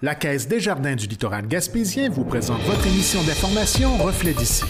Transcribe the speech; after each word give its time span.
La 0.00 0.14
Caisse 0.14 0.46
des 0.46 0.60
Jardins 0.60 0.94
du 0.94 1.08
littoral 1.08 1.48
gaspésien 1.48 2.08
vous 2.08 2.22
présente 2.22 2.60
votre 2.62 2.86
émission 2.86 3.20
d'information 3.24 3.96
Reflet 3.96 4.32
d'ici. 4.32 4.62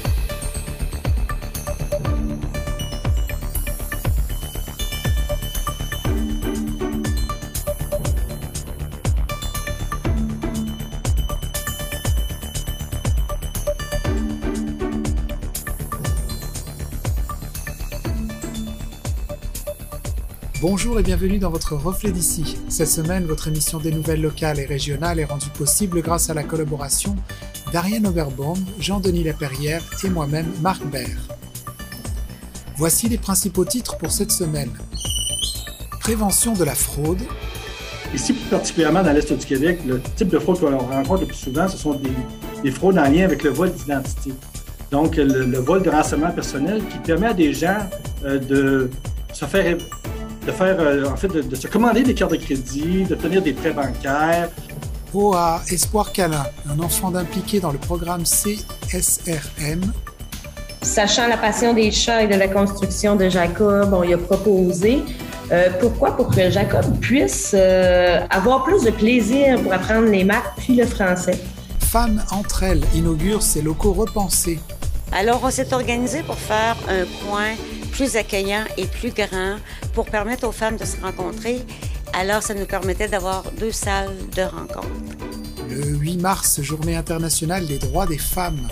Bonjour 20.70 21.00
et 21.00 21.02
bienvenue 21.02 21.38
dans 21.38 21.48
votre 21.48 21.77
Reflet 21.77 22.12
d'ici. 22.12 22.59
Cette 22.69 22.91
semaine, 22.91 23.24
votre 23.24 23.48
émission 23.48 23.78
des 23.78 23.91
nouvelles 23.91 24.20
locales 24.20 24.60
et 24.60 24.66
régionales 24.66 25.19
est 25.19 25.24
rendue 25.24 25.48
possible 25.48 26.02
grâce 26.02 26.28
à 26.28 26.34
la 26.34 26.42
collaboration 26.42 27.16
d'Ariane 27.73 28.06
Oberbaum, 28.06 28.59
Jean-Denis 28.79 29.24
Laperrière 29.24 29.83
et 30.05 30.10
moi-même, 30.10 30.45
Marc 30.60 30.84
Baird. 30.84 31.16
Voici 32.77 33.09
les 33.09 33.16
principaux 33.16 33.65
titres 33.65 33.96
pour 33.96 34.12
cette 34.12 34.30
semaine. 34.30 34.69
Prévention 36.01 36.52
de 36.52 36.65
la 36.65 36.74
fraude. 36.74 37.23
Ici, 38.15 38.35
plus 38.35 38.51
particulièrement 38.51 39.02
dans 39.02 39.12
l'Est 39.12 39.32
du 39.32 39.46
Québec, 39.46 39.79
le 39.87 40.02
type 40.16 40.29
de 40.29 40.38
fraude 40.38 40.60
qu'on 40.60 40.77
rencontre 40.77 41.23
le 41.23 41.29
plus 41.29 41.37
souvent, 41.38 41.66
ce 41.66 41.79
sont 41.79 41.98
des, 42.62 42.71
fraudes 42.71 42.98
en 42.98 43.09
lien 43.09 43.24
avec 43.24 43.43
le 43.43 43.48
vol 43.48 43.73
d'identité. 43.73 44.35
Donc, 44.91 45.16
le, 45.16 45.60
vol 45.60 45.82
de 45.82 45.88
renseignement 45.88 46.30
personnel 46.30 46.82
qui 46.93 46.98
permet 46.98 47.29
à 47.29 47.35
des 47.35 47.55
gens 47.55 47.79
euh, 48.27 48.38
de 48.38 48.91
se 49.32 49.46
faire 49.46 49.79
de 50.48 50.52
faire, 50.52 50.77
euh, 50.80 51.05
en 51.05 51.16
fait, 51.16 51.29
de, 51.29 51.55
se 51.55 51.66
commander 51.66 52.02
des 52.02 52.15
cartes 52.15 52.33
de 52.33 52.37
crédit, 52.37 53.05
d'obtenir 53.05 53.43
des 53.43 53.52
prêts 53.52 53.73
bancaires. 53.73 54.48
à 55.34 55.61
Espoir 55.71 56.12
Calin, 56.12 56.47
un 56.71 56.80
enfant 56.80 57.11
d'impliqué 57.11 57.61
dans 57.61 57.71
le 57.71 57.79
programme 57.79 58.24
CSRM. 58.24 59.93
Sachant 60.80 61.29
la 61.29 61.37
passion 61.37 61.74
des 61.74 61.91
chats 61.91 62.23
et 62.23 62.29
de 62.29 62.35
la 62.35 62.49
construction 62.49 63.15
de 63.15 63.29
Jacob, 63.29 63.93
on 63.93 64.02
lui 64.02 64.14
a 64.14 64.19
proposé 64.19 65.02
euh, 65.50 65.70
pourquoi? 65.80 66.16
Pour 66.16 66.28
que 66.28 66.50
Jacob 66.50 66.98
puisse 67.00 67.52
euh, 67.54 68.20
avoir 68.30 68.64
plus 68.64 68.84
de 68.84 68.91
plaisir 68.91 69.60
pour 69.62 69.72
apprendre 69.72 70.08
les 70.08 70.24
maths 70.24 70.52
puis 70.58 70.76
le 70.76 70.86
français. 70.86 71.38
Femmes 71.78 72.22
entre 72.30 72.64
elles 72.64 72.84
inaugurent 72.94 73.42
ses 73.42 73.62
locaux 73.62 73.94
repensés. 73.94 74.60
Alors, 75.12 75.41
on 75.42 75.50
s'est 75.50 75.72
organisé 75.72 76.22
pour 76.22 76.36
faire 76.36 76.76
un 76.86 77.04
coin 77.24 77.54
plus 77.98 78.14
accueillant 78.14 78.62
et 78.77 78.86
plus 78.86 79.10
grand 79.10 79.56
pour 79.92 80.06
permettre 80.06 80.46
aux 80.46 80.52
femmes 80.52 80.77
de 80.77 80.84
se 80.84 81.00
rencontrer. 81.00 81.58
Alors, 82.12 82.44
ça 82.44 82.54
nous 82.54 82.64
permettait 82.64 83.08
d'avoir 83.08 83.42
deux 83.58 83.72
salles 83.72 84.14
de 84.36 84.42
rencontre. 84.42 84.86
Le 85.68 85.84
8 85.84 86.19
mars, 86.19 86.62
Journée 86.62 86.94
internationale 86.94 87.66
des 87.66 87.80
droits 87.80 88.06
des 88.06 88.19
femmes. 88.19 88.69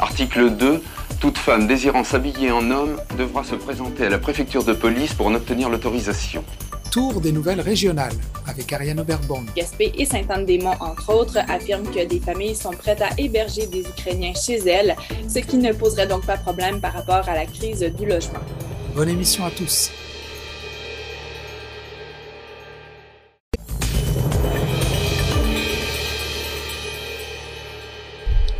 Article 0.00 0.50
2. 0.50 0.82
Toute 1.20 1.38
femme 1.38 1.68
désirant 1.68 2.02
s'habiller 2.02 2.50
en 2.50 2.68
homme 2.72 2.96
devra 3.16 3.44
se 3.44 3.54
présenter 3.54 4.06
à 4.06 4.08
la 4.08 4.18
préfecture 4.18 4.64
de 4.64 4.72
police 4.72 5.14
pour 5.14 5.28
en 5.28 5.34
obtenir 5.34 5.70
l'autorisation. 5.70 6.44
Tour 6.96 7.20
des 7.20 7.30
nouvelles 7.30 7.60
régionales 7.60 8.14
avec 8.46 8.72
Ariane 8.72 8.98
Oberbon. 9.00 9.44
Gaspé 9.54 9.92
et 9.98 10.06
Sainte-Anne-des-Monts, 10.06 10.80
entre 10.80 11.12
autres, 11.12 11.36
affirment 11.46 11.90
que 11.90 12.02
des 12.06 12.20
familles 12.20 12.54
sont 12.54 12.70
prêtes 12.70 13.02
à 13.02 13.10
héberger 13.18 13.66
des 13.66 13.80
Ukrainiens 13.80 14.32
chez 14.32 14.66
elles, 14.66 14.96
ce 15.28 15.40
qui 15.40 15.58
ne 15.58 15.74
poserait 15.74 16.06
donc 16.06 16.24
pas 16.24 16.38
problème 16.38 16.80
par 16.80 16.94
rapport 16.94 17.28
à 17.28 17.34
la 17.34 17.44
crise 17.44 17.80
du 17.80 18.06
logement. 18.06 18.40
Bonne 18.94 19.10
émission 19.10 19.44
à 19.44 19.50
tous. 19.50 19.90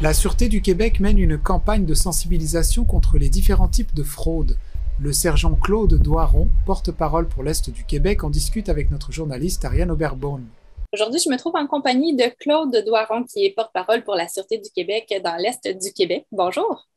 La 0.03 0.13
Sûreté 0.13 0.51
du 0.51 0.61
Québec 0.61 1.01
mène 1.01 1.19
une 1.19 1.39
campagne 1.39 1.87
de 1.87 1.95
sensibilisation 1.95 2.85
contre 2.85 3.17
les 3.17 3.31
différents 3.31 3.69
types 3.69 3.95
de 3.95 4.03
fraudes. 4.03 4.59
Le 4.99 5.13
sergent 5.13 5.55
Claude 5.55 5.93
Doiron, 6.03 6.49
porte-parole 6.65 7.29
pour 7.29 7.43
l'Est 7.43 7.69
du 7.69 7.85
Québec, 7.85 8.25
en 8.25 8.31
discute 8.31 8.71
avec 8.71 8.91
notre 8.91 9.13
journaliste 9.13 9.63
Ariane 9.67 9.91
Oberbone. 9.91 10.47
Aujourd'hui, 10.91 11.21
je 11.23 11.29
me 11.29 11.37
trouve 11.37 11.55
en 11.55 11.67
compagnie 11.67 12.17
de 12.17 12.25
Claude 12.41 12.75
Doiron, 12.87 13.25
qui 13.25 13.45
est 13.45 13.51
porte-parole 13.51 14.05
pour 14.05 14.15
la 14.15 14.27
Sûreté 14.27 14.57
du 14.57 14.71
Québec 14.71 15.13
dans 15.23 15.37
l'Est 15.37 15.69
du 15.69 15.93
Québec. 15.93 16.25
Bonjour. 16.33 16.89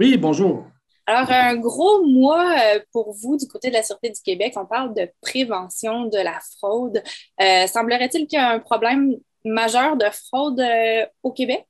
Oui, 0.00 0.16
bonjour. 0.16 0.64
Alors, 1.04 1.30
un 1.30 1.56
gros 1.56 2.06
mois 2.06 2.56
euh, 2.62 2.80
pour 2.92 3.12
vous 3.12 3.36
du 3.36 3.46
côté 3.46 3.68
de 3.68 3.74
la 3.74 3.82
Sûreté 3.82 4.08
du 4.08 4.22
Québec. 4.22 4.54
On 4.56 4.64
parle 4.64 4.94
de 4.94 5.06
prévention 5.20 6.06
de 6.06 6.16
la 6.16 6.40
fraude. 6.56 7.02
Euh, 7.42 7.66
semblerait-il 7.66 8.26
qu'il 8.26 8.38
y 8.38 8.42
a 8.42 8.52
un 8.52 8.58
problème 8.58 9.16
majeur 9.44 9.98
de 9.98 10.06
fraude 10.06 10.60
euh, 10.60 11.04
au 11.22 11.30
Québec? 11.30 11.66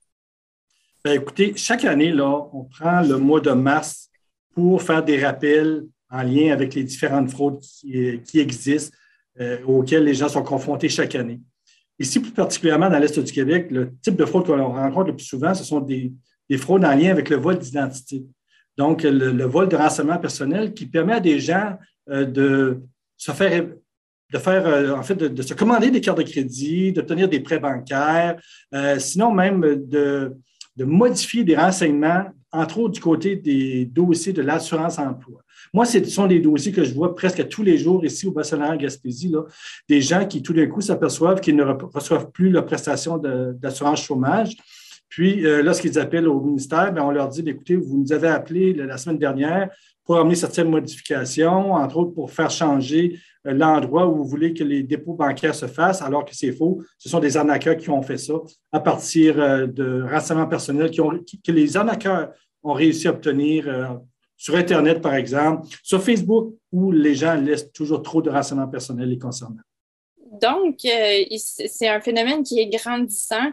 Ben, 1.05 1.21
écoutez, 1.21 1.53
chaque 1.57 1.85
année, 1.85 2.13
là, 2.13 2.49
on 2.53 2.63
prend 2.63 3.01
le 3.01 3.19
mois 3.19 3.41
de 3.41 3.51
mars 3.51 4.09
pour 4.55 4.83
faire 4.83 5.05
des 5.05 5.25
rappels 5.25 5.85
en 6.11 6.23
lien 6.23 6.53
avec 6.53 6.75
les 6.75 6.85
différentes 6.85 7.31
fraudes 7.31 7.61
qui, 7.61 8.41
existent, 8.41 8.97
euh, 9.41 9.59
auxquelles 9.67 10.05
les 10.05 10.15
gens 10.15 10.29
sont 10.29 10.43
confrontés 10.43 10.89
chaque 10.89 11.15
année. 11.15 11.41
Ici, 11.99 12.21
plus 12.21 12.33
particulièrement 12.33 12.89
dans 12.89 12.99
l'Est 12.99 13.19
du 13.19 13.33
Québec, 13.33 13.69
le 13.71 13.93
type 14.03 14.17
de 14.17 14.25
fraude 14.25 14.47
qu'on 14.47 14.73
rencontre 14.73 15.09
le 15.09 15.17
plus 15.17 15.27
souvent, 15.27 15.55
ce 15.55 15.65
sont 15.65 15.81
des, 15.81 16.13
fraudes 16.57 16.85
en 16.85 16.95
lien 16.95 17.11
avec 17.11 17.31
le 17.31 17.37
vol 17.37 17.59
d'identité. 17.59 18.25
Donc, 18.77 19.03
le, 19.03 19.45
vol 19.45 19.69
de 19.69 19.77
renseignement 19.77 20.19
personnel 20.19 20.73
qui 20.73 20.87
permet 20.87 21.15
à 21.15 21.21
des 21.21 21.41
gens 21.41 21.77
euh, 22.11 22.25
de 22.25 22.81
se 23.17 23.33
faire 23.33 23.67
de 24.33 24.39
faire, 24.39 24.67
euh, 24.67 24.91
en 24.97 25.03
fait, 25.03 25.15
de, 25.15 25.43
se 25.43 25.55
commander 25.55 25.91
des 25.91 26.01
cartes 26.01 26.19
de 26.19 26.25
crédit, 26.25 26.93
d'obtenir 26.93 27.29
des 27.29 27.39
prêts 27.39 27.61
bancaires, 27.61 28.37
sinon 28.99 29.33
même 29.33 29.61
de, 29.61 30.35
de 30.77 30.85
modifier 30.85 31.45
des 31.45 31.57
renseignements, 31.57 32.25
entre 32.53 32.79
autres 32.79 32.95
du 32.95 33.01
côté 33.01 33.37
des 33.37 33.85
dossiers 33.85 34.33
de 34.33 34.43
l'assurance 34.43 34.99
emploi. 34.99 35.41
Moi, 35.73 35.85
ce 35.85 36.03
sont 36.05 36.27
des 36.27 36.41
dossiers 36.41 36.73
que 36.73 36.85
je 36.85 36.95
vois 36.95 37.15
presque 37.15 37.49
tous 37.49 37.63
les 37.63 37.79
jours 37.79 38.05
ici 38.05 38.27
au 38.27 38.33
Bas-Saint-Laurent 38.33 38.77
Gaspésie, 38.77 39.29
là, 39.29 39.43
des 39.89 40.01
gens 40.01 40.27
qui 40.27 40.43
tout 40.43 40.53
d'un 40.53 40.67
coup 40.67 40.81
s'aperçoivent 40.81 41.41
qu'ils 41.41 41.57
ne 41.57 41.65
reçoivent 41.65 42.31
plus 42.31 42.51
leur 42.51 42.65
prestation 42.65 43.19
d'assurance 43.19 44.03
chômage. 44.03 44.57
Puis, 45.09 45.47
euh, 45.47 45.63
lorsqu'ils 45.63 45.99
appellent 45.99 46.27
au 46.27 46.41
ministère, 46.41 46.93
bien, 46.93 47.05
on 47.05 47.11
leur 47.11 47.29
dit, 47.29 47.43
écoutez, 47.47 47.77
vous 47.77 47.99
nous 47.99 48.13
avez 48.13 48.29
appelé 48.29 48.73
la 48.73 48.97
semaine 48.97 49.19
dernière 49.19 49.71
pour 50.05 50.19
amener 50.19 50.35
certaines 50.35 50.69
modifications, 50.69 51.73
entre 51.73 51.97
autres 51.97 52.13
pour 52.13 52.31
faire 52.31 52.51
changer 52.51 53.19
euh, 53.47 53.53
l'endroit 53.53 54.07
où 54.07 54.17
vous 54.17 54.25
voulez 54.25 54.53
que 54.53 54.65
les 54.65 54.83
dépôts 54.83 55.15
bancaires 55.15 55.55
se 55.55 55.67
fassent, 55.67 56.03
alors 56.03 56.25
que 56.25 56.35
c'est 56.35 56.53
faux. 56.53 56.83
Ce 56.99 57.09
sont 57.09 57.21
des 57.21 57.37
arnaqueurs 57.37 57.77
qui 57.77 57.91
ont 57.91 58.03
fait 58.03 58.19
ça 58.19 58.35
à 58.73 58.81
partir 58.81 59.41
euh, 59.41 59.67
de 59.67 60.03
renseignements 60.03 60.47
personnels 60.47 60.91
qui 60.91 61.01
ont, 61.01 61.11
que 61.11 61.53
les 61.53 61.77
arnaqueurs 61.77 62.31
ont 62.63 62.73
réussi 62.73 63.09
à 63.09 63.11
obtenir 63.11 63.69
euh, 63.69 63.87
sur 64.37 64.57
Internet, 64.57 65.01
par 65.01 65.15
exemple, 65.15 65.67
sur 65.83 66.03
Facebook, 66.03 66.55
où 66.73 66.91
les 66.91 67.15
gens 67.15 67.35
laissent 67.35 67.73
toujours 67.73 68.03
trop 68.03 68.21
de 68.21 68.31
renseignements 68.31 68.69
personnels 68.69 69.09
les 69.09 69.19
concernant. 69.19 69.61
Donc, 70.41 70.79
euh, 70.85 71.25
c'est 71.39 71.89
un 71.89 72.01
phénomène 72.01 72.43
qui 72.43 72.59
est 72.59 72.67
grandissant. 72.67 73.47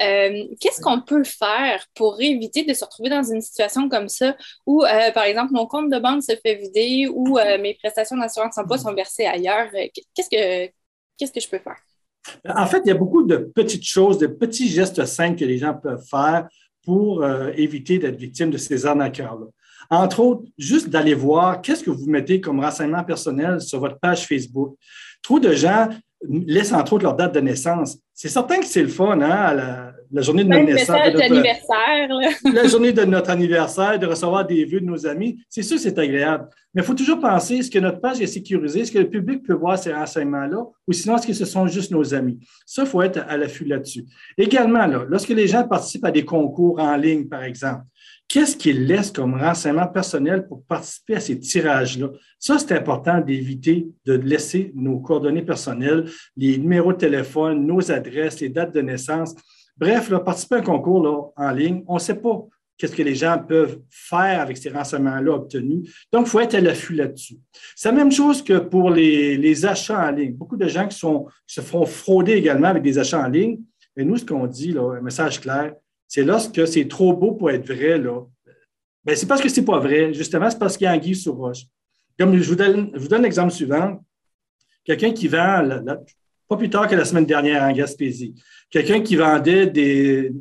Euh, 0.00 0.44
qu'est-ce 0.60 0.80
qu'on 0.80 1.00
peut 1.00 1.24
faire 1.24 1.84
pour 1.94 2.20
éviter 2.20 2.64
de 2.64 2.72
se 2.74 2.84
retrouver 2.84 3.10
dans 3.10 3.22
une 3.22 3.40
situation 3.40 3.88
comme 3.88 4.08
ça 4.08 4.36
où, 4.66 4.84
euh, 4.84 5.10
par 5.12 5.24
exemple, 5.24 5.52
mon 5.52 5.66
compte 5.66 5.90
de 5.90 5.98
banque 5.98 6.22
se 6.22 6.36
fait 6.36 6.54
vider 6.54 7.08
ou 7.12 7.38
mes 7.60 7.74
prestations 7.74 8.16
d'assurance 8.16 8.56
emploi 8.56 8.78
sont 8.78 8.94
versées 8.94 9.26
ailleurs? 9.26 9.68
Qu'est-ce 10.14 10.30
que, 10.30 10.66
que 10.68 11.40
je 11.40 11.48
peux 11.48 11.58
faire? 11.58 11.78
En 12.48 12.66
fait, 12.66 12.82
il 12.84 12.88
y 12.88 12.92
a 12.92 12.94
beaucoup 12.94 13.24
de 13.24 13.36
petites 13.36 13.86
choses, 13.86 14.18
de 14.18 14.26
petits 14.26 14.68
gestes 14.68 15.04
simples 15.06 15.38
que 15.38 15.44
les 15.44 15.58
gens 15.58 15.74
peuvent 15.74 16.04
faire 16.08 16.48
pour 16.84 17.26
éviter 17.56 17.98
d'être 17.98 18.16
victimes 18.16 18.50
de 18.50 18.58
ces 18.58 18.86
arnaqueurs-là. 18.86 19.46
Entre 19.90 20.20
autres, 20.20 20.44
juste 20.58 20.90
d'aller 20.90 21.14
voir 21.14 21.62
qu'est-ce 21.62 21.82
que 21.82 21.90
vous 21.90 22.06
mettez 22.06 22.40
comme 22.40 22.60
renseignement 22.60 23.04
personnel 23.04 23.60
sur 23.60 23.80
votre 23.80 23.98
page 23.98 24.26
Facebook. 24.26 24.76
Trop 25.22 25.40
de 25.40 25.52
gens 25.52 25.88
laissent 26.26 26.72
entre 26.72 26.94
autres 26.94 27.04
leur 27.04 27.14
date 27.14 27.34
de 27.34 27.40
naissance. 27.40 27.98
C'est 28.14 28.28
certain 28.28 28.58
que 28.58 28.66
c'est 28.66 28.82
le 28.82 28.88
fun, 28.88 29.20
hein, 29.20 29.54
la, 30.10 30.22
journée 30.22 30.42
de 30.42 30.48
notre 30.48 30.64
naissance. 30.64 30.96
la 32.52 32.66
journée 32.66 32.92
de 32.92 33.04
notre 33.04 33.30
anniversaire, 33.30 33.98
de 33.98 34.06
recevoir 34.06 34.46
des 34.46 34.64
vues 34.64 34.80
de 34.80 34.86
nos 34.86 35.06
amis. 35.06 35.38
C'est 35.48 35.62
sûr 35.62 35.78
c'est 35.78 35.98
agréable. 35.98 36.48
Mais 36.74 36.82
il 36.82 36.84
faut 36.84 36.94
toujours 36.94 37.20
penser, 37.20 37.56
est-ce 37.56 37.70
que 37.70 37.78
notre 37.78 38.00
page 38.00 38.20
est 38.20 38.26
sécurisée? 38.26 38.80
Est-ce 38.80 38.92
que 38.92 38.98
le 38.98 39.08
public 39.08 39.42
peut 39.44 39.54
voir 39.54 39.78
ces 39.78 39.92
renseignements-là? 39.92 40.64
Ou 40.86 40.92
sinon, 40.92 41.16
est-ce 41.16 41.26
que 41.26 41.32
ce 41.32 41.44
sont 41.44 41.66
juste 41.66 41.92
nos 41.92 42.14
amis? 42.14 42.38
Ça, 42.66 42.82
il 42.82 42.88
faut 42.88 43.02
être 43.02 43.24
à 43.28 43.36
l'affût 43.36 43.64
là-dessus. 43.64 44.04
Également, 44.36 44.86
là, 44.86 45.04
lorsque 45.08 45.30
les 45.30 45.46
gens 45.46 45.66
participent 45.66 46.04
à 46.04 46.10
des 46.10 46.24
concours 46.24 46.78
en 46.80 46.96
ligne, 46.96 47.26
par 47.26 47.42
exemple, 47.44 47.82
qu'est-ce 48.28 48.56
qu'ils 48.56 48.86
laissent 48.86 49.10
comme 49.10 49.34
renseignement 49.34 49.86
personnel 49.86 50.46
pour 50.46 50.62
participer 50.64 51.16
à 51.16 51.20
ces 51.20 51.38
tirages-là? 51.38 52.10
Ça, 52.38 52.58
c'est 52.58 52.72
important 52.72 53.20
d'éviter 53.20 53.88
de 54.04 54.14
laisser 54.14 54.70
nos 54.74 54.98
coordonnées 55.00 55.42
personnelles, 55.42 56.10
les 56.36 56.58
numéros 56.58 56.92
de 56.92 56.98
téléphone, 56.98 57.66
nos 57.66 57.90
adresses, 57.90 58.40
les 58.40 58.50
dates 58.50 58.74
de 58.74 58.82
naissance. 58.82 59.34
Bref, 59.76 60.10
là, 60.10 60.20
participer 60.20 60.56
à 60.56 60.58
un 60.58 60.62
concours 60.62 61.02
là, 61.02 61.22
en 61.36 61.50
ligne, 61.52 61.82
on 61.86 61.94
ne 61.94 62.00
sait 62.00 62.16
pas 62.16 62.46
qu'est-ce 62.76 62.94
que 62.94 63.02
les 63.02 63.14
gens 63.14 63.38
peuvent 63.38 63.80
faire 63.90 64.40
avec 64.40 64.56
ces 64.56 64.68
renseignements-là 64.68 65.32
obtenus. 65.32 66.06
Donc, 66.12 66.26
il 66.26 66.30
faut 66.30 66.40
être 66.40 66.54
à 66.54 66.60
l'affût 66.60 66.94
là-dessus. 66.94 67.38
C'est 67.74 67.88
la 67.88 67.94
même 67.94 68.12
chose 68.12 68.42
que 68.42 68.58
pour 68.58 68.90
les, 68.90 69.66
achats 69.66 70.08
en 70.08 70.12
ligne. 70.12 70.34
Beaucoup 70.34 70.56
de 70.56 70.68
gens 70.68 70.86
qui, 70.86 70.96
sont, 70.96 71.26
se 71.46 71.60
font 71.60 71.86
frauder 71.86 72.34
également 72.34 72.68
avec 72.68 72.82
des 72.82 72.98
achats 72.98 73.24
en 73.24 73.28
ligne. 73.28 73.58
Mais 73.96 74.04
nous, 74.04 74.16
ce 74.16 74.24
qu'on 74.24 74.46
dit, 74.46 74.72
là, 74.72 74.96
un 74.96 75.00
message 75.00 75.40
clair, 75.40 75.74
c'est 76.08 76.24
lorsque 76.24 76.66
c'est 76.66 76.88
trop 76.88 77.12
beau 77.12 77.32
pour 77.32 77.50
être 77.50 77.66
vrai, 77.66 77.98
là, 77.98 78.22
ben, 79.04 79.14
c'est 79.14 79.26
parce 79.26 79.40
que 79.40 79.48
c'est 79.48 79.64
pas 79.64 79.78
vrai. 79.78 80.12
Justement, 80.12 80.50
c'est 80.50 80.58
parce 80.58 80.76
qu'il 80.76 80.86
y 80.86 80.88
a 80.88 80.92
un 80.92 81.14
sur 81.14 81.34
roche. 81.34 81.62
Comme 82.18 82.36
je 82.36 82.48
vous 82.48 82.56
donne, 82.56 82.90
donne 82.90 83.22
l'exemple 83.22 83.52
suivant. 83.52 84.04
Quelqu'un 84.84 85.12
qui 85.12 85.28
vend, 85.28 85.66
pas 86.48 86.56
plus 86.56 86.70
tard 86.70 86.88
que 86.88 86.94
la 86.94 87.04
semaine 87.04 87.26
dernière 87.26 87.62
en 87.62 87.72
Gaspésie, 87.72 88.34
quelqu'un 88.70 89.00
qui 89.00 89.16
vendait 89.16 89.66
des, 89.66 90.32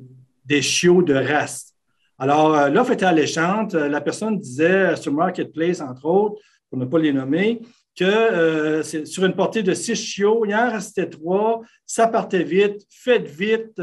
des 0.45 0.61
chiots 0.61 1.03
de 1.03 1.13
race. 1.13 1.73
Alors, 2.17 2.55
euh, 2.55 2.69
l'offre 2.69 2.93
était 2.93 3.05
alléchante. 3.05 3.75
Euh, 3.75 3.89
la 3.89 4.01
personne 4.01 4.39
disait 4.39 4.95
sur 4.95 5.13
Marketplace, 5.13 5.81
entre 5.81 6.05
autres, 6.05 6.41
pour 6.69 6.79
ne 6.79 6.85
pas 6.85 6.97
les 6.97 7.13
nommer, 7.13 7.61
que 7.95 8.05
euh, 8.05 8.83
sur 8.83 9.25
une 9.25 9.35
portée 9.35 9.63
de 9.63 9.73
six 9.73 9.95
chiots, 9.95 10.45
il 10.45 10.55
en 10.55 10.71
restait 10.71 11.07
trois, 11.07 11.61
ça 11.85 12.07
partait 12.07 12.43
vite, 12.43 12.85
faites 12.89 13.27
vite, 13.27 13.81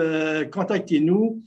contactez-nous. 0.51 1.43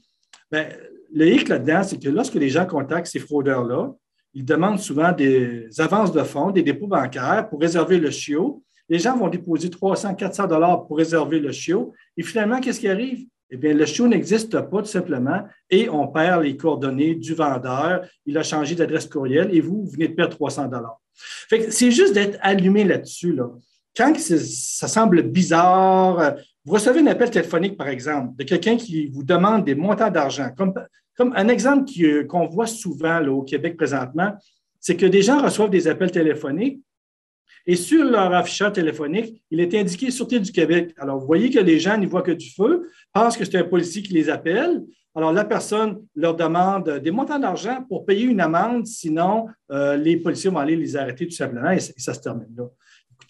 Bien, 0.50 0.68
le 1.12 1.26
hic 1.26 1.48
là-dedans, 1.48 1.82
c'est 1.82 2.02
que 2.02 2.08
lorsque 2.08 2.34
les 2.34 2.48
gens 2.48 2.66
contactent 2.66 3.06
ces 3.06 3.18
fraudeurs-là, 3.18 3.92
ils 4.34 4.44
demandent 4.44 4.78
souvent 4.78 5.12
des 5.12 5.68
avances 5.78 6.12
de 6.12 6.22
fonds, 6.22 6.50
des 6.50 6.62
dépôts 6.62 6.86
bancaires 6.86 7.48
pour 7.48 7.60
réserver 7.60 7.98
le 7.98 8.10
chiot. 8.10 8.62
Les 8.88 8.98
gens 8.98 9.16
vont 9.16 9.28
déposer 9.28 9.70
300, 9.70 10.14
400 10.14 10.46
dollars 10.46 10.86
pour 10.86 10.96
réserver 10.96 11.40
le 11.40 11.52
chiot. 11.52 11.92
Et 12.16 12.22
finalement, 12.22 12.60
qu'est-ce 12.60 12.80
qui 12.80 12.88
arrive? 12.88 13.26
Eh 13.50 13.56
bien, 13.56 13.72
le 13.72 13.86
chiot 13.86 14.06
n'existe 14.06 14.60
pas 14.60 14.82
tout 14.82 14.88
simplement 14.88 15.42
et 15.70 15.88
on 15.88 16.06
perd 16.08 16.42
les 16.42 16.56
coordonnées 16.56 17.14
du 17.14 17.34
vendeur. 17.34 18.06
Il 18.26 18.36
a 18.36 18.42
changé 18.42 18.74
d'adresse 18.74 19.06
courriel 19.06 19.48
et 19.54 19.60
vous, 19.60 19.84
vous 19.84 19.90
venez 19.90 20.08
de 20.08 20.14
perdre 20.14 20.34
300 20.34 20.68
dollars. 20.68 21.00
C'est 21.70 21.90
juste 21.90 22.12
d'être 22.12 22.38
allumé 22.42 22.84
là-dessus. 22.84 23.32
Là. 23.32 23.50
Quand 23.96 24.16
ça 24.18 24.88
semble 24.88 25.22
bizarre, 25.22 26.34
vous 26.68 26.74
recevez 26.74 27.00
un 27.00 27.06
appel 27.06 27.30
téléphonique, 27.30 27.78
par 27.78 27.88
exemple, 27.88 28.36
de 28.36 28.44
quelqu'un 28.44 28.76
qui 28.76 29.06
vous 29.06 29.22
demande 29.22 29.64
des 29.64 29.74
montants 29.74 30.10
d'argent. 30.10 30.50
Comme, 30.54 30.74
un 31.18 31.48
exemple 31.48 31.90
euh, 32.02 32.24
qu'on 32.24 32.46
voit 32.46 32.66
souvent 32.66 33.26
au 33.26 33.42
Québec 33.42 33.74
présentement, 33.78 34.32
c'est 34.78 34.94
que 34.94 35.06
des 35.06 35.22
gens 35.22 35.42
reçoivent 35.42 35.70
des 35.70 35.88
appels 35.88 36.10
téléphoniques 36.10 36.82
et 37.66 37.74
sur 37.74 38.04
leur 38.04 38.34
afficheur 38.34 38.70
téléphonique, 38.70 39.42
il 39.50 39.60
est 39.60 39.74
indiqué 39.74 40.10
Sûreté 40.10 40.40
du 40.40 40.52
Québec. 40.52 40.94
Alors, 40.98 41.18
vous 41.18 41.26
voyez 41.26 41.48
que 41.48 41.58
les 41.58 41.78
gens 41.80 41.96
n'y 41.96 42.04
voient 42.04 42.20
que 42.20 42.32
du 42.32 42.50
feu, 42.50 42.90
pensent 43.14 43.38
que 43.38 43.46
c'est 43.46 43.56
un 43.56 43.64
policier 43.64 44.02
qui 44.02 44.12
les 44.12 44.28
appelle. 44.28 44.82
Alors, 45.14 45.32
la 45.32 45.46
personne 45.46 46.02
leur 46.14 46.36
demande 46.36 46.98
des 46.98 47.10
montants 47.10 47.38
d'argent 47.38 47.82
pour 47.88 48.04
payer 48.04 48.26
une 48.26 48.42
amende, 48.42 48.86
sinon, 48.86 49.46
euh, 49.70 49.96
les 49.96 50.18
policiers 50.18 50.50
vont 50.50 50.58
aller 50.58 50.76
les 50.76 50.96
arrêter 50.96 51.26
tout 51.26 51.34
simplement 51.34 51.70
et, 51.70 51.80
ça 51.80 52.12
se 52.12 52.20
termine 52.20 52.54
là. 52.54 52.64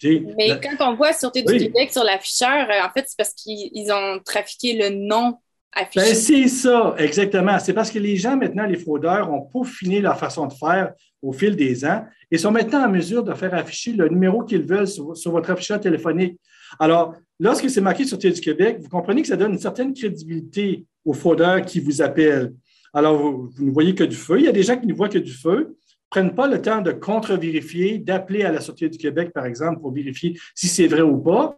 Écoutez, 0.01 0.33
Mais 0.37 0.59
quand 0.61 0.91
on 0.91 0.95
voit 0.95 1.13
Sûreté 1.13 1.41
du 1.43 1.57
Québec 1.57 1.91
sur 1.91 2.03
l'afficheur, 2.03 2.69
euh, 2.69 2.85
en 2.85 2.89
fait, 2.91 3.05
c'est 3.07 3.17
parce 3.17 3.33
qu'ils 3.33 3.91
ont 3.91 4.19
trafiqué 4.23 4.77
le 4.77 4.89
nom 4.89 5.37
affiché. 5.73 6.05
Ben, 6.05 6.15
c'est 6.15 6.47
ça, 6.47 6.95
exactement. 6.97 7.59
C'est 7.59 7.73
parce 7.73 7.91
que 7.91 7.99
les 7.99 8.15
gens, 8.15 8.37
maintenant, 8.37 8.65
les 8.65 8.77
fraudeurs, 8.77 9.31
ont 9.31 9.41
peaufiné 9.41 9.99
leur 10.01 10.17
façon 10.17 10.47
de 10.47 10.53
faire 10.53 10.93
au 11.21 11.33
fil 11.33 11.55
des 11.55 11.85
ans 11.85 12.05
et 12.31 12.37
sont 12.37 12.51
maintenant 12.51 12.85
en 12.85 12.89
mesure 12.89 13.23
de 13.23 13.33
faire 13.33 13.53
afficher 13.53 13.93
le 13.93 14.07
numéro 14.07 14.43
qu'ils 14.43 14.63
veulent 14.63 14.87
sur, 14.87 15.13
votre 15.31 15.51
afficheur 15.51 15.79
téléphonique. 15.79 16.39
Alors, 16.79 17.15
lorsque 17.39 17.69
c'est 17.69 17.81
marqué 17.81 18.05
sur 18.05 18.17
du 18.17 18.31
Québec, 18.33 18.77
vous 18.79 18.89
comprenez 18.89 19.21
que 19.21 19.27
ça 19.27 19.35
donne 19.35 19.53
une 19.53 19.59
certaine 19.59 19.93
crédibilité 19.93 20.85
aux 21.03 21.13
fraudeurs 21.13 21.61
qui 21.63 21.79
vous 21.79 22.01
appellent. 22.01 22.53
Alors, 22.93 23.17
vous, 23.17 23.49
ne 23.59 23.71
voyez 23.71 23.95
que 23.95 24.03
du 24.03 24.15
feu. 24.15 24.39
Il 24.39 24.45
y 24.45 24.49
a 24.49 24.51
des 24.51 24.63
gens 24.63 24.77
qui 24.77 24.87
ne 24.87 24.93
voient 24.93 25.09
que 25.09 25.17
du 25.17 25.33
feu, 25.33 25.75
prennent 26.09 26.33
pas 26.33 26.47
le 26.47 26.61
temps 26.61 26.81
de 26.81 26.91
contre-vérifier, 26.91 27.99
d'appeler 27.99 28.43
à 28.43 28.51
la 28.51 28.61
Sûreté 28.61 28.89
du 28.89 28.97
Québec, 28.97 29.31
par 29.33 29.45
exemple, 29.45 29.79
pour 29.81 29.93
vérifier 29.93 30.37
si 30.55 30.67
c'est 30.67 30.87
vrai 30.87 31.01
ou 31.01 31.17
pas 31.17 31.57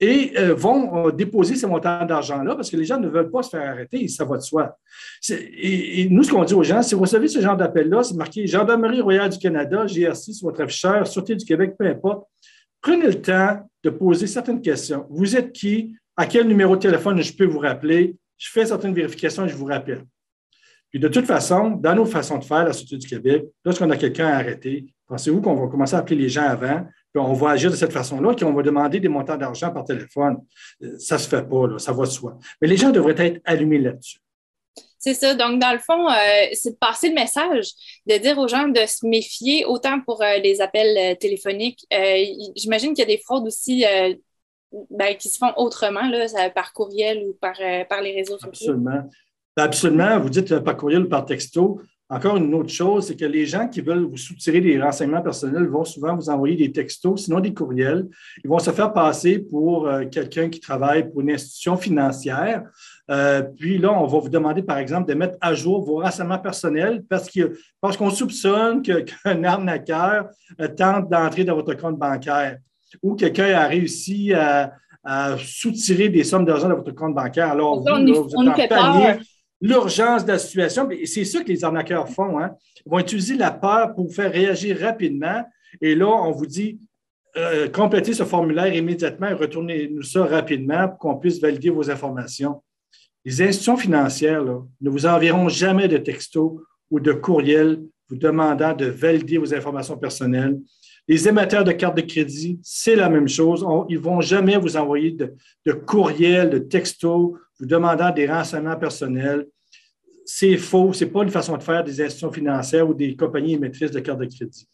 et 0.00 0.32
euh, 0.38 0.54
vont 0.54 1.06
euh, 1.06 1.10
déposer 1.10 1.56
ces 1.56 1.66
montants 1.66 2.04
d'argent-là 2.04 2.54
parce 2.54 2.70
que 2.70 2.76
les 2.76 2.84
gens 2.84 3.00
ne 3.00 3.08
veulent 3.08 3.30
pas 3.30 3.42
se 3.42 3.50
faire 3.50 3.68
arrêter, 3.68 4.06
ça 4.08 4.24
va 4.24 4.36
de 4.36 4.42
soi. 4.42 4.76
Et, 5.28 6.08
nous, 6.10 6.22
ce 6.22 6.30
qu'on 6.30 6.44
dit 6.44 6.54
aux 6.54 6.62
gens, 6.62 6.82
si 6.82 6.94
vous 6.94 7.00
recevez 7.00 7.28
ce 7.28 7.40
genre 7.40 7.56
d'appel-là, 7.56 8.02
c'est 8.02 8.14
marqué 8.14 8.46
Gendarmerie 8.46 9.00
royale 9.00 9.30
du 9.30 9.38
Canada, 9.38 9.86
GRC 9.86 10.32
sur 10.32 10.48
votre 10.48 10.62
afficheur, 10.62 11.06
Sûreté 11.06 11.34
du 11.34 11.44
Québec, 11.44 11.74
peu 11.78 11.86
importe. 11.86 12.28
Prenez 12.80 13.06
le 13.06 13.20
temps 13.20 13.68
de 13.82 13.90
poser 13.90 14.26
certaines 14.26 14.60
questions. 14.60 15.06
Vous 15.10 15.36
êtes 15.36 15.52
qui? 15.52 15.96
À 16.16 16.26
quel 16.26 16.46
numéro 16.46 16.76
de 16.76 16.80
téléphone 16.80 17.20
je 17.20 17.32
peux 17.32 17.46
vous 17.46 17.58
rappeler? 17.58 18.16
Je 18.36 18.50
fais 18.50 18.66
certaines 18.66 18.94
vérifications 18.94 19.46
et 19.46 19.48
je 19.48 19.56
vous 19.56 19.66
rappelle. 19.66 20.04
Puis 20.90 20.98
de 20.98 21.08
toute 21.08 21.26
façon, 21.26 21.70
dans 21.70 21.94
nos 21.94 22.06
façons 22.06 22.38
de 22.38 22.44
faire, 22.44 22.64
la 22.64 22.72
Sûreté 22.72 22.96
du 22.96 23.06
Québec, 23.06 23.44
lorsqu'on 23.64 23.90
a 23.90 23.96
quelqu'un 23.96 24.28
à 24.28 24.36
arrêter, 24.36 24.86
pensez-vous 25.06 25.40
qu'on 25.40 25.54
va 25.54 25.68
commencer 25.68 25.94
à 25.94 25.98
appeler 25.98 26.16
les 26.16 26.28
gens 26.28 26.48
avant? 26.48 26.86
on 27.14 27.32
va 27.32 27.50
agir 27.50 27.70
de 27.70 27.76
cette 27.76 27.92
façon-là, 27.92 28.34
qu'on 28.34 28.52
va 28.52 28.62
demander 28.62 29.00
des 29.00 29.08
montants 29.08 29.36
d'argent 29.36 29.70
par 29.72 29.84
téléphone? 29.84 30.36
Euh, 30.82 30.96
ça 30.98 31.16
ne 31.16 31.20
se 31.20 31.28
fait 31.28 31.42
pas, 31.42 31.78
ça 31.78 31.92
va 31.92 32.04
de 32.04 32.10
soi. 32.10 32.38
Mais 32.60 32.68
les 32.68 32.76
gens 32.76 32.90
devraient 32.90 33.14
être 33.18 33.40
allumés 33.44 33.78
là-dessus. 33.78 34.18
C'est 34.98 35.14
ça. 35.14 35.34
Donc, 35.34 35.60
dans 35.60 35.72
le 35.72 35.78
fond, 35.78 36.08
euh, 36.08 36.46
c'est 36.52 36.72
de 36.72 36.76
passer 36.76 37.08
le 37.08 37.14
message, 37.14 37.70
de 38.06 38.16
dire 38.18 38.36
aux 38.38 38.48
gens 38.48 38.68
de 38.68 38.84
se 38.86 39.06
méfier 39.06 39.64
autant 39.64 40.00
pour 40.00 40.22
euh, 40.22 40.38
les 40.38 40.60
appels 40.60 41.16
téléphoniques. 41.18 41.86
J'imagine 42.56 42.94
qu'il 42.94 43.00
y 43.00 43.12
a 43.12 43.16
des 43.16 43.18
fraudes 43.18 43.46
aussi 43.46 43.84
ben, 44.90 45.16
qui 45.16 45.28
se 45.28 45.38
font 45.38 45.52
autrement, 45.56 46.08
là, 46.08 46.50
par 46.50 46.72
courriel 46.72 47.24
ou 47.26 47.36
par, 47.40 47.56
par 47.88 48.02
les 48.02 48.12
réseaux 48.12 48.38
sociaux. 48.38 48.72
Absolument. 48.72 49.08
Absolument. 49.58 50.18
Vous 50.20 50.30
dites 50.30 50.58
par 50.60 50.76
courriel 50.76 51.02
ou 51.02 51.08
par 51.08 51.24
texto. 51.24 51.80
Encore 52.10 52.38
une 52.38 52.54
autre 52.54 52.70
chose, 52.70 53.06
c'est 53.06 53.16
que 53.16 53.26
les 53.26 53.44
gens 53.44 53.68
qui 53.68 53.82
veulent 53.82 54.04
vous 54.04 54.16
soutirer 54.16 54.62
des 54.62 54.80
renseignements 54.80 55.20
personnels 55.20 55.66
vont 55.66 55.84
souvent 55.84 56.16
vous 56.16 56.30
envoyer 56.30 56.56
des 56.56 56.72
textos, 56.72 57.24
sinon 57.24 57.38
des 57.38 57.52
courriels. 57.52 58.06
Ils 58.42 58.48
vont 58.48 58.58
se 58.58 58.70
faire 58.70 58.94
passer 58.94 59.38
pour 59.38 59.86
euh, 59.86 60.06
quelqu'un 60.06 60.48
qui 60.48 60.58
travaille 60.58 61.10
pour 61.10 61.20
une 61.20 61.32
institution 61.32 61.76
financière. 61.76 62.62
Euh, 63.10 63.42
puis 63.42 63.76
là, 63.76 63.92
on 63.92 64.06
va 64.06 64.20
vous 64.20 64.30
demander, 64.30 64.62
par 64.62 64.78
exemple, 64.78 65.06
de 65.06 65.14
mettre 65.14 65.36
à 65.42 65.52
jour 65.52 65.84
vos 65.84 66.00
renseignements 66.00 66.38
personnels 66.38 67.04
parce 67.06 67.28
qu'on 67.30 67.50
parce 67.78 67.98
qu'on 67.98 68.10
soupçonne 68.10 68.80
qu'un 69.24 69.44
arnaqueur 69.44 70.28
euh, 70.62 70.68
tente 70.68 71.10
d'entrer 71.10 71.44
dans 71.44 71.56
votre 71.56 71.74
compte 71.74 71.98
bancaire 71.98 72.56
ou 73.02 73.16
quelqu'un 73.16 73.52
a 73.54 73.66
réussi 73.66 74.32
à, 74.32 74.72
soutirer 75.38 76.10
des 76.10 76.22
sommes 76.22 76.44
d'argent 76.44 76.68
dans 76.68 76.76
votre 76.76 76.94
compte 76.94 77.14
bancaire. 77.14 77.50
Alors, 77.50 77.80
vous, 77.80 77.84
vous 77.84 78.50
êtes 78.58 78.72
en 78.72 78.92
panique 78.92 79.26
l'urgence 79.60 80.24
de 80.24 80.32
la 80.32 80.38
situation. 80.38 80.88
C'est 81.04 81.24
ça 81.24 81.42
que 81.42 81.48
les 81.48 81.64
arnaqueurs 81.64 82.08
font. 82.08 82.38
Hein. 82.38 82.54
Ils 82.84 82.90
vont 82.90 82.98
utiliser 82.98 83.36
la 83.36 83.50
peur 83.50 83.94
pour 83.94 84.06
vous 84.06 84.12
faire 84.12 84.32
réagir 84.32 84.78
rapidement. 84.80 85.44
Et 85.80 85.94
là, 85.94 86.06
on 86.06 86.30
vous 86.30 86.46
dit, 86.46 86.78
euh, 87.36 87.68
complétez 87.68 88.14
ce 88.14 88.24
formulaire 88.24 88.74
immédiatement 88.74 89.28
et 89.28 89.34
retournez-nous 89.34 90.02
ça 90.02 90.24
rapidement 90.24 90.88
pour 90.88 90.98
qu'on 90.98 91.16
puisse 91.16 91.40
valider 91.40 91.70
vos 91.70 91.90
informations. 91.90 92.62
Les 93.24 93.42
institutions 93.42 93.76
financières 93.76 94.44
ne 94.44 94.90
vous 94.90 95.06
enverront 95.06 95.48
jamais 95.48 95.88
de 95.88 95.98
texto 95.98 96.62
ou 96.90 97.00
de 97.00 97.12
courriel 97.12 97.80
vous 98.08 98.16
demandant 98.16 98.74
de 98.74 98.86
valider 98.86 99.38
vos 99.38 99.54
informations 99.54 99.98
personnelles. 99.98 100.58
Les 101.08 101.26
émetteurs 101.26 101.64
de 101.64 101.72
cartes 101.72 101.96
de 101.96 102.02
crédit, 102.02 102.60
c'est 102.62 102.94
la 102.94 103.08
même 103.08 103.28
chose. 103.28 103.66
ils 103.88 103.96
ne 103.96 104.02
vont 104.02 104.20
jamais 104.20 104.58
vous 104.58 104.76
envoyer 104.76 105.12
de, 105.12 105.34
de 105.64 105.72
courriel, 105.72 106.50
de 106.50 106.58
texto 106.58 107.38
vous 107.58 107.66
demandant 107.66 108.10
des 108.12 108.26
renseignements 108.26 108.76
personnels. 108.76 109.46
C'est 110.24 110.58
faux, 110.58 110.92
ce 110.92 111.04
n'est 111.04 111.10
pas 111.10 111.22
une 111.22 111.30
façon 111.30 111.56
de 111.56 111.62
faire 111.62 111.82
des 111.82 112.00
institutions 112.02 112.30
financières 112.30 112.88
ou 112.88 112.94
des 112.94 113.16
compagnies 113.16 113.54
émettrices 113.54 113.90
de 113.90 114.00
cartes 114.00 114.20
de 114.20 114.26
crédit. 114.26 114.68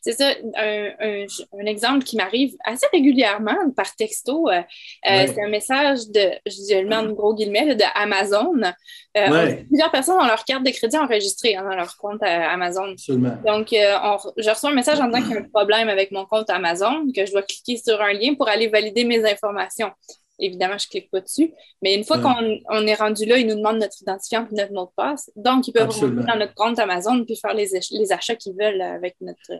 C'est 0.00 0.12
ça, 0.12 0.30
un, 0.56 1.66
exemple 1.66 2.04
qui 2.04 2.16
m'arrive 2.16 2.54
assez 2.64 2.86
régulièrement 2.92 3.70
par 3.76 3.94
texto. 3.96 4.48
Euh, 4.48 4.60
euh, 5.08 5.26
c'est 5.26 5.42
un 5.42 5.48
message 5.48 6.08
de, 6.08 6.30
je 6.46 6.80
le 6.80 6.88
mets 6.88 6.96
en 6.96 7.10
gros 7.12 7.34
guillemets, 7.34 7.74
de 7.74 7.84
Amazon. 7.94 8.54
Euh, 9.16 9.54
plusieurs 9.68 9.90
personnes 9.90 10.16
ont 10.20 10.26
leur 10.26 10.44
carte 10.44 10.64
de 10.64 10.70
crédit 10.70 10.96
enregistrée 10.96 11.56
hein, 11.56 11.64
dans 11.68 11.76
leur 11.76 11.96
compte 11.96 12.22
Amazon. 12.22 12.94
Donc, 13.46 13.68
je 13.70 14.50
reçois 14.50 14.70
un 14.70 14.74
message 14.74 15.00
en 15.00 15.06
disant 15.08 15.22
qu'il 15.22 15.32
y 15.32 15.36
a 15.36 15.40
un 15.40 15.48
problème 15.52 15.88
avec 15.88 16.10
mon 16.10 16.26
compte 16.26 16.50
Amazon, 16.50 17.06
que 17.14 17.26
je 17.26 17.32
dois 17.32 17.42
cliquer 17.42 17.76
sur 17.76 18.00
un 18.00 18.12
lien 18.12 18.34
pour 18.34 18.48
aller 18.48 18.68
valider 18.68 19.04
mes 19.04 19.24
informations 19.30 19.90
évidemment, 20.38 20.78
je 20.78 20.86
ne 20.86 20.90
clique 20.90 21.10
pas 21.10 21.20
dessus. 21.20 21.52
Mais 21.82 21.94
une 21.94 22.04
fois 22.04 22.18
qu'on 22.18 22.86
est 22.86 22.94
rendu 22.94 23.24
là, 23.26 23.38
ils 23.38 23.46
nous 23.46 23.56
demandent 23.56 23.78
notre 23.78 24.00
identifiant 24.00 24.46
et 24.50 24.54
notre 24.54 24.72
mot 24.72 24.84
de 24.84 24.90
passe. 24.96 25.30
Donc, 25.36 25.68
ils 25.68 25.72
peuvent 25.72 25.90
rentrer 25.90 26.24
dans 26.24 26.38
notre 26.38 26.54
compte 26.54 26.78
Amazon 26.78 27.24
puis 27.24 27.36
faire 27.36 27.54
les, 27.54 27.68
les 27.90 28.12
achats 28.12 28.36
qu'ils 28.36 28.54
veulent 28.58 28.80
avec 28.80 29.16
notre. 29.20 29.52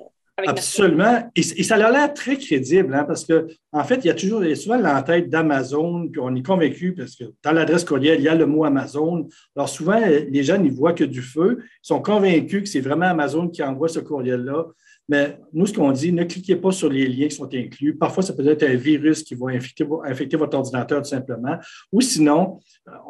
Absolument. 0.47 1.30
Et, 1.35 1.42
ça 1.42 1.75
a 1.75 1.90
l'air 1.90 2.14
très 2.14 2.37
crédible, 2.37 2.95
hein, 2.95 3.04
parce 3.04 3.25
que 3.25 3.49
en 3.73 3.83
fait, 3.85 3.97
il 3.97 4.07
y 4.07 4.11
a 4.11 4.14
toujours 4.14 4.45
il 4.45 4.50
y 4.50 4.52
a 4.52 4.57
souvent 4.57 4.78
l'entête 4.78 5.28
d'Amazon, 5.28 6.09
puis 6.09 6.21
on 6.21 6.35
est 6.35 6.47
convaincu 6.47 6.95
parce 6.95 7.16
que 7.16 7.25
dans 7.42 7.52
l'adresse 7.52 7.85
courriel, 7.85 8.21
il 8.21 8.25
y 8.25 8.28
a 8.28 8.35
le 8.35 8.47
mot 8.47 8.64
Amazon. 8.64 9.28
Alors 9.57 9.68
souvent, 9.68 9.99
les 9.99 10.42
gens 10.45 10.59
n'y 10.59 10.71
voient 10.71 10.92
que 10.92 11.04
du 11.04 11.23
feu. 11.23 11.59
Ils 11.61 11.87
sont 11.87 12.00
convaincus 12.00 12.62
que 12.62 12.68
c'est 12.68 12.80
vraiment 12.80 13.07
Amazon 13.07 13.49
qui 13.49 13.62
envoie 13.62 13.88
ce 13.88 13.99
courriel-là. 13.99 14.66
Mais 15.11 15.38
nous, 15.54 15.66
ce 15.66 15.73
qu'on 15.73 15.90
dit, 15.90 16.12
ne 16.12 16.25
cliquez 16.25 16.57
pas 16.57 16.71
sur 16.71 16.90
les 16.90 17.09
liens 17.09 17.28
qui 17.28 17.37
sont 17.37 17.49
inclus. 17.52 17.97
Parfois, 17.97 18.23
ça 18.23 18.35
peut 18.35 18.47
être 18.47 18.62
un 18.62 18.75
virus 18.75 19.23
qui 19.23 19.35
va 19.35 19.47
infecter 19.49 20.37
votre 20.37 20.57
ordinateur 20.57 21.00
tout 21.00 21.09
simplement. 21.09 21.57
Ou 21.90 22.02
sinon, 22.02 22.61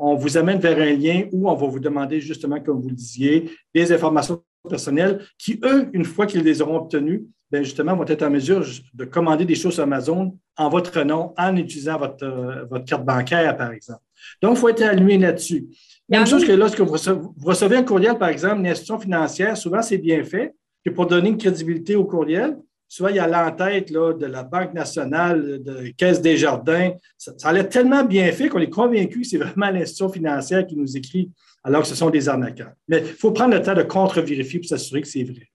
on 0.00 0.14
vous 0.14 0.36
amène 0.38 0.60
vers 0.60 0.78
un 0.78 0.92
lien 0.92 1.24
où 1.32 1.50
on 1.50 1.54
va 1.54 1.66
vous 1.66 1.80
demander 1.80 2.20
justement, 2.20 2.60
comme 2.60 2.80
vous 2.80 2.88
le 2.88 2.94
disiez, 2.94 3.50
des 3.74 3.92
informations 3.92 4.42
personnels 4.68 5.20
qui, 5.38 5.60
eux, 5.64 5.88
une 5.92 6.04
fois 6.04 6.26
qu'ils 6.26 6.42
les 6.42 6.62
auront 6.62 6.76
obtenus, 6.76 7.22
bien 7.50 7.62
justement, 7.62 7.96
vont 7.96 8.06
être 8.06 8.22
en 8.22 8.30
mesure 8.30 8.64
de 8.94 9.04
commander 9.04 9.44
des 9.44 9.54
choses 9.54 9.74
sur 9.74 9.82
Amazon 9.82 10.36
en 10.56 10.68
votre 10.68 11.02
nom 11.02 11.34
en 11.36 11.56
utilisant 11.56 11.98
votre, 11.98 12.24
euh, 12.24 12.64
votre 12.70 12.84
carte 12.84 13.04
bancaire, 13.04 13.56
par 13.56 13.72
exemple. 13.72 14.02
Donc, 14.42 14.56
il 14.56 14.60
faut 14.60 14.68
être 14.68 14.82
allumé 14.82 15.18
là-dessus. 15.18 15.66
Même 16.08 16.26
chose 16.26 16.44
que 16.44 16.52
lorsque 16.52 16.80
vous 16.80 16.96
recevez, 17.44 17.76
un 17.76 17.82
courriel, 17.82 18.16
par 18.16 18.28
exemple, 18.28 18.60
une 18.60 18.66
institution 18.66 18.98
financière, 18.98 19.56
souvent 19.56 19.82
c'est 19.82 19.98
bien 19.98 20.24
fait, 20.24 20.54
que 20.84 20.90
pour 20.90 21.06
donner 21.06 21.28
une 21.28 21.36
crédibilité 21.36 21.96
au 21.96 22.04
courriel, 22.04 22.56
souvent 22.88 23.10
il 23.10 23.16
y 23.16 23.18
a 23.18 23.26
l'entête 23.26 23.92
de 23.92 24.26
la 24.26 24.42
Banque 24.42 24.72
nationale, 24.72 25.62
de 25.62 25.92
Caisse 25.96 26.22
des 26.22 26.38
Jardins. 26.38 26.92
Ça, 27.18 27.32
ça 27.36 27.48
a 27.48 27.52
l'air 27.52 27.68
tellement 27.68 28.04
bien 28.04 28.32
fait 28.32 28.48
qu'on 28.48 28.60
est 28.60 28.70
convaincu 28.70 29.20
que 29.20 29.26
c'est 29.26 29.36
vraiment 29.36 29.70
l'institution 29.70 30.08
financière 30.08 30.66
qui 30.66 30.76
nous 30.76 30.96
écrit 30.96 31.30
alors 31.68 31.82
que 31.82 31.88
ce 31.88 31.94
sont 31.94 32.10
des 32.10 32.28
arnaqueurs. 32.28 32.72
Mais 32.88 32.98
il 32.98 33.04
faut 33.06 33.30
prendre 33.30 33.54
le 33.54 33.62
temps 33.62 33.74
de 33.74 33.82
contre-vérifier 33.82 34.58
pour 34.60 34.68
s'assurer 34.68 35.02
que 35.02 35.08
c'est 35.08 35.22
vrai. 35.22 35.48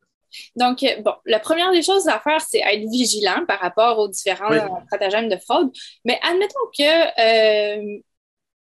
Donc, 0.55 0.83
euh, 0.83 1.01
bon, 1.01 1.13
la 1.25 1.39
première 1.39 1.71
des 1.71 1.81
choses 1.81 2.07
à 2.07 2.19
faire, 2.19 2.41
c'est 2.41 2.59
être 2.59 2.89
vigilant 2.89 3.45
par 3.47 3.59
rapport 3.59 3.99
aux 3.99 4.07
différents 4.07 4.83
stratagèmes 4.85 5.29
de 5.29 5.37
fraude. 5.37 5.71
Mais 6.05 6.19
admettons 6.23 6.67
que 6.77 6.83
euh, 6.83 7.99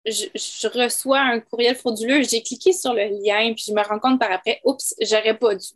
je, 0.07 0.69
reçois 0.69 1.21
un 1.21 1.41
courriel 1.41 1.77
frauduleux, 1.77 2.23
j'ai 2.23 2.43
cliqué 2.43 2.73
sur 2.73 2.95
le 2.95 3.05
lien, 3.23 3.53
puis 3.55 3.65
je 3.69 3.73
me 3.73 3.83
rends 3.83 3.99
compte 3.99 4.19
par 4.19 4.33
après, 4.33 4.61
oups, 4.65 4.95
j'aurais 5.01 5.37
pas 5.37 5.55
dû. 5.55 5.67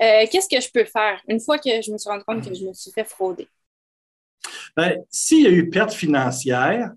Euh, 0.00 0.26
qu'est-ce 0.30 0.48
que 0.48 0.60
je 0.60 0.70
peux 0.72 0.84
faire 0.84 1.20
une 1.28 1.40
fois 1.40 1.58
que 1.58 1.82
je 1.82 1.92
me 1.92 1.98
suis 1.98 2.08
rendu 2.08 2.24
compte 2.24 2.48
que 2.48 2.54
je 2.54 2.64
me 2.64 2.72
suis 2.72 2.92
fait 2.92 3.04
frauder? 3.04 3.48
Bien, 4.76 4.96
s'il 5.10 5.42
y 5.42 5.46
a 5.46 5.50
eu 5.50 5.68
perte 5.70 5.92
financière, 5.92 6.92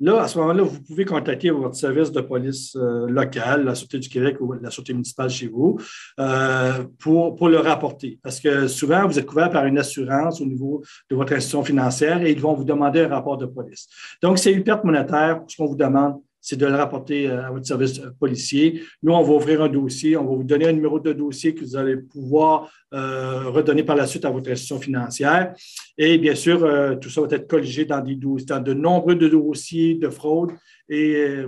Là, 0.00 0.22
à 0.22 0.28
ce 0.28 0.38
moment-là, 0.38 0.62
vous 0.62 0.80
pouvez 0.80 1.04
contacter 1.04 1.50
votre 1.50 1.74
service 1.74 2.12
de 2.12 2.20
police 2.20 2.76
euh, 2.76 3.08
local, 3.08 3.64
la 3.64 3.74
Sûreté 3.74 3.98
du 3.98 4.08
Québec 4.08 4.36
ou 4.40 4.52
la 4.52 4.70
Sûreté 4.70 4.92
municipale 4.92 5.28
chez 5.28 5.48
vous, 5.48 5.78
euh, 6.20 6.84
pour, 7.00 7.34
pour 7.34 7.48
le 7.48 7.58
rapporter. 7.58 8.20
Parce 8.22 8.38
que 8.38 8.68
souvent, 8.68 9.06
vous 9.08 9.18
êtes 9.18 9.26
couvert 9.26 9.50
par 9.50 9.66
une 9.66 9.76
assurance 9.76 10.40
au 10.40 10.46
niveau 10.46 10.82
de 11.10 11.16
votre 11.16 11.32
institution 11.32 11.64
financière 11.64 12.22
et 12.22 12.30
ils 12.30 12.40
vont 12.40 12.54
vous 12.54 12.64
demander 12.64 13.00
un 13.00 13.08
rapport 13.08 13.36
de 13.38 13.46
police. 13.46 13.88
Donc, 14.22 14.38
c'est 14.38 14.52
une 14.52 14.62
perte 14.62 14.84
monétaire. 14.84 15.40
Ce 15.48 15.56
qu'on 15.56 15.66
vous 15.66 15.76
demande, 15.76 16.20
c'est 16.48 16.56
de 16.56 16.64
le 16.64 16.76
rapporter 16.76 17.28
euh, 17.28 17.46
à 17.46 17.50
votre 17.50 17.66
service 17.66 17.98
euh, 17.98 18.10
policier. 18.18 18.82
Nous, 19.02 19.12
on 19.12 19.22
va 19.22 19.32
ouvrir 19.34 19.60
un 19.60 19.68
dossier, 19.68 20.16
on 20.16 20.24
va 20.24 20.34
vous 20.34 20.44
donner 20.44 20.66
un 20.66 20.72
numéro 20.72 20.98
de 20.98 21.12
dossier 21.12 21.54
que 21.54 21.60
vous 21.60 21.76
allez 21.76 21.96
pouvoir 21.96 22.70
euh, 22.94 23.50
redonner 23.50 23.82
par 23.82 23.96
la 23.96 24.06
suite 24.06 24.24
à 24.24 24.30
votre 24.30 24.50
institution 24.50 24.80
financière. 24.80 25.52
Et 25.98 26.16
bien 26.16 26.34
sûr, 26.34 26.58
tout 27.02 27.10
ça 27.10 27.20
va 27.20 27.26
être 27.32 27.46
colligé 27.46 27.84
dans, 27.84 28.00
des 28.00 28.14
dans 28.16 28.60
de 28.60 28.72
nombreux 28.72 29.14
dossiers 29.14 29.96
de 29.96 30.08
fraude 30.08 30.52
et, 30.88 31.44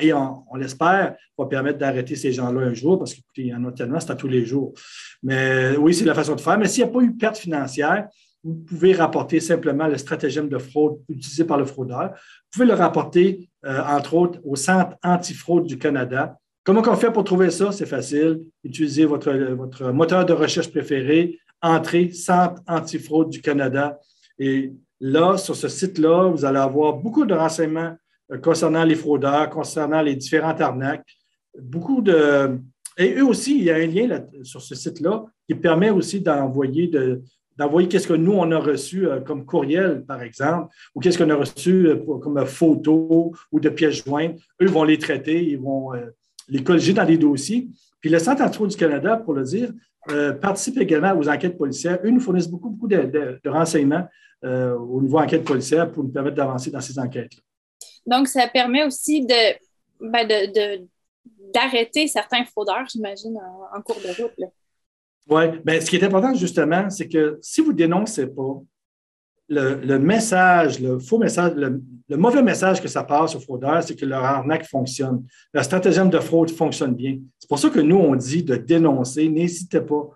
et 0.00 0.12
on, 0.12 0.56
l'espère, 0.56 1.16
va 1.36 1.46
permettre 1.46 1.78
d'arrêter 1.78 2.14
ces 2.14 2.30
gens-là 2.30 2.60
un 2.60 2.74
jour 2.74 2.96
parce 2.96 3.14
qu'il 3.34 3.46
y 3.46 3.54
en 3.54 3.64
a 3.64 3.72
tellement, 3.72 3.98
c'est 3.98 4.12
à 4.12 4.14
tous 4.14 4.28
les 4.28 4.44
jours. 4.44 4.72
Mais 5.24 5.76
oui, 5.76 5.94
c'est 5.94 6.04
la 6.04 6.14
façon 6.14 6.36
de 6.36 6.40
faire. 6.40 6.58
Mais 6.58 6.68
s'il 6.68 6.84
n'y 6.84 6.90
a 6.90 6.92
pas 6.92 7.00
eu 7.00 7.12
perte 7.12 7.38
financière, 7.38 8.08
vous 8.44 8.54
pouvez 8.54 8.92
rapporter 8.92 9.40
simplement 9.40 9.88
le 9.88 9.98
stratagème 9.98 10.48
de 10.48 10.58
fraude 10.58 11.00
utilisé 11.08 11.44
par 11.44 11.58
le 11.58 11.64
fraudeur. 11.64 12.10
Vous 12.12 12.50
pouvez 12.52 12.66
le 12.66 12.74
rapporter, 12.74 13.47
euh, 13.64 13.82
entre 13.84 14.14
autres, 14.14 14.40
au 14.44 14.56
Centre 14.56 14.96
antifraude 15.02 15.64
du 15.64 15.78
Canada. 15.78 16.38
Comment 16.64 16.82
on 16.86 16.96
fait 16.96 17.10
pour 17.10 17.24
trouver 17.24 17.50
ça? 17.50 17.72
C'est 17.72 17.86
facile. 17.86 18.42
Utilisez 18.62 19.04
votre, 19.04 19.32
votre 19.32 19.90
moteur 19.90 20.24
de 20.24 20.32
recherche 20.32 20.70
préféré, 20.70 21.38
entrez 21.62 22.10
Centre 22.12 22.62
antifraude 22.66 23.30
du 23.30 23.40
Canada. 23.40 23.98
Et 24.38 24.72
là, 25.00 25.36
sur 25.36 25.56
ce 25.56 25.68
site-là, 25.68 26.30
vous 26.30 26.44
allez 26.44 26.58
avoir 26.58 26.94
beaucoup 26.94 27.24
de 27.24 27.34
renseignements 27.34 27.96
euh, 28.30 28.38
concernant 28.38 28.84
les 28.84 28.94
fraudeurs, 28.94 29.48
concernant 29.50 30.02
les 30.02 30.14
différentes 30.14 30.60
arnaques. 30.60 31.06
Beaucoup 31.58 32.02
de. 32.02 32.58
Et 32.96 33.14
eux 33.14 33.26
aussi, 33.26 33.58
il 33.58 33.64
y 33.64 33.70
a 33.70 33.76
un 33.76 33.86
lien 33.86 34.24
sur 34.42 34.60
ce 34.60 34.74
site-là 34.74 35.24
qui 35.48 35.54
permet 35.54 35.90
aussi 35.90 36.20
d'envoyer 36.20 36.88
de, 36.88 37.22
d'envoyer 37.58 37.88
qu'est-ce 37.88 38.06
que 38.06 38.14
nous, 38.14 38.32
on 38.32 38.50
a 38.52 38.58
reçu 38.58 39.06
euh, 39.06 39.20
comme 39.20 39.44
courriel, 39.44 40.04
par 40.06 40.22
exemple, 40.22 40.72
ou 40.94 41.00
qu'est-ce 41.00 41.18
qu'on 41.18 41.28
a 41.28 41.34
reçu 41.34 41.88
euh, 41.88 41.96
comme 41.96 42.46
photo 42.46 43.34
ou 43.50 43.60
de 43.60 43.68
pièces 43.68 44.04
jointes. 44.04 44.38
Eux 44.62 44.68
vont 44.68 44.84
les 44.84 44.98
traiter, 44.98 45.44
ils 45.44 45.58
vont 45.58 45.92
euh, 45.92 46.06
les 46.48 46.62
colliger 46.62 46.92
dans 46.92 47.04
les 47.04 47.18
dossiers. 47.18 47.68
Puis 48.00 48.10
le 48.10 48.20
Centre 48.20 48.42
antidrôle 48.42 48.68
du 48.68 48.76
Canada, 48.76 49.16
pour 49.16 49.34
le 49.34 49.42
dire, 49.42 49.72
participe 50.40 50.78
également 50.78 51.12
aux 51.18 51.28
enquêtes 51.28 51.58
policières. 51.58 51.98
Eux 52.02 52.10
nous 52.10 52.20
fournissent 52.20 52.48
beaucoup, 52.48 52.70
beaucoup 52.70 52.88
de, 52.88 53.38
renseignements 53.44 54.06
au 54.42 55.02
niveau 55.02 55.18
enquête 55.18 55.44
policière 55.44 55.90
pour 55.90 56.04
nous 56.04 56.10
permettre 56.10 56.36
d'avancer 56.36 56.70
dans 56.70 56.80
ces 56.80 56.98
enquêtes-là. 56.98 57.40
Donc, 58.06 58.28
ça 58.28 58.46
permet 58.48 58.84
aussi 58.84 59.26
de, 59.26 59.58
ben, 60.00 60.26
d'arrêter 61.52 62.06
certains 62.06 62.44
fraudeurs, 62.44 62.86
j'imagine, 62.90 63.38
en, 63.74 63.82
cours 63.82 64.00
de 64.00 64.22
route. 64.22 64.32
Oui, 65.28 65.42
bien, 65.64 65.80
ce 65.80 65.90
qui 65.90 65.96
est 65.96 66.04
important 66.04 66.34
justement, 66.34 66.88
c'est 66.88 67.08
que 67.08 67.38
si 67.42 67.60
vous 67.60 67.72
dénoncez 67.72 68.26
pas 68.26 68.62
le, 69.48 69.98
message, 69.98 70.80
le 70.80 70.98
faux 70.98 71.18
message, 71.18 71.54
le, 71.54 72.16
mauvais 72.16 72.42
message 72.42 72.82
que 72.82 72.88
ça 72.88 73.02
passe 73.02 73.34
aux 73.34 73.40
fraudeurs, 73.40 73.82
c'est 73.82 73.94
que 73.94 74.04
leur 74.04 74.24
arnaque 74.24 74.66
fonctionne. 74.66 75.24
La 75.52 75.62
stratégie 75.62 76.00
de 76.06 76.18
fraude 76.18 76.50
fonctionne 76.50 76.94
bien. 76.94 77.18
C'est 77.38 77.48
pour 77.48 77.58
ça 77.58 77.70
que 77.70 77.80
nous, 77.80 77.96
on 77.96 78.14
dit 78.14 78.42
de 78.42 78.56
dénoncer. 78.56 79.28
N'hésitez 79.28 79.80
pas. 79.80 80.08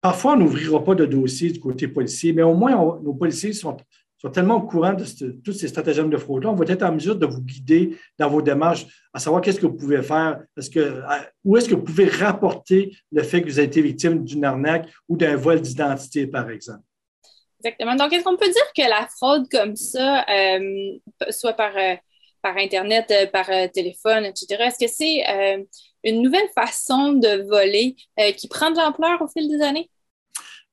Parfois, 0.00 0.32
on 0.32 0.38
n'ouvrira 0.38 0.82
pas 0.82 0.94
de 0.94 1.06
dossier 1.06 1.50
du 1.50 1.60
côté 1.60 1.86
policier, 1.86 2.32
mais 2.32 2.42
au 2.42 2.54
moins, 2.54 2.98
nos 3.02 3.14
policiers 3.14 3.52
sont 3.52 3.76
sont 4.22 4.30
tellement 4.30 4.56
au 4.56 4.62
courant 4.62 4.92
de 4.92 5.04
tous 5.44 5.52
ces 5.52 5.66
stratagèmes 5.66 6.08
de 6.08 6.16
fraude-là, 6.16 6.50
on 6.50 6.54
va 6.54 6.64
être 6.68 6.84
en 6.84 6.92
mesure 6.92 7.16
de 7.16 7.26
vous 7.26 7.42
guider 7.42 7.96
dans 8.18 8.28
vos 8.28 8.40
démarches, 8.40 8.86
à 9.12 9.18
savoir 9.18 9.42
qu'est-ce 9.42 9.58
que 9.58 9.66
vous 9.66 9.76
pouvez 9.76 10.00
faire, 10.00 10.40
que, 10.72 11.02
où 11.44 11.56
est-ce 11.56 11.68
que 11.68 11.74
vous 11.74 11.82
pouvez 11.82 12.06
rapporter 12.06 12.96
le 13.10 13.22
fait 13.24 13.42
que 13.42 13.46
vous 13.46 13.58
avez 13.58 13.66
été 13.66 13.82
victime 13.82 14.22
d'une 14.24 14.44
arnaque 14.44 14.88
ou 15.08 15.16
d'un 15.16 15.34
vol 15.34 15.60
d'identité, 15.60 16.28
par 16.28 16.48
exemple. 16.50 16.84
Exactement. 17.64 17.96
Donc, 17.96 18.12
est-ce 18.12 18.22
qu'on 18.22 18.36
peut 18.36 18.46
dire 18.46 18.72
que 18.76 18.88
la 18.88 19.08
fraude 19.08 19.48
comme 19.50 19.74
ça, 19.74 20.24
euh, 20.28 20.98
soit 21.30 21.54
par, 21.54 21.76
euh, 21.76 21.94
Internet, 22.44 23.06
euh, 23.10 23.26
par 23.26 23.46
téléphone, 23.72 24.24
etc., 24.24 24.64
est-ce 24.64 24.78
que 24.78 24.90
c'est 24.90 25.66
une 26.04 26.22
nouvelle 26.22 26.48
façon 26.56 27.12
de 27.12 27.46
voler 27.48 27.94
qui 28.36 28.48
prend 28.48 28.70
de 28.72 28.76
l'ampleur 28.76 29.22
au 29.22 29.28
fil 29.28 29.48
des 29.48 29.62
années? 29.62 29.88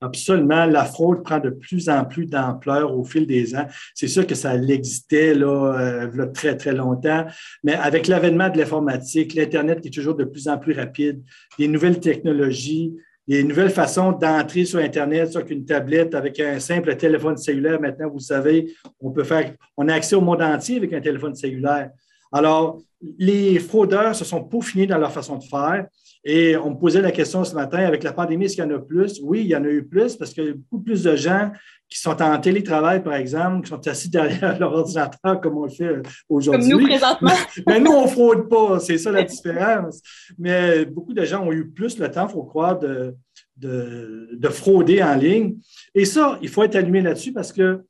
Absolument. 0.01 0.65
La 0.65 0.86
fraude 0.86 1.24
prend 1.24 1.39
de 1.39 1.50
plus 1.50 1.89
en 1.89 2.06
plus 2.06 2.25
d'ampleur 2.25 2.98
au 2.98 3.03
fil 3.03 3.27
des 3.27 3.56
ans. 3.56 3.68
C'est 3.94 4.08
sûr 4.08 4.25
que 4.25 4.36
ça 4.36 4.56
existait 4.56 5.34
là, 5.34 6.06
euh, 6.08 6.25
très, 6.27 6.56
très 6.56 6.74
longtemps, 6.74 7.25
mais 7.63 7.74
avec 7.74 8.08
l'avènement 8.08 8.50
de 8.50 8.58
l'informatique, 8.58 9.34
l'Internet 9.34 9.82
qui 9.82 9.89
est 9.89 9.91
toujours 9.91 10.15
de 10.15 10.24
plus 10.24 10.48
en 10.48 10.58
plus 10.58 10.74
rapide, 10.74 11.22
les 11.58 11.68
nouvelles 11.68 12.00
technologies, 12.00 12.94
les 13.27 13.44
nouvelles 13.44 13.70
façons 13.70 14.12
d'entrer 14.12 14.65
sur 14.65 14.79
Internet 14.79 15.32
sur 15.32 15.46
une 15.50 15.63
tablette 15.63 16.15
avec 16.15 16.39
un 16.39 16.60
simple 16.60 16.96
téléphone 16.96 17.38
cellulaire. 17.38 17.79
Maintenant, 17.79 18.10
vous 18.10 18.20
savez, 18.20 18.74
on 19.00 19.12
peut 19.12 19.24
faire, 19.24 19.53
on 19.77 19.88
a 19.88 19.94
accès 19.94 20.15
au 20.15 20.22
monde 20.22 20.41
entier 20.41 20.77
avec 20.77 20.94
un 20.94 21.01
téléphone 21.01 21.36
cellulaire. 21.36 21.91
Alors, 22.32 22.82
les 23.18 23.60
fraudeurs 23.60 24.15
se 24.15 24.25
sont 24.25 24.44
peaufinés 24.44 24.88
dans 24.88 24.98
leur 24.98 25.12
façon 25.12 25.38
de 25.38 25.44
faire. 25.44 25.88
Et 26.23 26.57
on 26.57 26.71
me 26.71 26.75
posait 26.75 27.01
la 27.01 27.11
question 27.11 27.43
ce 27.45 27.55
matin, 27.55 27.79
avec 27.79 28.03
la 28.03 28.11
pandémie, 28.11 28.45
est-ce 28.45 28.55
qu'il 28.55 28.63
y 28.63 28.67
en 28.67 28.75
a 28.75 28.79
plus? 28.79 29.21
Oui, 29.23 29.41
il 29.41 29.47
y 29.47 29.55
en 29.55 29.63
a 29.63 29.69
eu 29.69 29.85
plus 29.85 30.17
parce 30.17 30.31
qu'il 30.31 30.43
y 30.43 30.49
a 30.49 30.53
beaucoup 30.53 30.83
plus 30.83 31.03
de 31.03 31.15
gens 31.15 31.51
qui 31.88 31.97
sont 31.97 32.21
en 32.21 32.38
télétravail, 32.39 33.01
par 33.01 33.15
exemple, 33.15 33.63
qui 33.63 33.69
sont 33.69 33.88
assis 33.88 34.09
derrière 34.09 34.59
leur 34.59 34.73
ordinateur 34.73 35.39
comme 35.41 35.57
on 35.57 35.63
le 35.63 35.69
fait 35.69 36.01
aujourd'hui. 36.27 36.69
Comme 36.69 36.79
nous, 36.79 36.85
présentement. 36.85 37.31
Mais, 37.65 37.79
nous, 37.79 37.91
on 37.91 38.03
ne 38.03 38.09
fraude 38.09 38.49
pas, 38.49 38.79
c'est 38.79 38.97
ça 38.97 39.11
la 39.11 39.23
différence. 39.35 40.01
Mais 40.38 40.85
beaucoup 40.85 41.13
de 41.13 41.23
gens 41.23 41.45
ont 41.45 41.53
eu 41.53 41.69
plus 41.69 41.97
le 41.97 42.11
temps, 42.11 42.27
il 42.27 42.33
faut 42.33 42.43
croire, 42.43 42.77
de, 42.77 43.15
de, 43.55 44.49
frauder 44.49 45.01
en 45.01 45.15
ligne. 45.15 45.55
Et 45.95 46.05
ça, 46.05 46.38
il 46.41 46.49
faut 46.49 46.63
être 46.63 46.75
allumé 46.75 47.01
là-dessus 47.01 47.31
parce 47.31 47.53
qu'il 47.53 47.81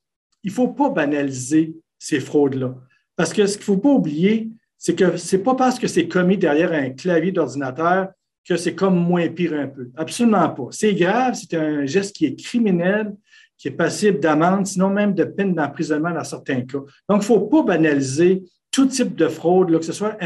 ne 0.44 0.52
faut 0.52 0.70
pas 0.70 0.90
banaliser 0.90 1.76
ces 1.98 2.20
fraudes-là. 2.20 2.76
Parce 3.16 3.34
que 3.34 3.46
ce 3.48 3.58
qu'il 3.58 3.62
ne 3.62 3.76
faut 3.76 3.82
pas 3.82 3.90
oublier, 3.90 4.50
c'est 4.78 4.96
que 4.96 5.18
ce 5.18 5.36
n'est 5.36 5.44
pas 5.44 5.56
parce 5.56 5.78
que 5.78 5.88
c'est 5.88 6.08
commis 6.08 6.38
derrière 6.38 6.72
un 6.72 6.92
clavier 6.92 7.32
d'ordinateur 7.32 8.10
que 8.48 8.58
c'est 8.58 8.76
comme 8.76 8.98
moins 8.98 9.28
pire 9.30 9.54
un 9.54 9.68
peu. 9.68 9.90
Absolument 9.96 10.50
pas. 10.50 10.68
C'est 10.72 10.94
grave, 10.94 11.36
c'est 11.36 11.56
un 11.56 11.86
geste 11.86 12.16
qui 12.16 12.26
est 12.26 12.36
criminel, 12.36 13.16
qui 13.58 13.68
est 13.68 13.72
passible 13.72 14.20
d'amende, 14.20 14.66
sinon 14.66 14.90
même 14.90 15.14
de 15.14 15.24
peine 15.24 15.54
d'emprisonnement 15.54 16.12
dans 16.12 16.24
certains 16.24 16.62
cas. 16.62 16.80
Donc, 16.80 16.88
il 17.10 17.16
ne 17.18 17.22
faut 17.22 17.42
pas 17.42 17.64
banaliser 17.64 18.44
tout 18.72 18.86
type 18.86 19.16
de 19.16 19.28
fraude, 19.28 19.78
que 19.78 19.86
ce 19.86 19.94
soit 19.94 20.18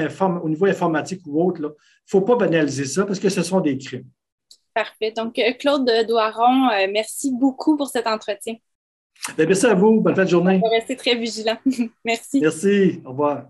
au 0.44 0.50
niveau 0.50 0.66
informatique 0.66 1.22
ou 1.26 1.44
autre. 1.44 1.60
Il 1.60 1.66
ne 1.66 1.70
faut 2.08 2.22
pas 2.22 2.36
banaliser 2.36 2.86
ça 2.86 3.06
parce 3.06 3.20
que 3.20 3.30
ce 3.30 3.42
sont 3.42 3.62
des 3.62 3.78
crimes. 3.78 4.06
Parfait. 4.74 5.12
Donc, 5.16 5.40
Claude 5.60 5.90
Doiron, 6.08 6.68
merci 6.92 7.32
beaucoup 7.32 7.78
pour 7.78 7.88
cet 7.88 8.08
entretien. 8.08 8.56
Ben, 9.38 9.48
merci 9.48 9.66
à 9.66 9.74
vous. 9.74 10.02
Bonne 10.02 10.16
fin 10.16 10.26
de 10.26 10.30
journée. 10.30 10.60
On 10.64 10.70
va 10.70 10.76
rester 10.76 10.96
très 10.96 11.16
vigilants. 11.16 11.58
merci. 12.06 12.40
Merci. 12.42 13.02
Au 13.06 13.10
revoir. 13.10 13.48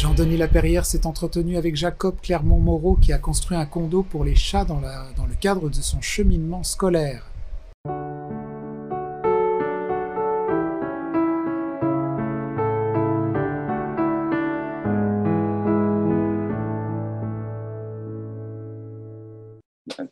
Jean-Denis 0.00 0.38
Laperrière 0.38 0.86
s'est 0.86 1.06
entretenu 1.06 1.58
avec 1.58 1.76
Jacob 1.76 2.18
Clermont-Moreau 2.22 2.96
qui 2.96 3.12
a 3.12 3.18
construit 3.18 3.58
un 3.58 3.66
condo 3.66 4.02
pour 4.02 4.24
les 4.24 4.34
chats 4.34 4.64
dans, 4.64 4.80
dans 4.80 5.26
le 5.26 5.34
cadre 5.38 5.68
de 5.68 5.74
son 5.74 6.00
cheminement 6.00 6.62
scolaire. 6.62 7.26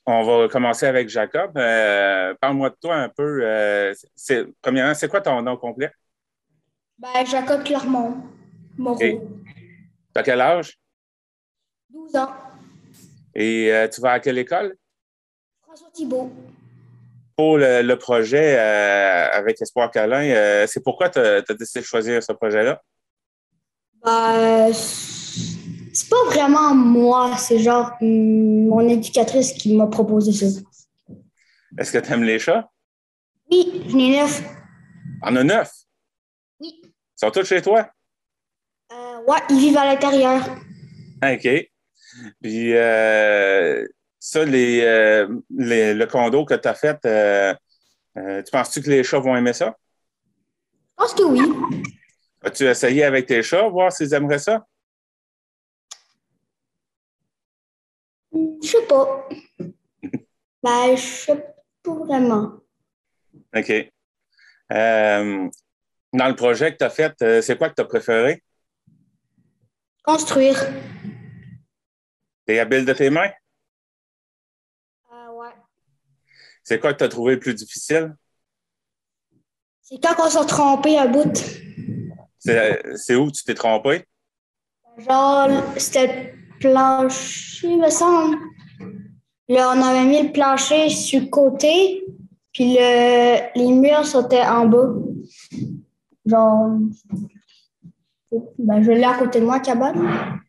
On 0.05 0.23
va 0.23 0.49
commencer 0.49 0.85
avec 0.85 1.09
Jacob. 1.09 1.57
Euh, 1.57 2.35
parle-moi 2.39 2.69
de 2.69 2.77
toi 2.79 2.97
un 2.97 3.09
peu. 3.09 3.41
Euh, 3.43 3.95
premièrement, 4.61 4.93
c'est 4.93 5.09
quoi 5.09 5.23
ton 5.23 5.41
nom 5.41 5.57
complet? 5.57 5.91
Ben, 6.99 7.25
Jacob 7.25 7.65
Clermont 7.65 8.19
T'as 10.19 10.25
quel 10.25 10.41
âge? 10.41 10.77
12 11.91 12.17
ans. 12.17 12.33
Et 13.37 13.73
euh, 13.73 13.87
tu 13.87 14.01
vas 14.01 14.15
à 14.15 14.19
quelle 14.19 14.39
école? 14.39 14.75
François 15.63 15.91
Thibault. 15.93 16.33
Pour 17.37 17.57
le, 17.57 17.95
projet 17.95 18.59
euh, 18.59 19.31
avec 19.31 19.63
Espoir 19.63 19.93
Calin, 19.93 20.25
euh, 20.25 20.67
c'est 20.67 20.83
pourquoi 20.83 21.09
tu 21.09 21.21
as, 21.21 21.43
décidé 21.43 21.83
de 21.83 21.85
choisir 21.85 22.21
ce 22.21 22.33
projet-là? 22.33 22.83
Ben, 24.05 24.73
c'est 24.73 26.09
pas 26.11 26.25
vraiment 26.27 26.75
moi, 26.75 27.37
c'est 27.37 27.61
genre 27.61 27.93
mon 28.01 28.89
éducatrice 28.89 29.53
qui 29.53 29.77
m'a 29.77 29.87
proposé 29.87 30.33
ça. 30.33 30.61
Est-ce 31.79 31.93
que 31.93 31.99
tu 31.99 32.13
aimes 32.13 32.25
les 32.25 32.41
chats? 32.41 32.69
Oui, 33.53 33.85
j'en 33.87 33.99
ai 34.01 34.17
neuf. 34.19 34.43
En 35.23 35.37
a 35.37 35.45
neuf? 35.45 35.71
Oui. 36.59 36.81
Ils 36.83 36.91
sont 37.15 37.31
tous 37.31 37.45
chez 37.45 37.63
toi? 37.63 37.89
Euh, 39.29 39.33
ouais, 39.33 39.41
ils 39.51 39.59
vivent 39.59 39.77
à 39.77 39.85
l'intérieur. 39.85 40.43
OK. 41.23 41.49
Puis, 42.43 42.75
euh, 42.75 43.87
ça, 44.19 44.45
les, 44.45 44.81
euh, 44.81 45.29
le 45.51 46.05
condo 46.07 46.45
que 46.45 46.55
tu 46.55 46.69
as 46.69 46.75
fait, 46.75 46.99
tu 48.45 48.51
penses-tu 48.51 48.83
que 48.83 48.91
les 48.91 49.05
chats 49.05 49.21
vont 49.21 49.37
aimer 49.37 49.53
ça? 49.53 49.77
Je 50.99 51.05
pense 51.05 51.15
que 51.15 51.23
oui. 51.23 51.41
As-tu 52.43 52.65
essayé 52.65 53.05
avec 53.05 53.27
tes 53.27 53.43
chats, 53.43 53.69
voir 53.69 53.93
s'ils 53.93 54.13
aimeraient 54.15 54.39
ça? 54.39 54.65
Je 58.33 58.69
sais 58.69 58.87
pas. 58.87 59.29
ben, 60.63 60.97
je 60.97 61.01
sais 61.01 61.55
pas 61.83 61.95
vraiment. 61.95 62.53
OK. 63.55 63.73
dans 64.71 65.51
le 66.29 66.35
projet 66.35 66.73
que 66.73 66.79
tu 66.79 66.85
as 66.85 66.91
fait, 66.91 67.43
c'est 67.43 67.57
quoi 67.57 67.69
que 67.69 67.75
tu 67.75 67.83
as 67.83 67.87
préféré? 67.87 68.43
Construire. 70.05 70.59
T'es 72.47 72.59
habile 72.59 72.85
de 72.85 72.93
tes 72.93 73.11
mains? 73.11 73.31
Euh, 75.13 75.33
ouais. 75.33 75.53
C'est 76.63 76.81
quoi 76.81 76.93
que 76.93 76.99
tu 76.99 77.05
as 77.05 77.09
trouvé 77.09 77.35
le 77.35 77.41
plus 77.41 77.55
difficile? 77.55 78.15
C'est 79.83 80.03
quand 80.03 80.15
on 80.19 80.31
s'est 80.31 80.47
trompé 80.47 80.99
à 80.99 81.07
bout. 81.07 81.33
C'est 82.39 83.15
où 83.17 83.31
tu 83.31 83.45
t'es 83.45 83.55
trompé? 83.55 84.07
Genre, 84.99 85.51
c'était 85.77 86.35
plancher, 86.61 87.77
me 87.77 87.91
semble. 87.91 88.37
Là, 89.49 89.73
on 89.75 89.83
avait 89.83 90.05
mis 90.05 90.23
le 90.27 90.33
plancher 90.33 90.91
sur 90.91 91.21
le 91.21 91.27
côté, 91.27 92.05
puis 92.53 92.75
le, 92.75 93.59
les 93.59 93.73
murs 93.73 94.05
sautaient 94.05 94.47
en 94.47 94.67
bas. 94.67 94.89
Genre, 96.27 96.79
ben, 98.31 98.83
je 98.83 98.93
l'ai 98.93 99.05
à 99.05 99.19
côté 99.19 99.41
de 99.41 99.45
moi, 99.45 99.61
cabane. 99.61 100.41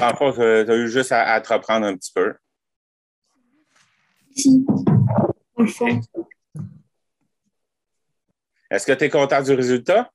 En 0.00 0.14
fait, 0.14 0.64
tu 0.64 0.70
as 0.70 0.76
eu 0.76 0.88
juste 0.88 1.12
à, 1.12 1.40
te 1.40 1.52
reprendre 1.52 1.86
un 1.86 1.96
petit 1.96 2.12
peu. 2.12 2.34
Si. 4.36 4.66
Est-ce 8.70 8.86
que 8.86 8.92
tu 8.92 9.04
es 9.04 9.10
content 9.10 9.42
du 9.42 9.52
résultat? 9.52 10.10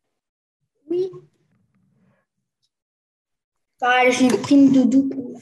Oui. 0.88 1.10
Ben, 3.80 4.12
J'ai 4.12 4.28
pris 4.38 4.56
une 4.56 4.72
doudou 4.72 5.10
pour, 5.10 5.42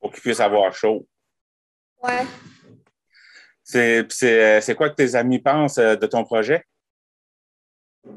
pour 0.00 0.12
qu'il 0.12 0.20
puisse 0.20 0.40
avoir 0.40 0.74
chaud. 0.74 1.08
Ouais. 2.02 2.26
C'est 3.64 4.74
quoi 4.76 4.90
que 4.90 4.96
tes 4.96 5.14
amis 5.14 5.38
pensent 5.38 5.78
euh, 5.78 5.96
de 5.96 6.06
ton 6.06 6.24
projet? 6.24 6.66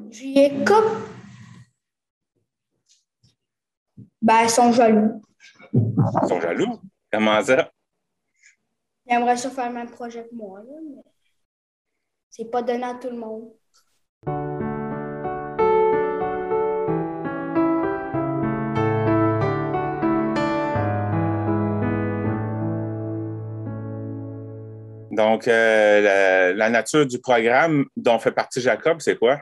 J'y 0.10 0.40
ai 0.40 0.64
comme. 0.64 1.04
Ben, 4.22 4.44
ils 4.44 4.50
sont 4.50 4.72
jaloux. 4.72 5.22
Ils 5.74 6.28
sont 6.28 6.42
jaloux? 6.42 6.80
Comment 7.12 7.42
ça? 7.44 7.72
J'aimerais 9.08 9.38
ça 9.38 9.50
faire 9.52 9.68
le 9.70 9.76
même 9.76 9.92
projet 9.92 10.28
que 10.28 10.34
moi, 10.34 10.62
là, 10.62 10.74
mais 10.84 11.02
c'est 12.30 12.50
pas 12.50 12.64
donné 12.64 12.84
à 12.84 12.96
tout 12.96 13.10
le 13.10 13.18
monde. 13.18 13.52
Donc, 25.12 25.48
euh, 25.48 26.54
la, 26.54 26.70
nature 26.70 27.06
du 27.06 27.20
programme 27.20 27.86
dont 27.96 28.20
fait 28.20 28.32
partie 28.32 28.60
Jacob, 28.60 29.00
c'est 29.00 29.18
quoi? 29.18 29.40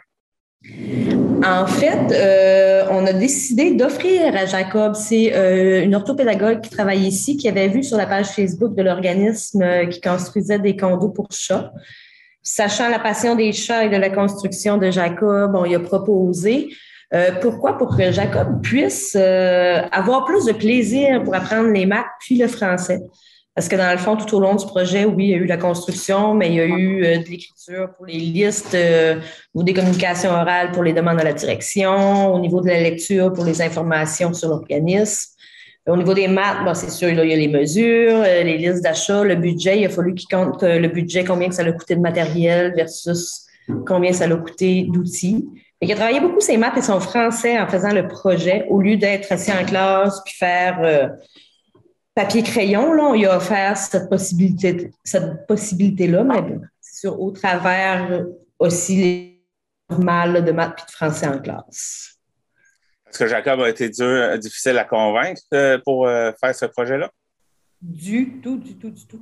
En 1.46 1.68
fait, 1.68 2.12
euh, 2.14 2.86
on 2.90 3.06
a 3.06 3.12
décidé 3.12 3.72
d'offrir 3.76 4.34
à 4.34 4.46
Jacob, 4.46 4.96
c'est 4.96 5.36
euh, 5.36 5.84
une 5.84 5.94
orthopédagogue 5.94 6.62
qui 6.62 6.70
travaille 6.70 7.02
ici, 7.02 7.36
qui 7.36 7.50
avait 7.50 7.68
vu 7.68 7.84
sur 7.84 7.98
la 7.98 8.06
page 8.06 8.28
Facebook 8.28 8.74
de 8.74 8.82
l'organisme 8.82 9.62
euh, 9.62 9.86
qui 9.88 10.00
construisait 10.00 10.60
des 10.60 10.78
condos 10.78 11.10
pour 11.10 11.28
chats. 11.32 11.74
Sachant 12.42 12.90
la 12.90 13.00
passion 13.00 13.36
des 13.36 13.52
chats 13.52 13.86
et 13.86 13.90
de 13.90 13.98
la 13.98 14.10
construction 14.10 14.78
de 14.78 14.90
Jacob, 14.90 15.54
on 15.54 15.64
lui 15.64 15.76
a 15.76 15.80
proposé. 15.80 16.70
pourquoi? 17.42 17.78
Pour 17.78 17.96
que 17.96 18.12
Jacob 18.12 18.62
puisse 18.62 19.16
avoir 19.16 20.26
plus 20.26 20.44
de 20.46 20.52
plaisir 20.52 21.24
pour 21.24 21.36
apprendre 21.36 21.70
les 21.70 21.86
maths 21.86 22.06
puis 22.20 22.38
le 22.38 22.48
français. 22.48 23.00
Parce 23.56 23.68
que 23.68 23.76
dans 23.76 23.92
le 23.92 24.00
fond, 24.00 24.16
tout 24.16 24.36
au 24.36 24.40
long 24.40 24.56
du 24.56 24.66
projet, 24.66 25.06
oui, 25.06 25.26
il 25.26 25.30
y 25.30 25.34
a 25.36 25.38
eu 25.38 25.46
la 25.46 25.58
construction, 25.58 26.34
mais 26.34 26.50
il 26.50 26.56
y 26.56 26.60
a 26.60 26.66
eu 26.66 27.04
euh, 27.04 27.18
de 27.20 27.30
l'écriture 27.30 27.90
pour 27.96 28.08
les 28.08 28.18
listes, 28.18 28.74
euh, 28.74 29.20
ou 29.54 29.62
des 29.62 29.74
communications 29.74 30.32
orales 30.32 30.72
pour 30.72 30.82
les 30.82 30.92
demandes 30.92 31.20
à 31.20 31.24
la 31.24 31.34
direction, 31.34 32.34
au 32.34 32.40
niveau 32.40 32.62
de 32.62 32.68
la 32.68 32.80
lecture 32.80 33.32
pour 33.32 33.46
les 33.46 33.62
informations 33.62 34.34
sur 34.34 34.50
l'organisme. 34.50 35.30
Au 35.86 35.96
niveau 35.96 36.16
des 36.16 36.28
maths, 36.28 36.64
bon, 36.66 36.74
c'est 36.74 36.90
sûr, 36.90 37.10
il 37.10 37.18
y 37.18 37.34
a 37.34 37.36
les 37.36 37.48
mesures, 37.48 38.24
euh, 38.26 38.42
les 38.42 38.58
listes 38.58 38.82
d'achat, 38.82 39.24
le 39.24 39.36
budget. 39.36 39.82
Il 39.82 39.86
a 39.86 39.90
fallu 39.90 40.16
qu'il 40.16 40.30
compte 40.30 40.64
le 40.64 40.88
budget, 40.88 41.24
combien 41.24 41.50
que 41.50 41.56
ça 41.56 41.62
a 41.62 41.72
coûté 41.72 41.96
de 41.96 42.02
matériel 42.02 42.74
versus 42.76 43.46
combien 43.86 44.14
ça 44.14 44.24
a 44.24 44.36
coûté 44.36 44.88
d'outils. 44.90 45.46
Il 45.80 45.92
a 45.92 45.96
travaillé 45.96 46.22
beaucoup 46.22 46.40
ses 46.40 46.58
maths 46.58 46.78
et 46.78 46.82
son 46.82 47.00
français 47.00 47.60
en 47.60 47.68
faisant 47.68 47.92
le 47.92 48.08
projet 48.08 48.66
au 48.70 48.82
lieu 48.82 48.96
d'être 48.96 49.32
assis 49.32 49.52
en 49.52 49.66
classe 49.66 50.22
puis 50.26 50.34
faire 50.34 51.12
papier-crayon, 52.16 52.94
là, 52.94 53.04
on 53.04 53.14
lui 53.14 53.26
a 53.26 53.38
offert 53.38 53.78
cette 53.78 54.10
possibilité, 54.10 54.92
cette 55.04 55.48
possibilité-là, 55.48 56.24
mais 56.24 56.42
sûr, 56.82 57.20
au 57.20 57.32
travers 57.32 58.26
aussi 58.60 58.96
les 58.96 59.34
normales 59.90 60.44
de 60.44 60.52
maths 60.52 60.80
et 60.80 60.86
de 60.86 60.92
français 60.92 61.28
en 61.28 61.40
classe. 61.40 62.18
Est-ce 63.10 63.20
que 63.20 63.28
Jacob 63.28 63.62
a 63.62 63.70
été 63.70 63.90
dur, 63.90 64.40
difficile 64.40 64.78
à 64.78 64.86
convaincre 64.86 65.42
euh, 65.54 65.78
pour 65.84 66.08
euh, 66.08 66.32
faire 66.40 66.56
ce 66.56 66.66
projet-là? 66.66 67.12
Du 67.82 68.40
tout, 68.42 68.58
du 68.58 68.76
tout, 68.76 68.90
du 68.90 69.06
tout. 69.06 69.22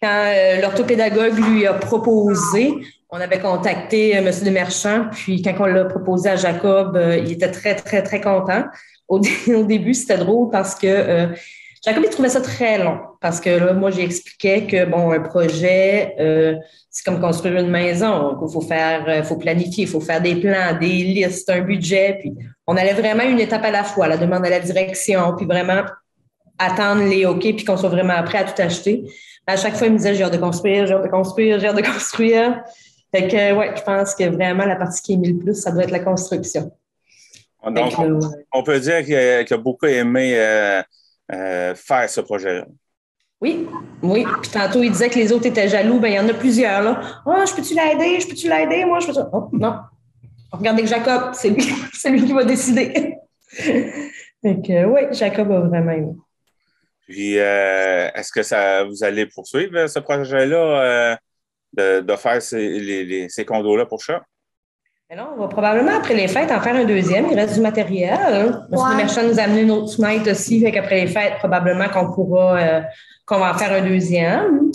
Quand 0.00 0.24
euh, 0.26 0.60
l'orthopédagogue 0.60 1.34
lui 1.34 1.66
a 1.66 1.74
proposé, 1.74 2.72
on 3.10 3.20
avait 3.20 3.40
contacté 3.40 4.12
M. 4.12 4.30
Demerchant, 4.42 5.08
puis 5.12 5.42
quand 5.42 5.54
on 5.58 5.66
l'a 5.66 5.84
proposé 5.84 6.30
à 6.30 6.36
Jacob, 6.36 6.98
il 7.18 7.32
était 7.32 7.50
très, 7.50 7.74
très, 7.74 8.02
très 8.02 8.20
content. 8.20 8.64
Au, 9.08 9.20
au 9.48 9.64
début, 9.64 9.92
c'était 9.92 10.16
drôle 10.16 10.48
parce 10.50 10.74
que 10.74 11.34
Jacob, 11.82 12.02
il 12.04 12.10
trouvait 12.10 12.28
ça 12.28 12.42
très 12.42 12.78
long 12.78 12.98
parce 13.20 13.40
que 13.40 13.48
là, 13.50 13.72
moi, 13.72 13.90
j'expliquais 13.90 14.66
que, 14.66 14.84
bon, 14.84 15.12
un 15.12 15.20
projet, 15.20 16.14
euh, 16.20 16.56
c'est 16.90 17.04
comme 17.04 17.20
construire 17.20 17.56
une 17.56 17.70
maison. 17.70 18.36
Il 18.46 18.52
faut 18.52 18.60
faire, 18.60 19.04
euh, 19.08 19.22
faut 19.22 19.36
planifier, 19.36 19.84
il 19.84 19.90
faut 19.90 20.00
faire 20.00 20.20
des 20.20 20.36
plans, 20.36 20.78
des 20.78 20.86
listes, 20.88 21.48
un 21.48 21.62
budget. 21.62 22.18
Puis, 22.20 22.34
on 22.66 22.76
allait 22.76 22.92
vraiment 22.92 23.22
une 23.22 23.40
étape 23.40 23.64
à 23.64 23.70
la 23.70 23.84
fois, 23.84 24.08
la 24.08 24.18
demande 24.18 24.44
à 24.44 24.50
la 24.50 24.60
direction, 24.60 25.34
puis 25.36 25.46
vraiment 25.46 25.82
attendre 26.58 27.02
les 27.08 27.24
OK, 27.24 27.40
puis 27.40 27.64
qu'on 27.64 27.78
soit 27.78 27.88
vraiment 27.88 28.22
prêt 28.24 28.38
à 28.38 28.44
tout 28.44 28.60
acheter. 28.60 29.04
À 29.46 29.56
chaque 29.56 29.74
fois, 29.74 29.86
il 29.86 29.94
me 29.94 29.96
disait, 29.96 30.14
j'ai 30.14 30.24
hâte 30.24 30.34
de 30.34 30.38
construire, 30.38 30.86
j'ai 30.86 30.92
hâte 30.92 31.04
de 31.04 31.08
construire, 31.08 31.58
j'ai 31.58 31.68
hâte 31.68 31.76
de 31.76 31.82
construire. 31.82 32.62
Fait 33.14 33.26
que, 33.26 33.54
ouais, 33.54 33.72
je 33.74 33.82
pense 33.82 34.14
que 34.14 34.24
vraiment, 34.24 34.66
la 34.66 34.76
partie 34.76 35.02
qui 35.02 35.12
est 35.14 35.16
le 35.16 35.38
plus, 35.38 35.54
ça 35.54 35.70
doit 35.70 35.84
être 35.84 35.90
la 35.90 36.00
construction. 36.00 36.70
Donc, 37.64 37.92
on, 37.98 38.20
on 38.52 38.62
peut 38.62 38.78
dire 38.80 39.04
qu'il 39.04 39.14
a, 39.16 39.38
a 39.38 39.56
beaucoup 39.56 39.86
aimé 39.86 40.34
euh, 40.36 40.82
euh, 41.32 41.74
faire 41.74 42.08
ce 42.08 42.20
projet-là. 42.20 42.66
Oui, 43.40 43.66
oui. 44.02 44.26
Puis 44.42 44.50
tantôt, 44.50 44.82
il 44.82 44.90
disait 44.92 45.08
que 45.08 45.18
les 45.18 45.32
autres 45.32 45.46
étaient 45.46 45.68
jaloux. 45.68 45.98
Ben, 45.98 46.08
il 46.08 46.14
y 46.14 46.18
en 46.20 46.28
a 46.28 46.34
plusieurs, 46.34 46.82
là. 46.82 47.00
Oh, 47.24 47.34
je 47.46 47.54
peux-tu 47.54 47.74
l'aider? 47.74 48.20
Je 48.20 48.28
peux-tu 48.28 48.48
l'aider? 48.48 48.84
Moi, 48.84 49.00
je 49.00 49.06
peux 49.06 49.20
Oh, 49.32 49.48
non. 49.52 49.76
Regardez 50.52 50.82
que 50.82 50.88
Jacob, 50.88 51.30
c'est 51.32 51.50
lui, 51.50 51.62
c'est 51.92 52.10
lui 52.10 52.24
qui 52.24 52.32
va 52.32 52.44
décider. 52.44 53.16
Donc, 54.42 54.64
oui, 54.68 55.00
Jacob 55.12 55.50
a 55.52 55.60
vraiment 55.60 55.92
aimé. 55.92 56.12
Puis, 57.10 57.38
euh, 57.38 58.08
est-ce 58.14 58.30
que 58.30 58.42
ça, 58.42 58.84
vous 58.84 59.02
allez 59.02 59.26
poursuivre 59.26 59.88
ce 59.88 59.98
projet-là 59.98 60.56
euh, 60.56 61.16
de, 61.72 62.00
de, 62.02 62.16
faire 62.16 62.40
ces, 62.40 62.78
les, 62.78 63.04
les, 63.04 63.28
ces 63.28 63.44
condos-là 63.44 63.84
pour 63.84 64.00
chat? 64.00 64.22
Mais 65.10 65.16
non, 65.16 65.30
on 65.34 65.40
va 65.40 65.48
probablement 65.48 65.96
après 65.96 66.14
les 66.14 66.28
fêtes 66.28 66.52
en 66.52 66.60
faire 66.60 66.76
un 66.76 66.84
deuxième. 66.84 67.26
Il 67.32 67.34
reste 67.36 67.54
du 67.54 67.60
matériel. 67.60 68.12
Hein. 68.12 68.64
Ouais. 68.70 68.90
Le 68.90 68.96
merchant 68.96 69.24
nous 69.24 69.40
a 69.40 69.42
amené 69.42 69.62
une 69.62 69.72
autre 69.72 69.96
fenêtre 69.96 70.30
aussi. 70.30 70.60
Fait 70.60 70.70
qu'après 70.70 71.00
les 71.00 71.08
fêtes, 71.08 71.34
probablement 71.38 71.88
qu'on 71.88 72.12
pourra, 72.12 72.56
euh, 72.56 72.80
qu'on 73.26 73.40
va 73.40 73.52
en 73.52 73.58
faire 73.58 73.72
un 73.72 73.84
deuxième. 73.84 74.70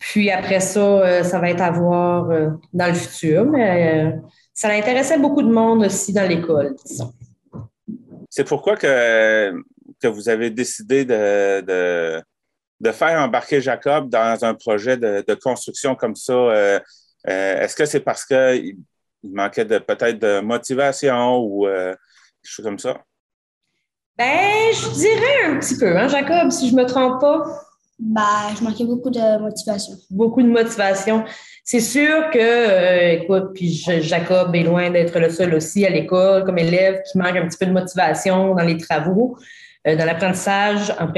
Puis 0.00 0.28
après 0.32 0.58
ça, 0.58 0.80
euh, 0.80 1.22
ça 1.22 1.38
va 1.38 1.50
être 1.50 1.60
à 1.60 1.70
voir 1.70 2.30
euh, 2.30 2.50
dans 2.72 2.88
le 2.88 2.94
futur. 2.94 3.44
Mais 3.44 4.12
ça 4.52 4.70
intéressait 4.70 5.18
beaucoup 5.18 5.42
de 5.42 5.52
monde 5.52 5.84
aussi 5.84 6.12
dans 6.12 6.28
l'école, 6.28 6.74
disons. 6.84 7.12
C'est 8.28 8.48
pourquoi 8.48 8.74
que, 8.76 9.52
que 10.02 10.08
vous 10.08 10.28
avez 10.28 10.50
décidé 10.50 11.04
de, 11.04 11.60
de, 11.60 12.22
de, 12.80 12.90
faire 12.90 13.20
embarquer 13.20 13.60
Jacob 13.60 14.08
dans 14.08 14.36
un 14.44 14.54
projet 14.54 14.96
de, 14.96 15.24
de 15.24 15.34
construction 15.34 15.94
comme 15.94 16.16
ça. 16.16 16.80
Est-ce 17.24 17.76
que 17.76 17.84
c'est 17.84 18.00
parce 18.00 18.24
que 18.24 18.60
il 19.24 19.32
manquait 19.32 19.64
de 19.64 19.78
peut-être 19.78 20.18
de 20.18 20.40
motivation 20.40 21.38
ou 21.38 21.66
euh, 21.66 21.92
des 21.92 22.48
choses 22.48 22.64
comme 22.64 22.78
ça? 22.78 23.00
Ben, 24.16 24.72
je 24.72 24.90
dirais 24.94 25.44
un 25.46 25.58
petit 25.58 25.76
peu, 25.76 25.96
hein, 25.96 26.08
Jacob, 26.08 26.50
si 26.50 26.68
je 26.68 26.76
ne 26.76 26.82
me 26.82 26.86
trompe 26.86 27.20
pas. 27.20 27.42
Ben, 27.98 28.54
je 28.56 28.62
manquais 28.62 28.84
beaucoup 28.84 29.10
de 29.10 29.40
motivation. 29.40 29.94
Beaucoup 30.10 30.42
de 30.42 30.48
motivation. 30.48 31.24
C'est 31.64 31.80
sûr 31.80 32.30
que, 32.30 32.38
euh, 32.38 33.22
écoute, 33.22 33.52
puis 33.54 33.72
Jacob 33.72 34.54
est 34.54 34.62
loin 34.62 34.90
d'être 34.90 35.18
le 35.18 35.30
seul 35.30 35.54
aussi 35.54 35.86
à 35.86 35.90
l'école 35.90 36.44
comme 36.44 36.58
élève 36.58 37.00
qui 37.10 37.16
manque 37.16 37.36
un 37.36 37.46
petit 37.48 37.56
peu 37.58 37.66
de 37.66 37.72
motivation 37.72 38.54
dans 38.54 38.62
les 38.62 38.76
travaux, 38.76 39.38
euh, 39.86 39.96
dans 39.96 40.04
l'apprentissage, 40.04 40.94
en 41.00 41.08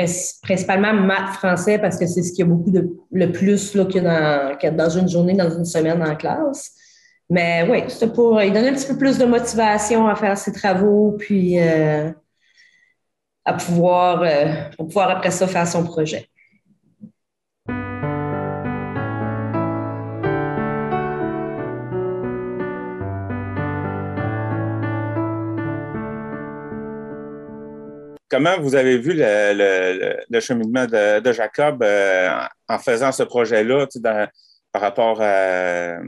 principalement 0.43 0.93
maths 0.93 1.35
français, 1.35 1.79
parce 1.79 1.99
que 1.99 2.07
c'est 2.07 2.23
ce 2.23 2.31
qu'il 2.31 2.47
y 2.47 2.49
a 2.49 2.51
beaucoup 2.51 2.71
de 2.71 2.89
le 3.11 3.33
plus 3.33 3.75
là, 3.75 3.85
qu'il 3.87 4.03
y 4.03 4.07
a 4.07 4.49
dans, 4.49 4.57
qu'il 4.57 4.71
y 4.71 4.73
a 4.73 4.77
dans 4.77 4.91
une 4.91 5.09
journée, 5.09 5.35
dans 5.35 5.51
une 5.51 5.65
semaine 5.65 6.03
en 6.03 6.15
classe. 6.15 6.73
Mais 7.29 7.67
oui, 7.69 7.83
c'était 7.89 8.13
pour 8.13 8.39
lui 8.39 8.51
donner 8.53 8.69
un 8.69 8.75
petit 8.75 8.87
peu 8.87 8.97
plus 8.97 9.19
de 9.19 9.25
motivation 9.25 10.07
à 10.07 10.15
faire 10.15 10.39
ses 10.39 10.53
travaux, 10.53 11.17
puis 11.19 11.59
euh, 11.61 12.11
à 13.45 13.55
pouvoir, 13.55 14.23
euh, 14.23 14.47
pouvoir 14.79 15.11
après 15.11 15.31
ça 15.33 15.47
faire 15.49 15.67
son 15.67 15.85
projet. 15.85 16.29
Comment 28.29 28.59
vous 28.61 28.75
avez 28.75 28.99
vu 28.99 29.13
le, 29.17 30.41
cheminement 30.41 30.87
de, 30.87 31.33
Jacob 31.33 31.83
euh, 31.83 32.29
en 32.69 32.79
faisant 32.79 33.11
ce 33.11 33.23
projet-là 33.23 33.87
par 34.73 34.83
rapport 34.83 35.21
à, 35.23 35.99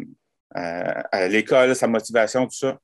à, 1.12 1.29
l'école, 1.29 1.75
sa 1.75 1.87
motivation, 1.87 2.44
tout 2.44 2.57
ça? 2.57 2.79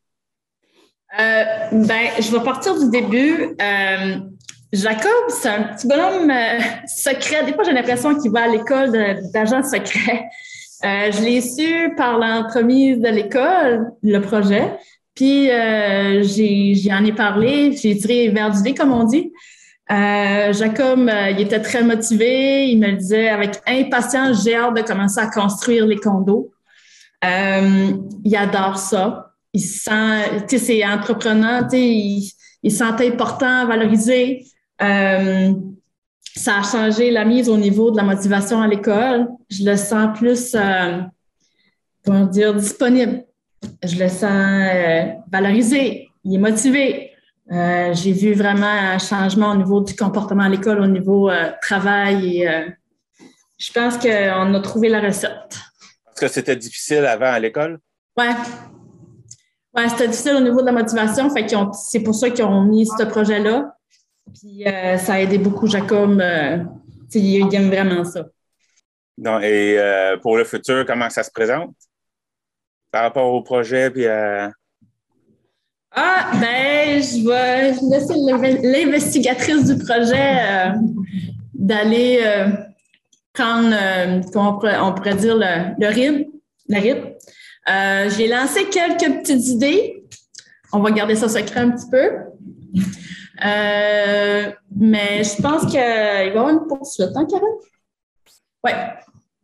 Euh, 1.19 1.45
ben, 1.73 2.09
je 2.19 2.37
vais 2.37 2.45
partir 2.45 2.79
du 2.79 2.91
début. 2.91 3.55
Euh, 3.61 4.17
Jacob, 4.75 5.29
c'est 5.29 5.49
un 5.49 5.63
petit 5.63 5.87
bonhomme 5.87 6.31
euh, 6.31 6.59
secret. 6.87 7.45
Des 7.45 7.53
fois, 7.53 7.63
j'ai 7.63 7.73
l'impression 7.73 8.19
qu'il 8.19 8.33
va 8.33 8.43
à 8.43 8.49
l'école 8.49 8.91
d'agent 9.33 9.63
secret. 9.63 10.25
Euh, 10.85 11.13
je 11.13 11.23
l'ai 11.23 11.41
su 11.41 11.95
par 11.97 12.19
l'entremise 12.19 12.99
de 12.99 13.09
l'école, 13.09 13.93
le 14.03 14.19
projet. 14.19 14.73
Puis, 15.15 15.49
euh, 15.49 16.23
j'y 16.23 16.93
en 16.93 17.05
ai 17.05 17.13
parlé, 17.13 17.77
j'ai 17.77 17.97
tiré 17.97 18.29
vers 18.31 18.51
du 18.51 18.63
nez, 18.63 18.75
comme 18.75 18.93
on 18.93 19.05
dit. 19.05 19.33
Jacob, 19.89 21.09
il 21.31 21.41
était 21.41 21.61
très 21.61 21.85
motivé. 21.85 22.67
Il 22.67 22.81
me 22.81 22.89
le 22.89 22.97
disait 22.97 23.29
avec 23.29 23.61
impatience, 23.69 24.43
j'ai 24.43 24.57
hâte 24.57 24.75
de 24.75 24.83
commencer 24.83 25.21
à 25.21 25.29
construire 25.29 25.87
les 25.87 25.97
condos. 25.97 26.51
Euh, 27.25 27.93
il 28.25 28.37
adore 28.37 28.79
ça. 28.79 29.33
Il 29.53 29.61
sent, 29.61 30.43
tu 30.49 30.59
sais, 30.59 30.65
c'est 30.65 30.85
entreprenant, 30.85 31.63
tu 31.63 31.71
sais, 31.71 31.81
il, 31.81 32.31
il 32.65 32.73
sent 32.73 33.07
important, 33.07 33.67
valorisé. 33.67 34.47
Euh, 34.83 35.53
ça 36.35 36.59
a 36.59 36.63
changé 36.63 37.11
la 37.11 37.25
mise 37.25 37.49
au 37.49 37.57
niveau 37.57 37.91
de 37.91 37.97
la 37.97 38.03
motivation 38.03 38.61
à 38.61 38.67
l'école. 38.67 39.29
Je 39.51 39.65
le 39.65 39.77
sens 39.77 40.19
plus, 40.19 40.55
euh, 40.55 41.01
comment 42.05 42.25
dire, 42.25 42.55
disponible. 42.55 43.25
Je 43.83 43.97
le 43.99 44.09
sens 44.09 45.25
valorisé. 45.31 46.09
Il 46.25 46.35
est 46.35 46.39
motivé. 46.39 47.11
J'ai 47.51 48.13
vu 48.13 48.33
vraiment 48.33 48.67
un 48.67 48.99
changement 48.99 49.53
au 49.53 49.57
niveau 49.57 49.83
du 49.83 49.95
comportement 49.95 50.45
à 50.45 50.49
l'école, 50.49 50.81
au 50.81 50.87
niveau 50.87 51.29
euh, 51.29 51.51
travail. 51.61 52.39
Et, 52.39 52.49
je 53.59 53.73
pense 53.73 53.97
qu'on 53.99 54.55
a 54.55 54.61
trouvé 54.61 54.89
la 54.89 55.01
recette. 55.01 55.59
Est-ce 56.14 56.27
que 56.27 56.33
c'était 56.33 56.55
difficile 56.55 57.05
avant 57.07 57.33
à 57.33 57.40
l'école? 57.40 57.81
Oui. 58.16 58.27
Ouais, 59.77 59.88
c'était 59.88 60.07
difficile 60.07 60.37
au 60.37 60.40
niveau 60.40 60.61
de 60.61 60.66
la 60.66 60.72
motivation. 60.72 61.29
Fait 61.31 61.44
qu'ils 61.44 61.59
c'est 61.72 61.98
pour 62.00 62.14
ça 62.14 62.31
qu'ils 62.31 62.44
ont 62.44 62.62
mis 62.62 62.87
ce 62.87 63.03
projet-là. 63.03 63.74
Puis 64.33 64.64
euh, 64.64 64.96
ça 64.96 65.14
a 65.14 65.20
aidé 65.20 65.38
beaucoup 65.38 65.66
Jacob. 65.66 66.20
Euh, 66.20 66.59
il, 67.12 67.53
aime 67.53 67.68
vraiment 67.68 68.05
ça. 68.05 68.27
Non, 69.18 69.40
et 69.40 69.77
euh, 69.77 70.16
pour 70.18 70.37
le 70.37 70.44
futur, 70.44 70.87
comment 70.87 71.11
ça 71.11 71.24
se 71.24 71.33
présente? 71.33 71.74
Par 72.92 73.03
rapport 73.03 73.33
au 73.33 73.42
projet, 73.42 73.90
puis 73.90 74.07
Ah, 74.07 74.53
ben, 76.40 77.03
je 77.03 77.27
vais 77.27 77.72
laisser 77.90 78.14
l'investigatrice 78.62 79.66
du 79.66 79.79
projet 79.85 80.38
euh, 80.40 80.74
d'aller 81.53 82.20
prendre, 83.35 83.70
euh, 83.73 84.23
on 84.35 84.55
pourrait, 84.55 84.79
on 84.79 84.94
pourrait, 84.94 85.16
dire, 85.16 85.37
le, 85.37 85.75
le. 85.79 87.14
Euh, 87.68 88.11
J'ai 88.11 88.29
lancé 88.29 88.68
quelques 88.70 89.20
petites 89.20 89.47
idées. 89.49 90.05
On 90.73 90.81
va 90.81 90.90
garder 90.90 91.14
ça 91.14 91.29
secret 91.29 91.61
un 91.61 91.70
petit 91.70 91.90
peu. 91.90 92.11
Euh, 93.44 94.53
mais 94.77 95.25
je 95.25 95.42
pense 95.42 95.66
qu'il 95.66 95.81
va 95.81 96.25
y 96.25 96.29
avoir 96.31 96.49
une 96.49 96.66
poursuite, 96.66 97.11
hein, 97.14 97.27
Karen? 97.29 97.44
Oui. 98.64 98.70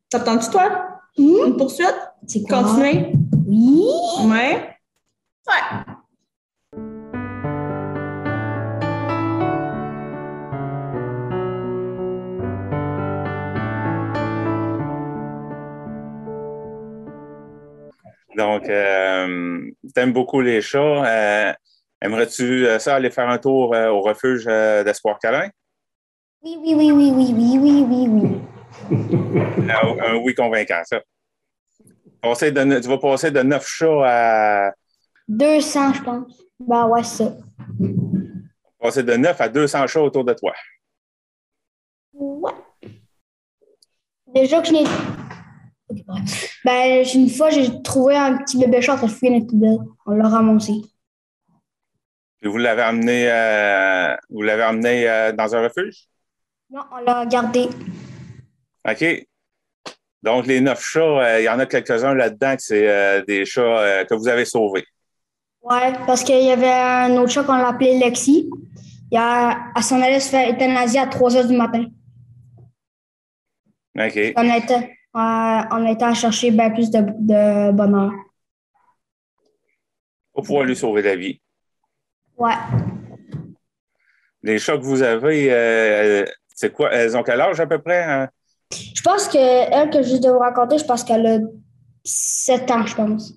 T'attends-tu, 0.08 0.50
toi? 0.50 1.00
Mmh. 1.18 1.46
Une 1.46 1.56
poursuite? 1.56 1.98
C'est 2.26 2.42
Continuer? 2.48 3.12
Oui. 3.46 3.84
Oui. 4.22 4.26
Ouais. 4.26 4.74
Donc, 18.36 18.68
euh, 18.68 19.60
tu 19.82 20.00
aimes 20.00 20.12
beaucoup 20.12 20.40
les 20.40 20.60
chats. 20.60 20.78
Euh, 20.78 21.52
Aimerais-tu 22.02 22.66
euh, 22.66 22.78
ça 22.78 22.94
aller 22.94 23.10
faire 23.10 23.28
un 23.28 23.38
tour 23.38 23.74
euh, 23.74 23.88
au 23.88 24.00
refuge 24.00 24.44
d'Espoir 24.46 25.18
Câlin? 25.18 25.50
Oui, 26.42 26.56
oui, 26.58 26.74
oui, 26.74 26.90
oui, 26.92 27.12
oui, 27.14 27.34
oui, 27.36 27.58
oui, 27.58 27.86
oui, 27.86 28.08
oui. 28.08 29.70
un, 29.70 30.04
un 30.12 30.14
oui 30.16 30.34
convaincant, 30.34 30.80
ça. 30.84 31.00
De, 32.22 32.80
tu 32.80 32.88
vas 32.88 32.98
passer 32.98 33.30
de 33.30 33.40
9 33.40 33.66
chats 33.66 34.02
à. 34.04 34.72
200, 35.28 35.94
je 35.94 36.02
pense. 36.02 36.42
Ben 36.58 36.86
ouais, 36.86 37.02
ça. 37.02 37.32
Passer 38.78 39.02
de 39.02 39.14
9 39.14 39.40
à 39.40 39.48
200 39.48 39.86
chats 39.86 40.02
autour 40.02 40.24
de 40.24 40.32
toi. 40.34 40.52
Ouais. 42.12 42.52
Déjà 44.26 44.60
que 44.60 44.68
je 44.68 44.72
n'ai. 44.72 44.84
Ben, 46.64 47.04
une 47.14 47.30
fois, 47.30 47.50
j'ai 47.50 47.82
trouvé 47.82 48.16
un 48.16 48.38
petit 48.38 48.58
bébé 48.58 48.82
chat 48.82 48.98
qui 48.98 49.04
a 49.04 49.08
fouillé 49.08 49.32
notre 49.32 49.46
poubelle. 49.46 49.78
On 50.06 50.12
l'a 50.12 50.28
ramassé. 50.28 50.72
Et 52.42 52.48
vous 52.48 52.58
l'avez 52.58 52.82
amené, 52.82 53.30
euh, 53.30 54.16
vous 54.30 54.42
l'avez 54.42 54.62
amené 54.62 55.08
euh, 55.08 55.32
dans 55.32 55.54
un 55.54 55.62
refuge? 55.62 56.06
Non, 56.70 56.82
on 56.92 57.04
l'a 57.04 57.26
gardé. 57.26 57.68
OK. 58.88 59.26
Donc, 60.22 60.46
les 60.46 60.60
neuf 60.60 60.82
chats, 60.82 61.00
euh, 61.00 61.40
il 61.40 61.44
y 61.44 61.48
en 61.48 61.58
a 61.58 61.66
quelques-uns 61.66 62.14
là-dedans 62.14 62.56
que 62.56 62.62
c'est 62.62 63.24
des 63.26 63.44
chats 63.44 64.04
que 64.04 64.14
vous 64.14 64.28
avez 64.28 64.44
sauvés. 64.44 64.84
Ouais, 65.62 65.92
parce 66.06 66.24
qu'il 66.24 66.42
y 66.42 66.50
avait 66.50 66.70
un 66.70 67.16
autre 67.18 67.30
chat 67.30 67.44
qu'on 67.44 67.56
l'appelait 67.56 67.98
Lexi. 67.98 68.48
Il 69.10 69.18
a, 69.18 69.72
elle 69.76 69.82
s'en 69.82 70.00
allait 70.00 70.20
se 70.20 70.30
faire 70.30 70.48
euthanasier 70.48 71.00
à 71.00 71.06
3 71.06 71.36
heures 71.36 71.46
du 71.46 71.56
matin. 71.56 71.84
OK. 73.98 74.32
On 74.36 74.54
était, 74.54 74.96
on 75.14 75.86
était 75.86 76.04
à 76.04 76.14
chercher 76.14 76.50
bien 76.50 76.70
plus 76.70 76.90
de, 76.90 77.00
de 77.00 77.72
bonheur. 77.72 78.12
Pour 80.32 80.44
pouvoir 80.44 80.64
lui 80.64 80.76
sauver 80.76 81.02
la 81.02 81.16
vie. 81.16 81.40
Ouais. 82.36 82.54
Les 84.42 84.58
chats 84.58 84.78
que 84.78 84.82
vous 84.82 85.02
avez, 85.02 85.52
euh, 85.52 86.24
c'est 86.54 86.72
quoi? 86.72 86.92
Elles 86.92 87.16
ont 87.16 87.22
quel 87.22 87.40
âge 87.40 87.60
à 87.60 87.66
peu 87.66 87.80
près? 87.80 88.02
hein? 88.04 88.28
Je 88.72 89.02
pense 89.02 89.28
que 89.28 89.36
elle 89.36 89.90
que 89.90 90.02
je 90.02 90.08
viens 90.08 90.20
de 90.20 90.28
vous 90.30 90.38
raconter, 90.38 90.78
je 90.78 90.84
pense 90.84 91.04
qu'elle 91.04 91.26
a 91.26 91.38
7 92.04 92.70
ans, 92.70 92.86
je 92.86 92.94
pense. 92.94 93.32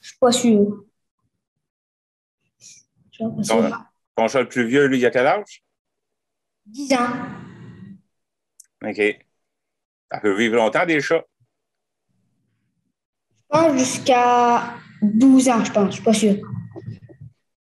Je 0.00 0.08
suis 0.08 0.18
pas 0.18 0.32
sûre. 0.32 0.84
Je 2.58 2.64
suis 3.12 3.24
pas 3.24 3.42
sûre. 3.42 3.56
Ton, 3.70 3.76
ton 4.16 4.28
chat 4.28 4.40
le 4.42 4.48
plus 4.48 4.66
vieux, 4.66 4.86
lui, 4.86 4.98
il 4.98 5.06
a 5.06 5.10
quel 5.10 5.26
âge? 5.26 5.62
10 6.66 6.92
ans. 6.94 7.08
OK. 8.84 9.26
Ça 10.10 10.20
peut 10.20 10.36
vivre 10.36 10.56
longtemps, 10.56 10.86
des 10.86 11.00
chats. 11.00 11.24
Je 13.36 13.44
pense 13.48 13.78
jusqu'à 13.78 14.74
12 15.02 15.48
ans, 15.48 15.64
je 15.64 15.72
pense. 15.72 15.86
Je 15.86 15.94
suis 15.94 16.02
pas 16.02 16.12
sûre. 16.12 16.36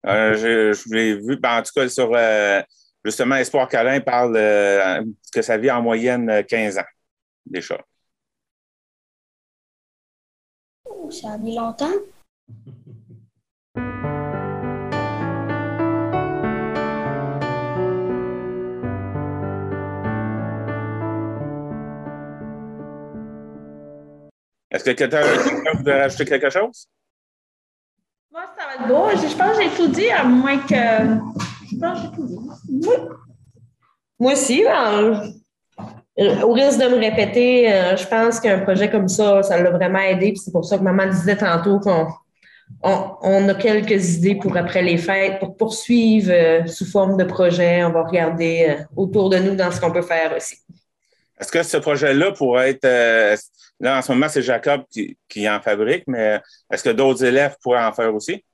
Euh, 0.07 0.35
je 0.35 0.73
je 0.73 0.95
l'ai 0.95 1.15
vu, 1.15 1.37
ben, 1.37 1.59
en 1.59 1.63
tout 1.63 1.73
cas, 1.75 1.89
sur 1.89 2.11
euh, 2.15 2.61
justement, 3.05 3.37
Espoir 3.37 3.69
Câlin 3.69 4.01
parle 4.01 4.37
euh, 4.37 5.03
que 5.33 5.41
ça 5.43 5.57
vit 5.57 5.71
en 5.71 5.83
moyenne 5.83 6.29
euh, 6.29 6.43
15 6.43 6.79
ans, 6.79 6.85
des 7.47 7.63
chats. 7.63 7.85
Oh, 10.85 11.11
ça 11.11 11.33
a 11.33 11.39
mis 11.39 11.57
longtemps. 11.57 11.93
Est-ce 24.85 24.93
que 24.93 24.99
quelqu'un 24.99 25.73
voudrait 25.77 26.03
rajouter 26.03 26.25
quelque 26.27 26.51
chose? 26.51 26.87
Moi, 28.31 28.43
ça 28.59 28.67
va 28.67 28.75
être 28.75 28.89
beau. 28.89 29.09
Je, 29.13 29.29
je 29.29 29.37
pense 29.37 29.57
que 29.57 29.63
j'ai 29.63 29.71
tout 29.71 29.89
dit, 29.89 30.11
à 30.11 30.25
moins 30.25 30.59
que. 30.59 30.75
Je 30.75 31.77
pense 31.79 32.01
que 32.01 32.07
j'ai 32.07 32.17
tout 32.17 32.27
dit. 32.27 32.89
Oui. 32.89 32.97
Moi 34.19 34.33
aussi, 34.33 34.63
ben, 34.63 35.23
euh, 36.19 36.41
au 36.43 36.53
risque 36.53 36.79
de 36.81 36.89
me 36.89 36.99
répéter, 36.99 37.73
euh, 37.73 37.97
je 37.97 38.07
pense 38.07 38.41
qu'un 38.41 38.59
projet 38.59 38.91
comme 38.91 39.09
ça, 39.09 39.43
ça 39.43 39.61
l'a 39.61 39.71
vraiment 39.71 40.01
aidé. 40.01 40.35
C'est 40.37 40.53
pour 40.53 40.65
ça 40.65 40.77
que 40.77 40.83
maman 40.83 41.07
disait 41.07 41.37
tantôt 41.37 41.81
qu'on 41.81 42.07
on, 42.83 43.11
on 43.23 43.49
a 43.49 43.55
quelques 43.55 44.17
idées 44.17 44.35
pour 44.35 44.57
après 44.57 44.83
les 44.83 44.99
fêtes, 44.99 45.39
pour 45.39 45.57
poursuivre 45.57 46.31
euh, 46.31 46.67
sous 46.67 46.85
forme 46.87 47.17
de 47.17 47.25
projet. 47.25 47.83
On 47.85 47.91
va 47.91 48.03
regarder 48.03 48.67
euh, 48.69 48.83
autour 48.97 49.31
de 49.31 49.39
nous 49.39 49.55
dans 49.55 49.71
ce 49.71 49.81
qu'on 49.81 49.93
peut 49.93 50.03
faire 50.03 50.37
aussi. 50.37 50.57
Est-ce 51.41 51.51
que 51.51 51.63
ce 51.63 51.77
projet-là 51.79 52.33
pourrait 52.33 52.71
être. 52.71 52.85
euh, 52.85 53.37
là, 53.81 53.99
en 53.99 54.03
ce 54.03 54.13
moment, 54.13 54.29
c'est 54.29 54.43
Jacob 54.43 54.83
qui, 54.91 55.17
qui 55.29 55.49
en 55.49 55.61
fabrique, 55.61 56.05
mais 56.07 56.41
est-ce 56.73 56.85
que 56.85 56.91
d'autres 56.91 57.25
élèves 57.25 57.57
pourraient 57.63 57.85
en 57.85 57.93
faire 57.93 58.15
aussi? 58.15 58.45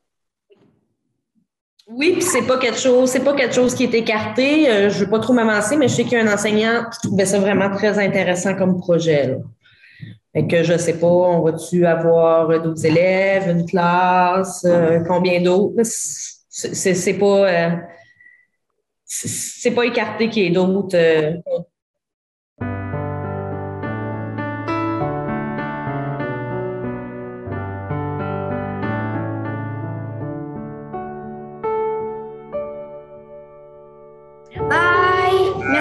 Oui, 1.93 2.13
puis 2.13 2.23
c'est 2.23 2.47
pas 2.47 2.57
quelque 2.57 2.79
chose, 2.79 3.11
c'est 3.11 3.25
pas 3.25 3.35
quelque 3.35 3.55
chose 3.55 3.75
qui 3.75 3.83
est 3.85 3.95
écarté. 3.95 4.71
Euh, 4.71 4.91
je 4.91 5.05
veux 5.05 5.11
pas 5.11 5.19
trop 5.19 5.33
m'avancer, 5.33 5.77
mais 5.77 5.89
je 5.89 5.95
sais 5.97 6.05
qu'il 6.05 6.13
y 6.13 6.17
a 6.17 6.23
un 6.25 6.33
enseignant 6.33 6.85
qui 6.89 7.09
trouvait 7.09 7.27
ça 7.27 7.41
vraiment 7.41 7.69
très 7.75 7.99
intéressant 7.99 8.55
comme 8.55 8.79
projet. 8.79 9.27
Là. 9.27 9.37
Fait 10.33 10.47
que 10.47 10.63
je 10.63 10.79
sais 10.79 10.99
pas, 11.01 11.07
on 11.09 11.43
va-tu 11.43 11.85
avoir 11.85 12.61
d'autres 12.63 12.87
élèves, 12.87 13.49
une 13.49 13.67
classe, 13.67 14.65
euh, 14.65 15.01
combien 15.07 15.41
d'autres? 15.43 15.83
C'est 15.83 16.75
c'est- 16.75 16.95
c'est 16.95 17.15
pas 17.15 17.49
euh, 17.51 17.71
c'est 19.05 19.73
pas 19.73 19.85
écarté 19.87 20.29
qu'il 20.29 20.45
y 20.45 20.47
ait 20.47 20.51
d'autres. 20.51 20.97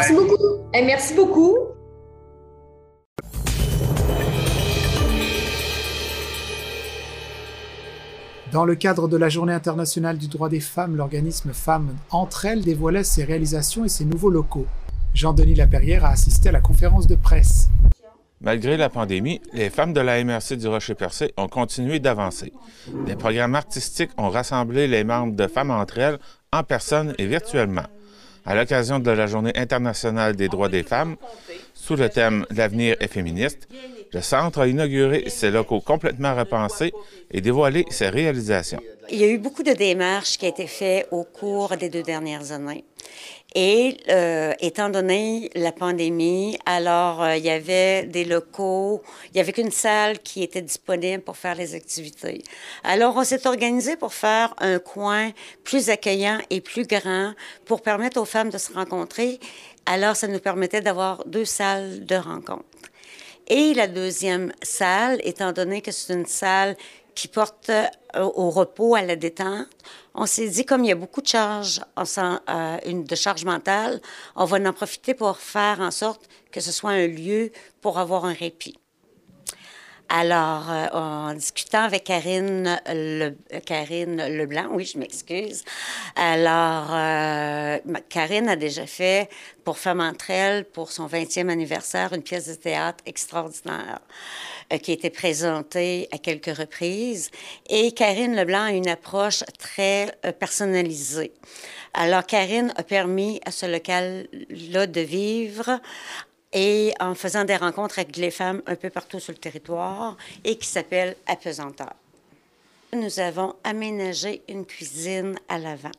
Merci 0.09 0.27
beaucoup. 0.27 0.43
Eh, 0.73 0.81
merci 0.83 1.13
beaucoup. 1.13 1.55
Dans 8.51 8.65
le 8.65 8.73
cadre 8.73 9.07
de 9.07 9.17
la 9.17 9.29
Journée 9.29 9.53
internationale 9.53 10.17
du 10.17 10.27
droit 10.27 10.49
des 10.49 10.59
femmes, 10.59 10.95
l'organisme 10.95 11.53
Femmes 11.53 11.93
Entre 12.09 12.45
elles 12.45 12.63
dévoilait 12.63 13.03
ses 13.03 13.23
réalisations 13.23 13.85
et 13.85 13.89
ses 13.89 14.05
nouveaux 14.05 14.31
locaux. 14.31 14.65
Jean-Denis 15.13 15.53
Laperrière 15.53 16.05
a 16.05 16.09
assisté 16.09 16.49
à 16.49 16.53
la 16.53 16.61
conférence 16.61 17.05
de 17.05 17.15
presse. 17.15 17.69
Malgré 18.41 18.77
la 18.77 18.89
pandémie, 18.89 19.41
les 19.53 19.69
femmes 19.69 19.93
de 19.93 20.01
la 20.01 20.23
MRC 20.23 20.55
du 20.55 20.67
Rocher-Percé 20.67 21.33
ont 21.37 21.49
continué 21.49 21.99
d'avancer. 21.99 22.51
Des 23.05 23.15
programmes 23.15 23.53
artistiques 23.53 24.11
ont 24.17 24.29
rassemblé 24.29 24.87
les 24.87 25.03
membres 25.03 25.35
de 25.35 25.45
Femmes 25.45 25.71
entre 25.71 25.99
elles 25.99 26.19
en 26.51 26.63
personne 26.63 27.13
et 27.19 27.27
virtuellement. 27.27 27.85
À 28.45 28.55
l'occasion 28.55 28.99
de 28.99 29.11
la 29.11 29.27
Journée 29.27 29.51
internationale 29.55 30.35
des 30.35 30.47
droits 30.47 30.69
des 30.69 30.83
femmes, 30.83 31.15
sous 31.73 31.95
le 31.95 32.09
thème 32.09 32.45
L'avenir 32.49 32.95
est 32.99 33.11
féministe, 33.11 33.67
le 34.11 34.21
Centre 34.21 34.59
a 34.59 34.67
inauguré 34.67 35.25
ses 35.27 35.51
locaux 35.51 35.81
complètement 35.81 36.35
repensés 36.35 36.93
et 37.31 37.41
dévoilé 37.41 37.85
ses 37.89 38.09
réalisations. 38.09 38.81
Il 39.11 39.19
y 39.19 39.23
a 39.23 39.27
eu 39.27 39.37
beaucoup 39.37 39.63
de 39.63 39.73
démarches 39.73 40.37
qui 40.37 40.45
ont 40.45 40.49
été 40.49 40.67
faites 40.67 41.07
au 41.11 41.23
cours 41.23 41.75
des 41.77 41.89
deux 41.89 42.03
dernières 42.03 42.51
années. 42.51 42.83
Et 43.55 43.97
euh, 44.09 44.53
étant 44.59 44.89
donné 44.89 45.49
la 45.55 45.71
pandémie, 45.71 46.59
alors 46.67 47.23
euh, 47.23 47.35
il 47.35 47.43
y 47.43 47.49
avait 47.49 48.03
des 48.03 48.23
locaux, 48.23 49.01
il 49.25 49.31
n'y 49.35 49.41
avait 49.41 49.53
qu'une 49.53 49.71
salle 49.71 50.19
qui 50.19 50.43
était 50.43 50.61
disponible 50.61 51.23
pour 51.23 51.35
faire 51.35 51.55
les 51.55 51.73
activités. 51.73 52.43
Alors 52.83 53.17
on 53.17 53.23
s'est 53.23 53.47
organisé 53.47 53.95
pour 53.95 54.13
faire 54.13 54.53
un 54.59 54.77
coin 54.77 55.31
plus 55.63 55.89
accueillant 55.89 56.37
et 56.51 56.61
plus 56.61 56.85
grand 56.85 57.33
pour 57.65 57.81
permettre 57.81 58.21
aux 58.21 58.25
femmes 58.25 58.51
de 58.51 58.59
se 58.59 58.71
rencontrer. 58.71 59.39
Alors 59.87 60.15
ça 60.15 60.27
nous 60.27 60.39
permettait 60.39 60.81
d'avoir 60.81 61.25
deux 61.25 61.45
salles 61.45 62.05
de 62.05 62.15
rencontre. 62.15 62.65
Et 63.47 63.73
la 63.73 63.87
deuxième 63.87 64.53
salle, 64.61 65.19
étant 65.23 65.53
donné 65.53 65.81
que 65.81 65.91
c'est 65.91 66.13
une 66.13 66.27
salle 66.27 66.77
qui 67.19 67.27
porte 67.27 67.69
euh, 67.69 67.87
au 68.15 68.49
repos, 68.49 68.95
à 68.95 69.01
la 69.01 69.17
détente, 69.17 69.67
on 70.15 70.25
s'est 70.25 70.47
dit, 70.47 70.65
comme 70.65 70.85
il 70.85 70.87
y 70.87 70.91
a 70.91 70.95
beaucoup 70.95 71.21
de 71.21 71.27
charges, 71.27 71.81
euh, 71.97 72.77
une, 72.85 73.03
de 73.03 73.15
charge 73.15 73.43
mentale, 73.43 73.99
on 74.37 74.45
va 74.45 74.57
en 74.57 74.73
profiter 74.73 75.13
pour 75.13 75.37
faire 75.37 75.81
en 75.81 75.91
sorte 75.91 76.29
que 76.49 76.61
ce 76.61 76.71
soit 76.71 76.91
un 76.91 77.07
lieu 77.07 77.51
pour 77.81 77.99
avoir 77.99 78.23
un 78.23 78.31
répit. 78.31 78.79
Alors, 80.09 80.71
euh, 80.71 80.87
en 80.93 81.33
discutant 81.33 81.83
avec 81.83 82.05
Karine, 82.05 82.81
Le, 82.87 83.35
Karine 83.65 84.17
Leblanc, 84.27 84.69
oui, 84.71 84.85
je 84.85 84.97
m'excuse. 84.97 85.63
Alors, 86.15 86.87
euh, 86.91 87.77
Karine 88.09 88.49
a 88.49 88.55
déjà 88.55 88.87
fait 88.87 89.29
pour 89.63 89.77
Femmes 89.77 90.01
entre 90.01 90.31
elles, 90.31 90.65
pour 90.65 90.91
son 90.91 91.05
20e 91.05 91.47
anniversaire, 91.47 92.11
une 92.13 92.23
pièce 92.23 92.47
de 92.47 92.55
théâtre 92.55 93.03
extraordinaire 93.05 93.99
euh, 94.73 94.77
qui 94.79 94.89
a 94.89 94.93
été 94.95 95.11
présentée 95.11 96.07
à 96.11 96.17
quelques 96.17 96.57
reprises. 96.57 97.29
Et 97.69 97.91
Karine 97.91 98.35
Leblanc 98.35 98.63
a 98.63 98.71
une 98.71 98.89
approche 98.89 99.43
très 99.59 100.11
euh, 100.25 100.31
personnalisée. 100.31 101.33
Alors, 101.93 102.25
Karine 102.25 102.73
a 102.77 102.83
permis 102.83 103.41
à 103.45 103.51
ce 103.51 103.67
local-là 103.67 104.87
de 104.87 105.01
vivre 105.01 105.79
et 106.53 106.93
en 106.99 107.15
faisant 107.15 107.45
des 107.45 107.55
rencontres 107.55 107.99
avec 107.99 108.17
les 108.17 108.31
femmes 108.31 108.61
un 108.65 108.75
peu 108.75 108.89
partout 108.89 109.19
sur 109.19 109.33
le 109.33 109.39
territoire 109.39 110.17
et 110.43 110.57
qui 110.57 110.67
s'appelle 110.67 111.15
Apesanteur. 111.27 111.93
Nous 112.93 113.19
avons 113.19 113.55
aménagé 113.63 114.41
une 114.49 114.65
cuisine 114.65 115.37
à 115.47 115.59
l'avant. 115.59 115.91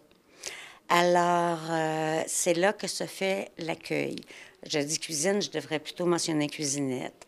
Alors, 0.88 1.60
euh, 1.70 2.22
c'est 2.26 2.54
là 2.54 2.72
que 2.72 2.88
se 2.88 3.04
fait 3.04 3.52
l'accueil. 3.58 4.16
Je 4.66 4.80
dis 4.80 4.98
cuisine, 4.98 5.40
je 5.40 5.50
devrais 5.50 5.78
plutôt 5.78 6.04
mentionner 6.04 6.48
cuisinette. 6.48 7.26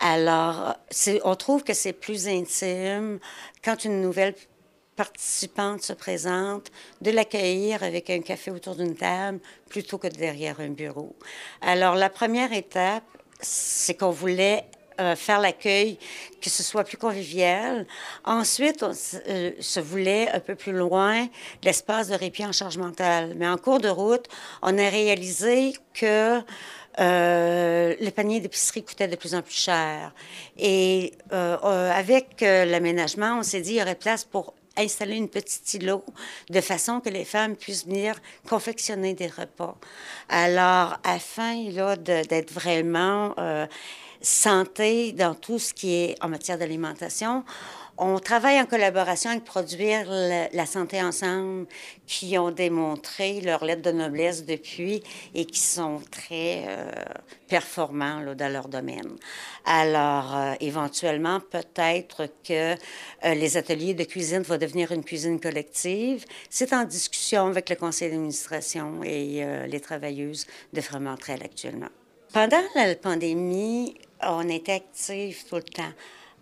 Alors, 0.00 0.74
on 1.22 1.36
trouve 1.36 1.62
que 1.62 1.74
c'est 1.74 1.92
plus 1.92 2.26
intime 2.26 3.20
quand 3.64 3.84
une 3.84 4.02
nouvelle 4.02 4.34
participante 4.96 5.82
se 5.82 5.92
présente, 5.92 6.70
de 7.00 7.10
l'accueillir 7.10 7.82
avec 7.82 8.10
un 8.10 8.20
café 8.20 8.50
autour 8.50 8.76
d'une 8.76 8.94
table 8.94 9.40
plutôt 9.68 9.98
que 9.98 10.08
derrière 10.08 10.60
un 10.60 10.70
bureau. 10.70 11.14
Alors, 11.60 11.94
la 11.94 12.10
première 12.10 12.52
étape, 12.52 13.04
c'est 13.40 13.94
qu'on 13.94 14.10
voulait 14.10 14.64
euh, 15.00 15.16
faire 15.16 15.40
l'accueil, 15.40 15.98
que 16.40 16.48
ce 16.48 16.62
soit 16.62 16.84
plus 16.84 16.96
convivial. 16.96 17.84
Ensuite, 18.24 18.84
on 18.84 18.92
euh, 19.28 19.50
se 19.58 19.80
voulait 19.80 20.30
un 20.30 20.38
peu 20.38 20.54
plus 20.54 20.72
loin 20.72 21.26
l'espace 21.64 22.08
de 22.08 22.14
répit 22.14 22.46
en 22.46 22.52
charge 22.52 22.78
mentale. 22.78 23.34
Mais 23.36 23.48
en 23.48 23.56
cours 23.56 23.80
de 23.80 23.88
route, 23.88 24.26
on 24.62 24.78
a 24.78 24.88
réalisé 24.88 25.74
que 25.94 26.40
euh, 27.00 27.94
le 28.00 28.10
panier 28.10 28.38
d'épicerie 28.38 28.84
coûtait 28.84 29.08
de 29.08 29.16
plus 29.16 29.34
en 29.34 29.42
plus 29.42 29.58
cher. 29.58 30.14
Et 30.56 31.12
euh, 31.32 31.90
avec 31.90 32.40
l'aménagement, 32.40 33.38
on 33.40 33.42
s'est 33.42 33.62
dit 33.62 33.70
qu'il 33.70 33.78
y 33.80 33.82
aurait 33.82 33.96
place 33.96 34.24
pour 34.24 34.54
installer 34.76 35.16
une 35.16 35.28
petite 35.28 35.72
îlot 35.74 36.04
de 36.50 36.60
façon 36.60 37.00
que 37.00 37.08
les 37.08 37.24
femmes 37.24 37.56
puissent 37.56 37.86
venir 37.86 38.16
confectionner 38.48 39.14
des 39.14 39.28
repas. 39.28 39.76
Alors, 40.28 40.98
afin 41.04 41.70
là, 41.70 41.96
d'être 41.96 42.52
vraiment... 42.52 43.34
euh, 43.38 43.66
santé 44.24 45.12
dans 45.12 45.34
tout 45.34 45.58
ce 45.58 45.74
qui 45.74 45.94
est 45.94 46.16
en 46.22 46.28
matière 46.28 46.58
d'alimentation. 46.58 47.44
On 47.96 48.18
travaille 48.18 48.60
en 48.60 48.66
collaboration 48.66 49.30
avec 49.30 49.44
Produire 49.44 50.10
la 50.10 50.66
Santé 50.66 51.00
Ensemble, 51.00 51.66
qui 52.08 52.36
ont 52.36 52.50
démontré 52.50 53.40
leur 53.40 53.64
lettre 53.64 53.82
de 53.82 53.92
noblesse 53.92 54.44
depuis 54.44 55.00
et 55.32 55.44
qui 55.44 55.60
sont 55.60 56.00
très 56.10 56.64
euh, 56.66 56.90
performants 57.46 58.34
dans 58.34 58.52
leur 58.52 58.66
domaine. 58.66 59.16
Alors, 59.64 60.34
euh, 60.34 60.54
éventuellement, 60.58 61.38
peut-être 61.38 62.26
que 62.42 62.72
euh, 62.72 63.34
les 63.34 63.56
ateliers 63.56 63.94
de 63.94 64.04
cuisine 64.04 64.42
vont 64.42 64.58
devenir 64.58 64.90
une 64.90 65.04
cuisine 65.04 65.38
collective. 65.38 66.24
C'est 66.50 66.72
en 66.72 66.82
discussion 66.82 67.46
avec 67.46 67.70
le 67.70 67.76
conseil 67.76 68.10
d'administration 68.10 69.04
et 69.04 69.44
les 69.68 69.80
travailleuses 69.80 70.46
de 70.72 70.80
Fremantle 70.80 71.42
actuellement. 71.44 71.90
Pendant 72.32 72.62
la 72.74 72.96
pandémie, 72.96 73.94
on 74.20 74.48
était 74.48 74.72
actifs 74.72 75.46
tout 75.48 75.56
le 75.56 75.62
temps 75.62 75.92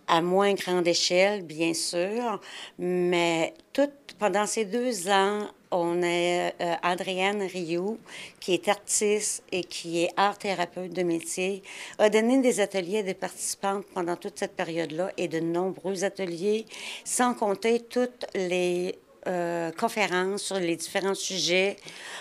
à 0.09 0.21
moins 0.21 0.55
grande 0.55 0.87
échelle, 0.87 1.43
bien 1.43 1.75
sûr, 1.75 2.41
mais 2.79 3.55
tout, 3.73 3.91
pendant 4.19 4.47
ces 4.47 4.65
deux 4.65 5.09
ans, 5.09 5.49
on 5.73 6.03
a 6.03 6.07
euh, 6.07 6.51
Adrienne 6.83 7.43
Rioux, 7.43 7.99
qui 8.41 8.55
est 8.55 8.69
artiste 8.69 9.43
et 9.51 9.65
qui 9.65 10.05
est 10.05 10.11
art 10.17 10.39
thérapeute 10.39 10.93
de 10.93 11.03
métier, 11.03 11.63
a 11.99 12.11
donné 12.11 12.41
des 12.41 12.61
ateliers 12.61 12.99
à 12.99 13.03
des 13.03 13.15
participantes 13.15 13.87
pendant 13.95 14.17
toute 14.17 14.39
cette 14.39 14.55
période-là 14.55 15.13
et 15.17 15.29
de 15.29 15.41
nombreux 15.41 16.05
ateliers, 16.05 16.67
sans 17.05 17.35
compter 17.35 17.81
toutes 17.81 18.27
les 18.35 18.99
euh, 19.27 19.71
conférences 19.73 20.43
sur 20.43 20.59
les 20.59 20.77
différents 20.77 21.15
sujets 21.15 21.77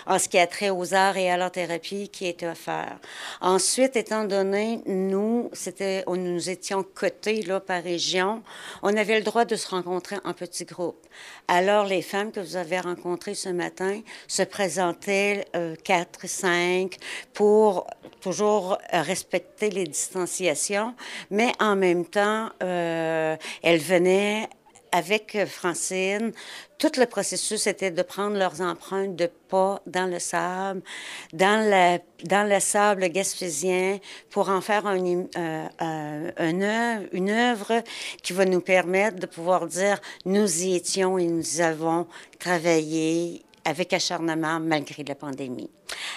en 0.06 0.18
ce 0.18 0.28
qui 0.28 0.38
a 0.38 0.46
trait 0.46 0.70
aux 0.70 0.94
arts 0.94 1.16
et 1.16 1.30
à 1.30 1.36
la 1.36 1.50
thérapie 1.50 2.08
qui 2.08 2.26
étaient 2.26 2.46
offerts. 2.46 2.98
Ensuite, 3.40 3.96
étant 3.96 4.24
donné, 4.24 4.80
nous, 4.86 5.50
c'était, 5.52 6.04
nous 6.06 6.50
étions 6.50 6.82
cotés 6.82 7.42
là, 7.42 7.60
par 7.60 7.82
région, 7.82 8.42
on 8.82 8.96
avait 8.96 9.18
le 9.18 9.24
droit 9.24 9.44
de 9.44 9.56
se 9.56 9.68
rencontrer 9.68 10.16
en 10.24 10.32
petits 10.32 10.64
groupes. 10.64 11.06
Alors, 11.48 11.86
les 11.86 12.02
femmes 12.02 12.30
que 12.30 12.40
vous 12.40 12.56
avez 12.56 12.80
rencontrées 12.80 13.34
ce 13.34 13.48
matin 13.48 14.00
se 14.28 14.42
présentaient 14.42 15.44
euh, 15.56 15.74
quatre, 15.82 16.28
cinq, 16.28 16.96
pour 17.34 17.86
toujours 18.20 18.78
respecter 18.92 19.70
les 19.70 19.84
distanciations, 19.84 20.94
mais 21.30 21.52
en 21.58 21.76
même 21.76 22.04
temps, 22.04 22.48
euh, 22.62 23.36
elles 23.62 23.80
venaient 23.80 24.48
avec 24.92 25.38
Francine, 25.46 26.32
tout 26.78 26.92
le 26.98 27.06
processus 27.06 27.66
était 27.66 27.90
de 27.90 28.02
prendre 28.02 28.36
leurs 28.36 28.60
empreintes 28.60 29.16
de 29.16 29.30
pas 29.48 29.80
dans 29.86 30.06
le 30.06 30.18
sable, 30.18 30.82
dans 31.32 31.68
le, 31.68 31.98
dans 32.28 32.48
le 32.48 32.60
sable 32.60 33.08
gaspésien, 33.08 33.98
pour 34.30 34.50
en 34.50 34.60
faire 34.60 34.86
un, 34.86 34.98
euh, 34.98 35.68
euh, 35.80 37.06
une 37.12 37.30
œuvre 37.30 37.82
qui 38.22 38.32
va 38.32 38.44
nous 38.44 38.60
permettre 38.60 39.18
de 39.18 39.26
pouvoir 39.26 39.66
dire 39.66 39.98
nous 40.26 40.62
y 40.62 40.74
étions 40.74 41.18
et 41.18 41.26
nous 41.26 41.60
avons 41.60 42.06
travaillé 42.38 43.42
avec 43.64 43.92
acharnement 43.92 44.60
malgré 44.60 45.04
la 45.04 45.14
pandémie. 45.14 45.70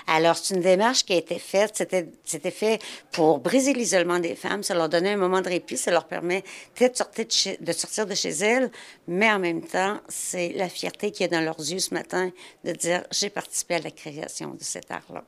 Alors, 0.08 0.38
c'est 0.38 0.56
une 0.56 0.62
démarche 0.62 1.04
qui 1.04 1.14
a 1.14 1.18
été 1.18 1.40
faite. 1.40 1.72
C'était, 1.76 2.10
c'était 2.24 2.52
fait 2.52 2.82
pour 3.12 3.40
briser 3.40 3.74
l'isolement 3.74 4.20
des 4.20 4.36
femmes. 4.36 4.64
Ça 4.64 4.74
leur 4.74 4.90
donnait 4.90 5.14
un 5.14 5.18
moment 5.18 5.42
de 5.42 5.50
répit. 5.50 5.78
Ça 5.78 5.92
leur 5.92 6.06
permet 6.06 6.44
de 6.80 6.90
sortir 6.94 7.26
de, 7.26 7.32
chez, 7.32 7.58
de 7.60 7.72
sortir 7.72 8.06
de 8.06 8.16
chez 8.16 8.30
elles. 8.30 8.72
Mais 9.08 9.32
en 9.32 9.40
même 9.40 9.62
temps, 9.62 10.00
c'est 10.08 10.54
la 10.56 10.70
fierté 10.70 11.12
qu'il 11.12 11.26
y 11.26 11.30
a 11.30 11.40
dans 11.40 11.44
leurs 11.44 11.60
yeux 11.60 11.80
ce 11.80 11.94
matin 11.94 12.32
de 12.64 12.72
dire 12.72 13.04
j'ai 13.12 13.30
participé 13.30 13.76
à 13.76 13.80
la 13.80 13.92
création 13.92 14.52
de 14.52 14.64
cet 14.64 14.92
art-là. 14.92 15.24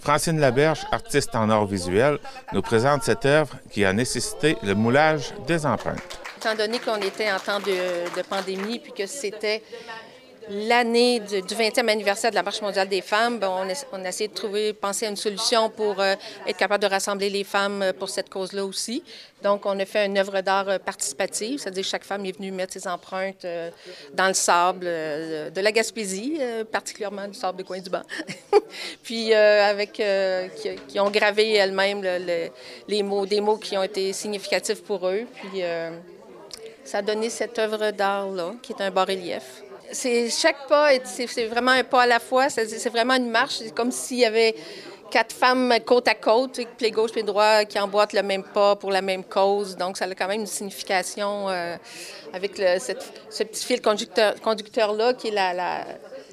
Francine 0.00 0.40
Laberge, 0.40 0.84
artiste 0.90 1.34
en 1.36 1.48
art 1.48 1.66
visuel, 1.66 2.18
nous 2.52 2.62
présente 2.62 3.04
cette 3.04 3.24
œuvre 3.24 3.56
qui 3.70 3.84
a 3.84 3.92
nécessité 3.92 4.56
le 4.62 4.74
moulage 4.74 5.32
des 5.46 5.64
empreintes. 5.64 6.00
Étant 6.38 6.56
donné 6.56 6.80
qu'on 6.80 6.96
était 6.96 7.30
en 7.30 7.38
temps 7.38 7.60
de, 7.60 8.16
de 8.16 8.22
pandémie 8.22 8.80
puis 8.80 8.92
que 8.92 9.06
c'était 9.06 9.62
l'année 10.48 11.20
du, 11.20 11.54
20e 11.54 11.88
anniversaire 11.88 12.30
de 12.30 12.36
la 12.36 12.42
Marche 12.42 12.60
mondiale 12.62 12.88
des 12.88 13.00
femmes, 13.00 13.38
ben, 13.38 13.48
on, 13.92 14.04
a, 14.04 14.08
essayé 14.08 14.28
de 14.28 14.34
trouver, 14.34 14.72
penser 14.72 15.06
à 15.06 15.08
une 15.08 15.16
solution 15.16 15.70
pour 15.70 16.00
euh, 16.00 16.14
être 16.46 16.56
capable 16.56 16.82
de 16.82 16.88
rassembler 16.88 17.30
les 17.30 17.44
femmes 17.44 17.82
euh, 17.82 17.92
pour 17.92 18.08
cette 18.08 18.28
cause-là 18.28 18.64
aussi. 18.64 19.02
Donc, 19.42 19.66
on 19.66 19.78
a 19.78 19.84
fait 19.84 20.06
une 20.06 20.18
œuvre 20.18 20.40
d'art 20.40 20.68
euh, 20.68 20.78
participative, 20.78 21.58
c'est-à-dire 21.58 21.82
que 21.82 21.88
chaque 21.88 22.04
femme 22.04 22.24
est 22.26 22.36
venue 22.36 22.52
mettre 22.52 22.72
ses 22.72 22.86
empreintes 22.86 23.46
dans 24.14 24.28
le 24.28 24.34
sable 24.34 24.84
de 24.84 25.60
la 25.60 25.72
Gaspésie, 25.72 26.38
particulièrement 26.70 27.26
du 27.28 27.34
sable 27.34 27.58
de 27.58 27.62
coin 27.62 27.80
du 27.80 27.90
banc. 27.90 28.02
Puis, 29.02 29.34
avec, 29.34 30.00
qui, 30.88 31.00
ont 31.00 31.10
gravé 31.10 31.54
elles-mêmes 31.54 32.02
les 32.88 33.02
mots, 33.02 33.26
des 33.26 33.40
mots 33.40 33.56
qui 33.56 33.76
ont 33.76 33.82
été 33.82 34.12
significatifs 34.12 34.82
pour 34.82 35.08
eux. 35.08 35.26
Puis, 35.34 35.62
ça 36.84 36.98
a 36.98 37.02
donné 37.02 37.30
cette 37.30 37.58
œuvre 37.58 37.90
d'art-là, 37.90 38.54
qui 38.62 38.72
est 38.72 38.82
un 38.82 38.90
bas-relief 38.90 39.62
c'est 39.92 40.30
chaque 40.30 40.66
pas, 40.68 40.90
c'est 41.04 41.46
vraiment 41.46 41.72
un 41.72 41.84
pas 41.84 42.02
à 42.02 42.06
la 42.06 42.18
fois. 42.18 42.48
C'est 42.48 42.88
vraiment 42.88 43.14
une 43.14 43.30
marche. 43.30 43.58
C'est 43.58 43.74
comme 43.74 43.92
s'il 43.92 44.18
y 44.18 44.24
avait 44.24 44.54
quatre 45.12 45.34
femmes 45.34 45.74
côte 45.84 46.08
à 46.08 46.14
côte, 46.14 46.60
pied 46.78 46.90
gauche, 46.90 47.12
pied 47.12 47.22
droit, 47.22 47.64
qui 47.66 47.78
emboîtent 47.78 48.14
le 48.14 48.22
même 48.22 48.42
pas 48.42 48.74
pour 48.76 48.90
la 48.90 49.02
même 49.02 49.22
cause. 49.22 49.76
Donc, 49.76 49.98
ça 49.98 50.06
a 50.06 50.14
quand 50.14 50.26
même 50.26 50.40
une 50.40 50.46
signification 50.46 51.48
euh, 51.50 51.76
avec 52.32 52.56
ce 52.56 53.42
petit 53.42 53.64
fil 53.64 53.82
conducteur-là, 53.82 55.12
qui 55.12 55.28
est 55.28 55.32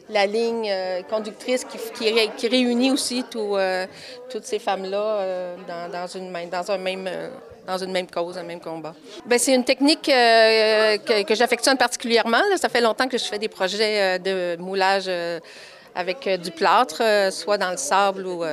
la, 0.10 0.26
ligne 0.26 0.68
euh, 0.72 1.02
conductrice 1.04 1.66
qui, 1.66 2.48
réunit 2.48 2.92
aussi 2.92 3.26
euh, 3.36 3.86
toutes 4.30 4.46
ces 4.46 4.60
femmes-là 4.60 5.56
dans, 5.68 6.72
un 6.72 6.78
même 6.78 7.10
dans 7.70 7.78
une 7.78 7.92
même 7.92 8.10
cause, 8.10 8.38
un 8.38 8.44
même 8.44 8.60
combat. 8.60 8.96
Bien, 9.26 9.38
c'est 9.38 9.54
une 9.54 9.64
technique 9.64 10.10
euh, 10.10 10.98
que, 10.98 11.36
j'affectionne 11.36 11.78
particulièrement. 11.78 12.42
Ça 12.58 12.68
fait 12.68 12.82
longtemps 12.82 13.08
que 13.08 13.18
je 13.18 13.26
fais 13.26 13.38
des 13.38 13.48
projets 13.48 14.02
euh, 14.02 14.18
de 14.18 14.62
moulage 14.62 15.06
euh, 15.08 15.40
avec 15.94 16.28
du 16.42 16.52
plâtre, 16.52 17.04
soit 17.32 17.58
dans 17.58 17.72
le 17.72 17.78
sable 17.78 18.26
ou 18.26 18.44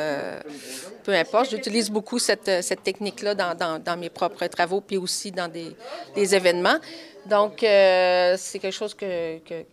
peu 1.05 1.13
importe. 1.13 1.51
J'utilise 1.51 1.91
beaucoup 1.91 2.19
cette, 2.19 2.51
technique-là 2.83 3.35
dans, 3.35 3.97
mes 3.99 4.11
propres 4.11 4.47
travaux, 4.47 4.81
puis 4.81 4.97
aussi 4.97 5.31
dans 5.31 5.49
des, 5.49 6.35
événements. 6.35 6.79
Donc, 7.27 7.59
c'est 7.61 8.59
quelque 8.59 8.73
chose 8.73 8.95
que, 8.95 9.39
que, 9.39 9.65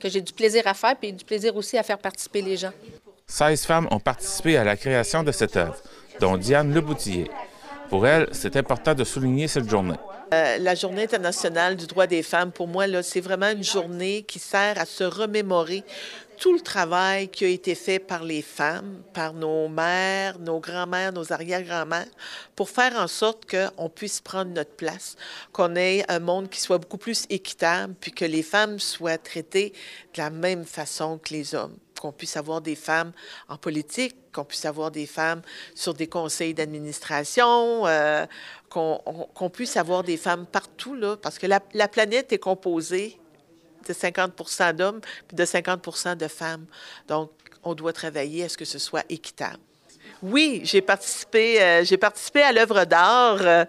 que 0.00 0.08
j'ai 0.08 0.22
du 0.22 0.32
plaisir 0.32 0.66
à 0.66 0.74
faire, 0.74 0.96
puis 0.96 1.12
du 1.12 1.24
plaisir 1.24 1.54
aussi 1.54 1.76
à 1.78 1.82
faire 1.82 1.98
participer 1.98 2.40
les 2.40 2.56
gens. 2.56 2.72
16 3.26 3.66
femmes 3.66 3.88
ont 3.90 4.00
participé 4.00 4.56
à 4.56 4.64
la 4.64 4.76
création 4.76 5.22
de 5.22 5.30
cette 5.30 5.56
œuvre, 5.56 5.76
dont 6.20 6.38
Diane 6.38 6.72
Leboutillier. 6.72 7.30
Pour 7.88 8.06
elle, 8.06 8.28
c'est 8.32 8.56
important 8.56 8.94
de 8.94 9.04
souligner 9.04 9.48
cette 9.48 9.68
journée. 9.68 9.96
Euh, 10.34 10.58
la 10.58 10.74
Journée 10.74 11.04
internationale 11.04 11.74
du 11.74 11.86
droit 11.86 12.06
des 12.06 12.22
femmes, 12.22 12.52
pour 12.52 12.68
moi, 12.68 12.84
c'est 13.02 13.20
vraiment 13.20 13.48
une 13.48 13.64
journée 13.64 14.24
qui 14.24 14.38
sert 14.38 14.78
à 14.78 14.84
se 14.84 15.04
remémorer 15.04 15.82
tout 16.38 16.52
le 16.52 16.60
travail 16.60 17.28
qui 17.28 17.46
a 17.46 17.48
été 17.48 17.74
fait 17.74 17.98
par 17.98 18.22
les 18.22 18.42
femmes, 18.42 19.02
par 19.14 19.32
nos 19.32 19.68
mères, 19.68 20.38
nos 20.38 20.60
grands-mères, 20.60 21.12
nos 21.12 21.32
arrière-grands-mères, 21.32 22.06
pour 22.54 22.68
faire 22.68 22.94
en 22.96 23.08
sorte 23.08 23.44
qu'on 23.50 23.88
puisse 23.88 24.20
prendre 24.20 24.52
notre 24.52 24.72
place, 24.72 25.16
qu'on 25.52 25.74
ait 25.74 26.04
un 26.08 26.20
monde 26.20 26.48
qui 26.48 26.60
soit 26.60 26.78
beaucoup 26.78 26.98
plus 26.98 27.24
équitable, 27.30 27.94
puis 27.98 28.12
que 28.12 28.24
les 28.24 28.42
femmes 28.42 28.78
soient 28.78 29.18
traitées 29.18 29.72
de 30.14 30.22
la 30.22 30.30
même 30.30 30.64
façon 30.64 31.18
que 31.18 31.32
les 31.32 31.54
hommes 31.54 31.76
qu'on 32.00 32.12
puisse 32.12 32.36
avoir 32.36 32.60
des 32.60 32.74
femmes 32.74 33.12
en 33.48 33.56
politique, 33.56 34.16
qu'on 34.32 34.44
puisse 34.44 34.64
avoir 34.64 34.90
des 34.90 35.06
femmes 35.06 35.42
sur 35.74 35.94
des 35.94 36.06
conseils 36.06 36.54
d'administration, 36.54 37.86
euh, 37.86 38.26
qu'on 38.68 39.50
puisse 39.52 39.76
avoir 39.76 40.02
des 40.02 40.16
femmes 40.16 40.46
partout, 40.46 40.96
parce 41.22 41.38
que 41.38 41.46
la, 41.46 41.60
la 41.74 41.88
planète 41.88 42.32
est 42.32 42.38
composée 42.38 43.18
de 43.86 43.92
50% 43.92 44.74
d'hommes 44.74 45.00
puis 45.26 45.36
de 45.36 45.44
50% 45.44 46.16
de 46.16 46.28
femmes. 46.28 46.66
Donc, 47.06 47.30
on 47.62 47.74
doit 47.74 47.92
travailler 47.92 48.44
à 48.44 48.48
ce 48.48 48.56
que 48.56 48.64
ce 48.64 48.78
soit 48.78 49.04
équitable. 49.08 49.58
Oui, 50.20 50.62
j'ai 50.64 50.80
participé, 50.80 51.62
euh, 51.62 51.84
j'ai 51.84 51.96
participé 51.96 52.42
à 52.42 52.50
l'œuvre 52.50 52.84
d'art, 52.84 53.38
euh, 53.40 53.64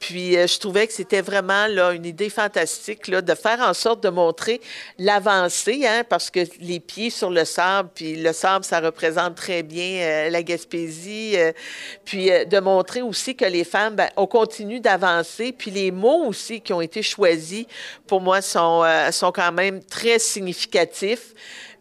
puis 0.00 0.36
euh, 0.36 0.48
je 0.48 0.58
trouvais 0.58 0.88
que 0.88 0.92
c'était 0.92 1.20
vraiment 1.20 1.68
là 1.68 1.92
une 1.92 2.04
idée 2.04 2.28
fantastique 2.28 3.06
là, 3.06 3.22
de 3.22 3.34
faire 3.36 3.60
en 3.60 3.72
sorte 3.72 4.02
de 4.02 4.08
montrer 4.08 4.60
l'avancée, 4.98 5.86
hein, 5.86 6.02
parce 6.08 6.28
que 6.28 6.40
les 6.60 6.80
pieds 6.80 7.10
sur 7.10 7.30
le 7.30 7.44
sable, 7.44 7.88
puis 7.94 8.16
le 8.16 8.32
sable, 8.32 8.64
ça 8.64 8.80
représente 8.80 9.36
très 9.36 9.62
bien 9.62 10.28
la 10.28 10.42
Gaspésie, 10.42 11.36
puis 12.04 12.30
de 12.30 12.58
montrer 12.58 13.02
aussi 13.02 13.36
que 13.36 13.44
les 13.44 13.62
femmes, 13.62 13.94
ben, 13.94 14.08
on 14.16 14.26
continue 14.26 14.80
d'avancer, 14.80 15.52
puis 15.52 15.70
les 15.70 15.92
mots 15.92 16.24
aussi 16.26 16.60
qui 16.60 16.72
ont 16.72 16.80
été 16.80 17.00
choisis, 17.02 17.66
pour 18.08 18.20
moi, 18.20 18.42
sont, 18.42 18.82
sont 19.12 19.30
quand 19.30 19.52
même 19.52 19.84
très 19.84 20.18
significatifs. 20.18 21.32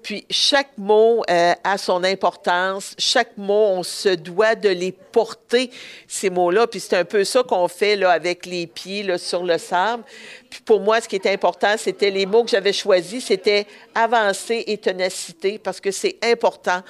Puis 0.04 0.26
chaque 0.30 0.78
mot 0.78 1.24
euh, 1.30 1.54
a 1.64 1.78
son 1.78 2.04
importance, 2.04 2.96
chaque 2.98 3.38
mot, 3.38 3.54
on 3.54 3.84
se 3.84 4.10
doit 4.10 4.56
de 4.56 4.70
les 4.70 4.92
porter 4.92 5.70
ces 6.08 6.30
mots-là. 6.30 6.68
Puis 6.68 6.80
c'est 6.80 6.98
un 6.98 7.06
peu 7.06 7.24
ça 7.24 7.44
qu'on 7.44 7.68
fait 7.68 7.96
là, 7.96 8.12
avec 8.12 8.46
les 8.46 8.68
pieds 8.68 9.04
là, 9.04 9.18
sur 9.18 9.44
le 9.44 9.58
sable. 9.58 10.04
Puis 10.50 10.62
pour 10.62 10.80
moi, 10.80 11.02
ce 11.02 11.08
qui 11.08 11.16
était 11.16 11.32
important, 11.32 11.76
c'était 11.78 12.10
les 12.10 12.26
mots 12.26 12.44
que 12.44 12.50
j'avais 12.50 12.74
choisis, 12.74 13.26
c'était 13.26 13.68
avancer 13.96 14.64
et 14.68 14.78
ténacité, 14.78 15.60
parce 15.60 15.80
que 15.80 15.92
c'est 15.92 16.18
important 16.24 16.82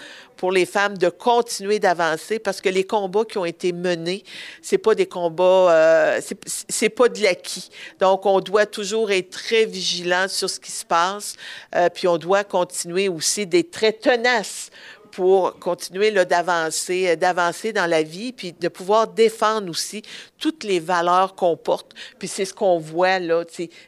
pour 0.41 0.51
les 0.51 0.65
femmes 0.65 0.97
de 0.97 1.09
continuer 1.09 1.77
d'avancer, 1.77 2.39
parce 2.39 2.61
que 2.61 2.69
les 2.69 2.83
combats 2.83 3.25
qui 3.25 3.37
ont 3.37 3.45
été 3.45 3.73
menés, 3.73 4.23
c'est 4.63 4.79
pas 4.79 4.95
des 4.95 5.05
combats, 5.05 5.71
euh, 5.71 6.19
c'est 6.47 6.89
pas 6.89 7.09
de 7.09 7.21
l'acquis. 7.21 7.69
Donc, 7.99 8.25
on 8.25 8.39
doit 8.39 8.65
toujours 8.65 9.11
être 9.11 9.29
très 9.29 9.65
vigilant 9.65 10.27
sur 10.27 10.49
ce 10.49 10.59
qui 10.59 10.71
se 10.71 10.83
passe, 10.83 11.35
euh, 11.75 11.89
puis 11.93 12.07
on 12.07 12.17
doit 12.17 12.43
continuer 12.43 13.07
aussi 13.07 13.45
d'être 13.45 13.69
très 13.69 13.93
tenace 13.93 14.71
pour 15.11 15.59
continuer 15.59 16.11
d'avancer, 16.11 17.09
euh, 17.09 17.15
d'avancer 17.15 17.73
dans 17.73 17.85
la 17.85 18.03
vie, 18.03 18.31
puis 18.31 18.53
de 18.53 18.67
pouvoir 18.67 19.07
défendre 19.07 19.69
aussi 19.69 20.01
toutes 20.39 20.63
les 20.63 20.79
valeurs 20.79 21.35
qu'on 21.35 21.57
porte. 21.57 21.93
Puis 22.19 22.27
c'est 22.27 22.45
ce 22.45 22.53
qu'on 22.53 22.79
voit 22.79 23.19
là, 23.19 23.43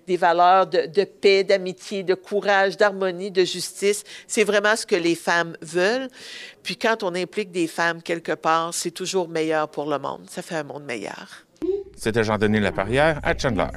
des 0.08 0.18
valeurs 0.18 0.68
de, 0.68 0.86
de 0.86 1.04
paix, 1.04 1.44
d'amitié, 1.44 2.04
de 2.04 2.14
courage, 2.14 2.78
d'harmonie, 2.78 3.32
de 3.32 3.44
justice. 3.44 4.04
C'est 4.28 4.44
vraiment 4.44 4.76
ce 4.76 4.86
que 4.86 4.96
les 4.96 5.16
femmes 5.16 5.56
veulent. 5.62 6.10
Puis 6.64 6.78
quand 6.78 7.04
on 7.04 7.16
implique 7.16 7.52
des 7.52 7.68
femmes 7.68 8.02
quelque 8.02 8.34
part, 8.34 8.74
c'est 8.74 8.92
toujours 8.92 9.28
meilleur 9.28 9.68
pour 9.70 9.90
le 9.90 10.00
monde. 10.00 10.26
Ça 10.30 10.42
fait 10.42 10.56
un 10.56 10.64
monde 10.64 10.84
meilleur. 10.84 11.46
C'était 11.96 12.24
Jean-Denis 12.24 12.60
Laparrière 12.60 13.20
à 13.24 13.38
Chandler. 13.38 13.68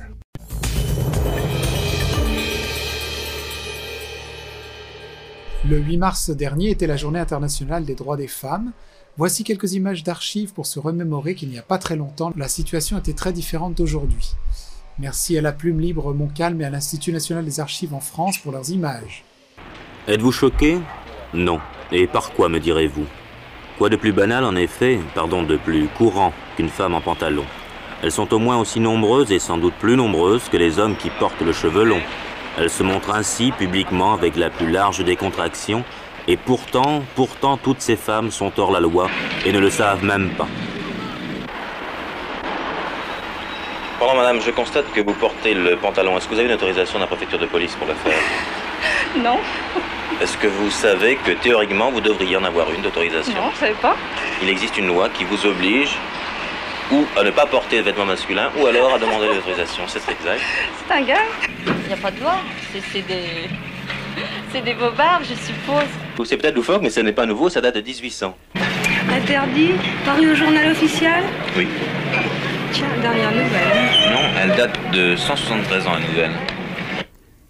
Le 5.69 5.79
8 5.79 5.97
mars 5.97 6.31
dernier 6.31 6.71
était 6.71 6.87
la 6.87 6.97
journée 6.97 7.19
internationale 7.19 7.85
des 7.85 7.97
droits 7.97 8.17
des 8.17 8.29
femmes. 8.29 8.71
Voici 9.17 9.43
quelques 9.43 9.73
images 9.73 10.05
d'archives 10.05 10.53
pour 10.53 10.65
se 10.65 10.79
remémorer 10.79 11.35
qu'il 11.35 11.49
n'y 11.49 11.59
a 11.59 11.63
pas 11.63 11.79
très 11.79 11.97
longtemps, 11.97 12.33
la 12.37 12.47
situation 12.47 12.99
était 12.99 13.15
très 13.15 13.33
différente 13.33 13.75
d'aujourd'hui. 13.75 14.35
Merci 15.01 15.37
à 15.37 15.41
la 15.41 15.51
Plume 15.51 15.81
Libre 15.81 16.15
Montcalm 16.15 16.61
et 16.61 16.65
à 16.65 16.71
l'Institut 16.71 17.11
national 17.11 17.45
des 17.45 17.59
archives 17.59 17.95
en 17.95 18.01
France 18.01 18.39
pour 18.39 18.53
leurs 18.53 18.71
images. 18.71 19.25
Êtes-vous 20.07 20.31
choqué? 20.31 20.79
Non. 21.35 21.59
Et 21.91 22.07
par 22.07 22.31
quoi, 22.33 22.49
me 22.49 22.61
direz-vous? 22.61 23.07
Quoi 23.77 23.89
de 23.89 23.97
plus 23.97 24.13
banal, 24.13 24.45
en 24.45 24.55
effet, 24.55 25.01
pardon, 25.17 25.43
de 25.43 25.57
plus 25.57 25.89
courant 25.89 26.33
qu'une 26.57 26.69
femme 26.69 26.95
en 26.95 27.01
pantalon? 27.01 27.45
Elles 28.05 28.13
sont 28.13 28.33
au 28.33 28.39
moins 28.39 28.59
aussi 28.59 28.79
nombreuses 28.79 29.33
et 29.33 29.41
sans 29.41 29.59
doute 29.59 29.75
plus 29.81 29.97
nombreuses 29.97 30.49
que 30.49 30.59
les 30.59 30.79
hommes 30.79 30.97
qui 30.97 31.11
portent 31.19 31.43
le 31.43 31.53
cheveu 31.53 31.83
long, 31.83 32.03
elle 32.59 32.71
se 32.71 32.83
montre 32.83 33.11
ainsi 33.11 33.53
publiquement 33.53 34.15
avec 34.15 34.37
la 34.37 34.51
plus 34.51 34.71
large 34.71 35.05
des 35.05 35.17
contractions, 35.17 35.85
et 36.29 36.37
pourtant, 36.37 37.03
pourtant 37.15 37.57
toutes 37.57 37.81
ces 37.81 37.97
femmes 37.97 38.31
sont 38.31 38.53
hors 38.59 38.73
la 38.73 38.81
loi 38.81 39.09
et 39.45 39.53
ne 39.53 39.59
le 39.59 39.71
savent 39.71 40.05
même 40.05 40.31
pas. 40.31 40.49
Pardon 43.99 44.17
madame, 44.17 44.41
je 44.41 44.51
constate 44.51 44.93
que 44.93 45.01
vous 45.01 45.15
portez 45.15 45.55
le 45.55 45.77
pantalon. 45.77 46.17
Est-ce 46.19 46.27
que 46.29 46.35
vous 46.35 46.41
avez 46.41 46.49
une 46.49 46.55
autorisation 46.55 46.99
de 46.99 47.05
la 47.05 47.07
préfecture 47.07 47.39
de 47.39 47.47
police 47.47 47.75
pour 47.77 47.87
le 47.87 47.95
faire 47.95 48.19
Non. 49.23 49.39
Est-ce 50.21 50.37
que 50.37 50.47
vous 50.47 50.71
savez 50.71 51.17
que 51.17 51.33
théoriquement 51.33 51.91
vous 51.91 52.01
devriez 52.01 52.37
en 52.37 52.45
avoir 52.45 52.71
une 52.73 52.83
d'autorisation 52.83 53.35
Non, 53.35 53.51
je 53.55 53.59
savais 53.59 53.75
pas. 53.75 53.97
Il 54.43 54.49
existe 54.49 54.77
une 54.77 54.89
loi 54.89 55.09
qui 55.09 55.25
vous 55.25 55.47
oblige 55.47 55.97
ou 56.93 57.05
à 57.19 57.23
ne 57.25 57.31
pas 57.31 57.47
porter 57.47 57.79
de 57.79 57.83
vêtements 57.83 58.05
masculins, 58.05 58.51
ou 58.59 58.67
alors 58.67 58.95
à 58.95 58.99
demander 58.99 59.27
l'autorisation. 59.27 59.85
C'est 59.87 59.99
exact. 60.11 60.41
C'est 60.87 60.95
un 60.95 61.03
gars 61.03 61.25
Il 61.67 61.87
n'y 61.89 61.93
a 61.93 61.97
pas 61.97 62.11
de 62.11 62.21
loi. 62.21 62.37
C'est 62.73 63.07
des. 63.07 63.49
C'est 64.53 64.63
des 64.63 64.75
bobards, 64.75 65.23
je 65.23 65.35
suppose. 65.35 65.89
C'est 66.25 66.37
peut-être 66.37 66.55
loufoque, 66.55 66.83
mais 66.83 66.91
ce 66.91 67.01
n'est 67.01 67.13
pas 67.13 67.27
nouveau, 67.27 67.51
ça 67.51 67.61
date 67.61 67.75
de 67.75 67.83
1800. 67.83 68.37
Interdit 69.11 69.73
Paru 70.05 70.33
au 70.33 70.35
journal 70.35 70.73
officiel? 70.73 71.23
Oui. 71.57 71.67
Tiens, 72.73 72.87
dernière 73.03 73.31
nouvelle. 73.31 74.13
Non, 74.13 74.21
elle 74.41 74.57
date 74.57 74.79
de 74.93 75.17
173 75.17 75.87
ans, 75.87 75.93
la 75.95 76.01
nouvelle. 76.01 76.31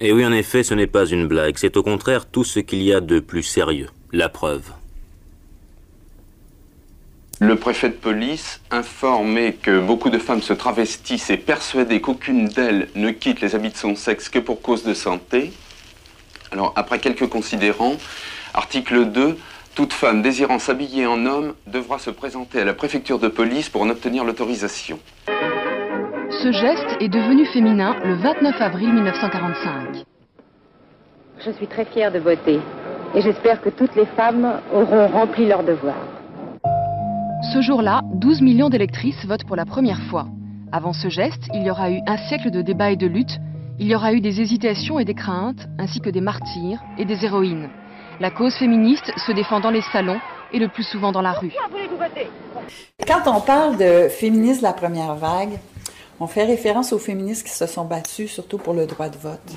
Et 0.00 0.12
oui, 0.12 0.26
en 0.26 0.32
effet, 0.32 0.62
ce 0.62 0.74
n'est 0.74 0.86
pas 0.86 1.06
une 1.06 1.26
blague, 1.26 1.56
c'est 1.56 1.76
au 1.76 1.82
contraire 1.82 2.26
tout 2.26 2.44
ce 2.44 2.60
qu'il 2.60 2.82
y 2.82 2.92
a 2.92 3.00
de 3.00 3.20
plus 3.20 3.42
sérieux. 3.42 3.88
La 4.12 4.28
preuve. 4.28 4.72
Le 7.38 7.54
préfet 7.56 7.90
de 7.90 7.94
police, 7.94 8.62
informé 8.70 9.52
que 9.52 9.78
beaucoup 9.78 10.08
de 10.08 10.16
femmes 10.18 10.40
se 10.40 10.54
travestissent 10.54 11.28
et 11.28 11.36
persuadé 11.36 12.00
qu'aucune 12.00 12.48
d'elles 12.48 12.88
ne 12.94 13.10
quitte 13.10 13.42
les 13.42 13.54
habits 13.54 13.68
de 13.68 13.76
son 13.76 13.94
sexe 13.94 14.30
que 14.30 14.38
pour 14.38 14.62
cause 14.62 14.84
de 14.84 14.94
santé. 14.94 15.52
Alors, 16.50 16.72
après 16.76 16.98
quelques 16.98 17.28
considérants, 17.28 17.96
article 18.54 19.04
2, 19.04 19.36
toute 19.74 19.92
femme 19.92 20.22
désirant 20.22 20.58
s'habiller 20.58 21.04
en 21.04 21.26
homme 21.26 21.52
devra 21.66 21.98
se 21.98 22.08
présenter 22.08 22.62
à 22.62 22.64
la 22.64 22.72
préfecture 22.72 23.18
de 23.18 23.28
police 23.28 23.68
pour 23.68 23.82
en 23.82 23.90
obtenir 23.90 24.24
l'autorisation. 24.24 24.98
Ce 25.26 26.52
geste 26.52 26.96
est 27.00 27.10
devenu 27.10 27.44
féminin 27.52 27.96
le 28.02 28.14
29 28.14 28.54
avril 28.62 28.94
1945. 28.94 30.06
Je 31.44 31.50
suis 31.50 31.66
très 31.66 31.84
fière 31.84 32.10
de 32.10 32.18
voter 32.18 32.60
et 33.14 33.20
j'espère 33.20 33.60
que 33.60 33.68
toutes 33.68 33.94
les 33.94 34.06
femmes 34.16 34.58
auront 34.72 35.08
rempli 35.08 35.46
leur 35.46 35.62
devoir. 35.62 36.15
Ce 37.42 37.60
jour-là, 37.60 38.00
12 38.14 38.40
millions 38.40 38.70
d'électrices 38.70 39.24
votent 39.26 39.44
pour 39.44 39.56
la 39.56 39.66
première 39.66 40.00
fois. 40.08 40.26
Avant 40.72 40.94
ce 40.94 41.08
geste, 41.08 41.48
il 41.52 41.64
y 41.64 41.70
aura 41.70 41.90
eu 41.90 42.00
un 42.06 42.16
siècle 42.16 42.50
de 42.50 42.62
débats 42.62 42.90
et 42.90 42.96
de 42.96 43.06
luttes, 43.06 43.38
il 43.78 43.88
y 43.88 43.94
aura 43.94 44.14
eu 44.14 44.20
des 44.20 44.40
hésitations 44.40 44.98
et 44.98 45.04
des 45.04 45.14
craintes, 45.14 45.68
ainsi 45.78 46.00
que 46.00 46.08
des 46.08 46.22
martyrs 46.22 46.82
et 46.98 47.04
des 47.04 47.24
héroïnes. 47.24 47.68
La 48.20 48.30
cause 48.30 48.54
féministe 48.54 49.12
se 49.18 49.32
défend 49.32 49.60
dans 49.60 49.70
les 49.70 49.82
salons 49.92 50.18
et 50.52 50.58
le 50.58 50.68
plus 50.68 50.82
souvent 50.82 51.12
dans 51.12 51.20
la 51.20 51.32
rue. 51.32 51.52
Quand 53.06 53.22
on 53.26 53.40
parle 53.40 53.76
de 53.76 54.08
féministes 54.08 54.60
de 54.60 54.66
la 54.66 54.72
première 54.72 55.14
vague, 55.14 55.58
on 56.18 56.26
fait 56.26 56.44
référence 56.44 56.94
aux 56.94 56.98
féministes 56.98 57.46
qui 57.46 57.52
se 57.52 57.66
sont 57.66 57.84
battus 57.84 58.32
surtout 58.32 58.58
pour 58.58 58.72
le 58.72 58.86
droit 58.86 59.10
de 59.10 59.18
vote. 59.18 59.52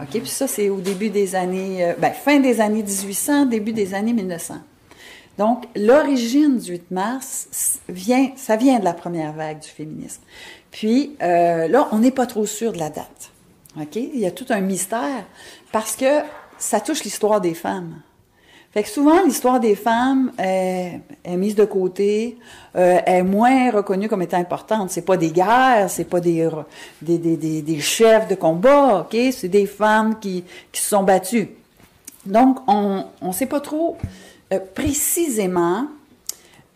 OK, 0.00 0.10
puis 0.10 0.26
ça 0.26 0.46
c'est 0.46 0.68
au 0.68 0.80
début 0.80 1.10
des 1.10 1.34
années 1.34 1.84
euh, 1.84 1.94
ben, 1.98 2.12
fin 2.12 2.38
des 2.38 2.60
années 2.60 2.84
1800, 2.84 3.46
début 3.46 3.72
des 3.72 3.94
années 3.94 4.12
1900. 4.12 4.54
Donc, 5.38 5.66
l'origine 5.76 6.58
du 6.58 6.72
8 6.72 6.90
mars 6.90 7.48
ça 8.36 8.56
vient 8.56 8.78
de 8.78 8.84
la 8.84 8.92
première 8.92 9.32
vague 9.32 9.60
du 9.60 9.68
féminisme. 9.68 10.20
Puis, 10.72 11.16
euh, 11.22 11.68
là, 11.68 11.88
on 11.92 12.00
n'est 12.00 12.10
pas 12.10 12.26
trop 12.26 12.44
sûr 12.44 12.72
de 12.72 12.78
la 12.78 12.90
date. 12.90 13.30
OK? 13.80 13.94
Il 13.94 14.18
y 14.18 14.26
a 14.26 14.32
tout 14.32 14.46
un 14.50 14.60
mystère 14.60 15.24
parce 15.70 15.94
que 15.94 16.22
ça 16.58 16.80
touche 16.80 17.04
l'histoire 17.04 17.40
des 17.40 17.54
femmes. 17.54 18.00
Fait 18.72 18.82
que 18.82 18.88
souvent, 18.88 19.22
l'histoire 19.24 19.60
des 19.60 19.76
femmes 19.76 20.32
est, 20.38 21.00
mise 21.26 21.54
de 21.54 21.64
côté, 21.64 22.36
euh, 22.76 22.98
est 23.06 23.22
moins 23.22 23.70
reconnue 23.70 24.08
comme 24.08 24.22
étant 24.22 24.38
importante. 24.38 24.90
C'est 24.90 25.02
pas 25.02 25.16
des 25.16 25.30
guerres, 25.30 25.88
c'est 25.88 26.04
pas 26.04 26.20
des, 26.20 26.50
chefs 27.80 28.28
de 28.28 28.34
combat, 28.34 29.06
OK? 29.06 29.16
C'est 29.32 29.48
des 29.48 29.66
femmes 29.66 30.18
qui, 30.18 30.44
qui 30.70 30.82
se 30.82 30.88
sont 30.88 31.04
battues. 31.04 31.48
Donc, 32.26 32.58
on 32.66 33.04
ne 33.22 33.32
sait 33.32 33.46
pas 33.46 33.60
trop 33.60 33.96
euh, 34.52 34.60
précisément, 34.74 35.86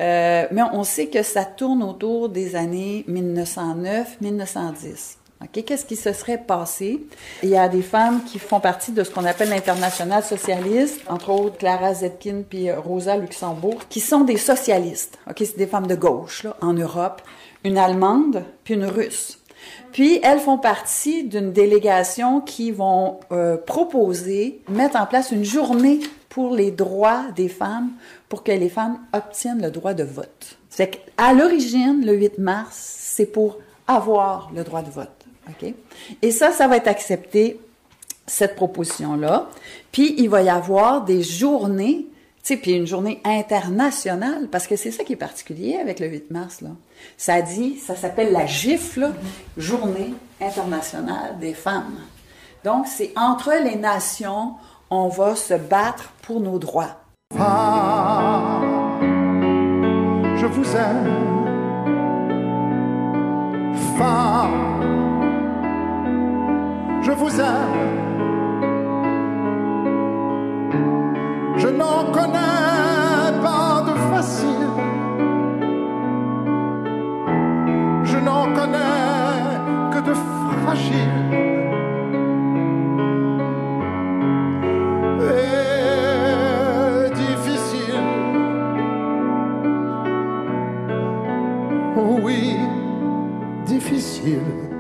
euh, 0.00 0.46
mais 0.50 0.62
on 0.72 0.84
sait 0.84 1.06
que 1.06 1.22
ça 1.22 1.44
tourne 1.44 1.82
autour 1.82 2.28
des 2.28 2.56
années 2.56 3.04
1909-1910. 3.08 5.16
Qu'est-ce 5.50 5.84
qui 5.84 5.96
se 5.96 6.12
serait 6.12 6.38
passé? 6.38 7.00
Il 7.42 7.48
y 7.48 7.56
a 7.56 7.68
des 7.68 7.82
femmes 7.82 8.22
qui 8.24 8.38
font 8.38 8.60
partie 8.60 8.92
de 8.92 9.02
ce 9.02 9.10
qu'on 9.10 9.24
appelle 9.24 9.48
l'international 9.48 10.22
socialiste, 10.22 11.00
entre 11.08 11.30
autres 11.30 11.58
Clara 11.58 11.94
Zetkin 11.94 12.42
puis 12.48 12.70
Rosa 12.70 13.16
Luxembourg, 13.16 13.80
qui 13.88 14.00
sont 14.00 14.20
des 14.20 14.36
socialistes. 14.36 15.18
C'est 15.36 15.56
des 15.56 15.66
femmes 15.66 15.88
de 15.88 15.96
gauche 15.96 16.44
là, 16.44 16.56
en 16.60 16.74
Europe, 16.74 17.22
une 17.64 17.76
Allemande 17.76 18.44
puis 18.62 18.74
une 18.74 18.84
Russe. 18.84 19.38
Puis 19.92 20.20
elles 20.22 20.38
font 20.38 20.58
partie 20.58 21.24
d'une 21.24 21.52
délégation 21.52 22.40
qui 22.40 22.70
vont 22.70 23.20
euh, 23.30 23.56
proposer, 23.56 24.60
mettre 24.68 24.96
en 24.96 25.06
place 25.06 25.30
une 25.32 25.44
journée 25.44 26.00
pour 26.28 26.54
les 26.54 26.70
droits 26.70 27.24
des 27.36 27.48
femmes, 27.48 27.90
pour 28.28 28.42
que 28.42 28.52
les 28.52 28.68
femmes 28.68 28.98
obtiennent 29.12 29.62
le 29.62 29.70
droit 29.70 29.94
de 29.94 30.04
vote. 30.04 30.56
C'est 30.70 31.00
à 31.18 31.34
l'origine, 31.34 32.04
le 32.04 32.14
8 32.14 32.38
mars, 32.38 32.76
c'est 32.76 33.26
pour 33.26 33.58
avoir 33.86 34.50
le 34.54 34.64
droit 34.64 34.82
de 34.82 34.90
vote. 34.90 35.10
Et 36.22 36.30
ça, 36.30 36.50
ça 36.52 36.68
va 36.68 36.76
être 36.76 36.88
accepté, 36.88 37.60
cette 38.26 38.54
proposition-là. 38.54 39.48
Puis, 39.90 40.14
il 40.18 40.30
va 40.30 40.42
y 40.42 40.48
avoir 40.48 41.04
des 41.04 41.22
journées, 41.22 42.06
sais, 42.42 42.56
puis 42.56 42.72
une 42.72 42.86
journée 42.86 43.20
internationale, 43.24 44.48
parce 44.50 44.66
que 44.66 44.76
c'est 44.76 44.90
ça 44.90 45.04
qui 45.04 45.12
est 45.12 45.16
particulier 45.16 45.76
avec 45.76 46.00
le 46.00 46.08
8 46.08 46.30
mars, 46.30 46.60
là. 46.60 46.70
Ça 47.16 47.40
dit, 47.42 47.78
ça 47.78 47.94
s'appelle 47.96 48.32
la 48.32 48.46
gifle, 48.46 49.12
Journée 49.56 50.14
internationale 50.40 51.38
des 51.40 51.54
femmes. 51.54 51.98
Donc, 52.64 52.86
c'est 52.86 53.12
entre 53.16 53.52
les 53.62 53.76
nations, 53.76 54.54
on 54.90 55.08
va 55.08 55.36
se 55.36 55.54
battre 55.54 56.12
pour 56.22 56.40
nos 56.40 56.58
droits. 56.58 56.96
je 60.36 60.46
vous 60.46 60.76
aime. 60.76 61.06
Femme, 63.98 64.82
je 67.02 67.12
vous 67.12 67.40
aime. 67.40 68.11
je 71.56 71.68
n'en 71.68 72.10
connais 72.12 73.32
pas 73.42 73.84
de 73.88 73.94
facile. 74.10 74.68
Je 78.04 78.18
n'en 78.18 78.44
connais 78.54 79.52
que 79.92 80.00
de 80.08 80.14
fragile. 80.14 81.18
Et 85.20 87.10
difficile. 87.14 88.00
Oui, 91.96 92.56
difficile. 93.66 94.71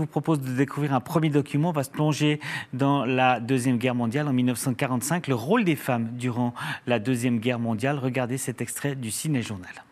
Vous 0.00 0.06
propose 0.06 0.40
de 0.40 0.54
découvrir 0.54 0.94
un 0.94 1.00
premier 1.00 1.28
document. 1.28 1.68
On 1.68 1.72
va 1.72 1.84
se 1.84 1.90
plonger 1.90 2.40
dans 2.72 3.04
la 3.04 3.38
Deuxième 3.38 3.76
Guerre 3.76 3.94
mondiale 3.94 4.26
en 4.28 4.32
1945, 4.32 5.28
le 5.28 5.34
rôle 5.34 5.62
des 5.62 5.76
femmes 5.76 6.08
durant 6.12 6.54
la 6.86 6.98
Deuxième 6.98 7.38
Guerre 7.38 7.58
mondiale. 7.58 7.98
Regardez 7.98 8.38
cet 8.38 8.62
extrait 8.62 8.94
du 8.94 9.10
Ciné-Journal. 9.10 9.84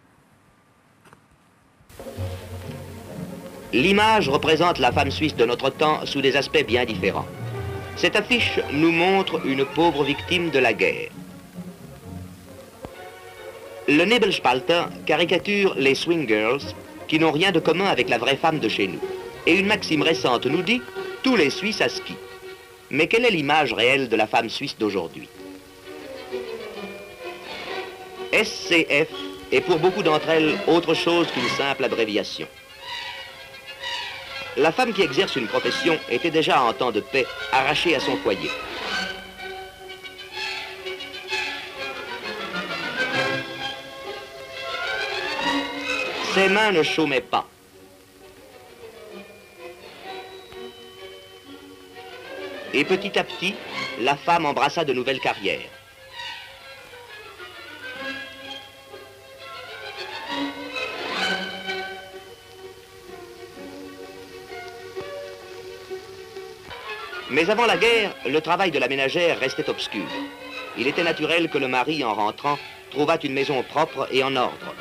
L'image 3.74 4.30
représente 4.30 4.78
la 4.78 4.92
femme 4.92 5.10
suisse 5.10 5.36
de 5.36 5.44
notre 5.44 5.68
temps 5.68 6.06
sous 6.06 6.22
des 6.22 6.36
aspects 6.36 6.64
bien 6.66 6.86
différents. 6.86 7.26
Cette 7.96 8.16
affiche 8.16 8.60
nous 8.72 8.90
montre 8.90 9.44
une 9.44 9.66
pauvre 9.66 10.04
victime 10.04 10.48
de 10.48 10.58
la 10.58 10.72
guerre. 10.72 11.10
Le 13.88 14.06
Nebelspalter 14.06 14.84
caricature 15.04 15.74
les 15.76 15.94
swing 15.94 16.26
girls 16.26 16.62
qui 17.08 17.18
n'ont 17.18 17.32
rien 17.32 17.52
de 17.52 17.60
commun 17.60 17.88
avec 17.88 18.08
la 18.08 18.16
vraie 18.16 18.36
femme 18.36 18.58
de 18.58 18.70
chez 18.70 18.86
nous. 18.86 19.00
Et 19.46 19.54
une 19.54 19.66
maxime 19.66 20.02
récente 20.02 20.46
nous 20.46 20.62
dit 20.62 20.82
tous 21.22 21.36
les 21.36 21.50
Suisses 21.50 21.80
à 21.80 21.88
ski. 21.88 22.14
Mais 22.90 23.06
quelle 23.06 23.24
est 23.24 23.30
l'image 23.30 23.72
réelle 23.72 24.08
de 24.08 24.16
la 24.16 24.26
femme 24.26 24.48
suisse 24.48 24.76
d'aujourd'hui? 24.78 25.28
SCF 28.32 29.08
est 29.52 29.60
pour 29.62 29.78
beaucoup 29.78 30.02
d'entre 30.02 30.28
elles 30.28 30.58
autre 30.66 30.94
chose 30.94 31.26
qu'une 31.32 31.48
simple 31.56 31.84
abréviation. 31.84 32.46
La 34.56 34.72
femme 34.72 34.92
qui 34.92 35.02
exerce 35.02 35.36
une 35.36 35.46
profession 35.46 35.98
était 36.10 36.30
déjà 36.30 36.62
en 36.62 36.72
temps 36.72 36.90
de 36.90 37.00
paix 37.00 37.24
arrachée 37.52 37.94
à 37.94 38.00
son 38.00 38.16
foyer. 38.16 38.50
Ses 46.34 46.48
mains 46.48 46.72
ne 46.72 46.82
chômaient 46.82 47.20
pas. 47.20 47.46
Et 52.74 52.84
petit 52.84 53.18
à 53.18 53.24
petit, 53.24 53.54
la 54.00 54.16
femme 54.16 54.46
embrassa 54.46 54.84
de 54.84 54.92
nouvelles 54.92 55.20
carrières. 55.20 55.70
Mais 67.30 67.50
avant 67.50 67.66
la 67.66 67.76
guerre, 67.76 68.14
le 68.26 68.40
travail 68.40 68.70
de 68.70 68.78
la 68.78 68.88
ménagère 68.88 69.38
restait 69.38 69.68
obscur. 69.68 70.06
Il 70.78 70.86
était 70.86 71.04
naturel 71.04 71.48
que 71.50 71.58
le 71.58 71.68
mari, 71.68 72.02
en 72.02 72.14
rentrant, 72.14 72.58
trouvât 72.90 73.18
une 73.22 73.34
maison 73.34 73.62
propre 73.62 74.08
et 74.10 74.22
en 74.24 74.34
ordre. 74.34 74.74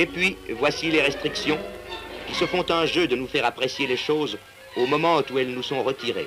Et 0.00 0.06
puis, 0.06 0.38
voici 0.58 0.90
les 0.90 1.02
restrictions 1.02 1.58
qui 2.26 2.34
se 2.34 2.46
font 2.46 2.64
un 2.70 2.86
jeu 2.86 3.06
de 3.06 3.16
nous 3.16 3.26
faire 3.26 3.44
apprécier 3.44 3.86
les 3.86 3.98
choses 3.98 4.38
au 4.78 4.86
moment 4.86 5.20
où 5.30 5.38
elles 5.38 5.50
nous 5.50 5.62
sont 5.62 5.82
retirées. 5.82 6.26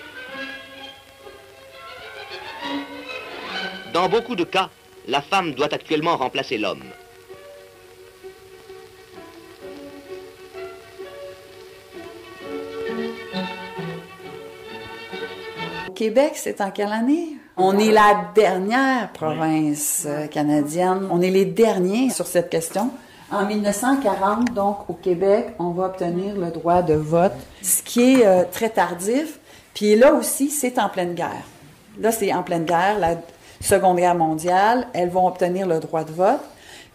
Dans 3.91 4.07
beaucoup 4.09 4.35
de 4.35 4.43
cas, 4.43 4.69
la 5.07 5.23
femme 5.23 5.55
doit 5.55 5.73
actuellement 5.73 6.17
remplacer 6.17 6.59
l'homme. 6.59 6.83
Au 15.87 15.91
Québec, 15.93 16.33
c'est 16.35 16.61
en 16.61 16.69
quelle 16.69 16.91
année? 16.91 17.37
On 17.57 17.79
est 17.79 17.91
la 17.91 18.29
dernière 18.35 19.11
province 19.13 20.05
euh, 20.07 20.27
canadienne. 20.27 21.07
On 21.09 21.21
est 21.21 21.31
les 21.31 21.45
derniers 21.45 22.11
sur 22.11 22.27
cette 22.27 22.51
question. 22.51 22.91
En 23.33 23.47
1940, 23.47 24.53
donc, 24.53 24.87
au 24.89 24.93
Québec, 24.93 25.55
on 25.57 25.71
va 25.71 25.85
obtenir 25.85 26.35
le 26.35 26.51
droit 26.51 26.83
de 26.83 26.93
vote, 26.93 27.33
ce 27.63 27.81
qui 27.81 28.13
est 28.13 28.27
euh, 28.27 28.43
très 28.51 28.69
tardif. 28.69 29.39
Puis 29.73 29.95
là 29.95 30.13
aussi, 30.13 30.51
c'est 30.51 30.77
en 30.77 30.87
pleine 30.87 31.15
guerre. 31.15 31.43
Là, 31.99 32.11
c'est 32.11 32.31
en 32.31 32.43
pleine 32.43 32.63
guerre, 32.63 32.99
la 32.99 33.15
Seconde 33.59 33.97
Guerre 33.97 34.13
mondiale. 34.13 34.85
Elles 34.93 35.09
vont 35.09 35.27
obtenir 35.27 35.65
le 35.65 35.79
droit 35.79 36.03
de 36.03 36.11
vote. 36.11 36.41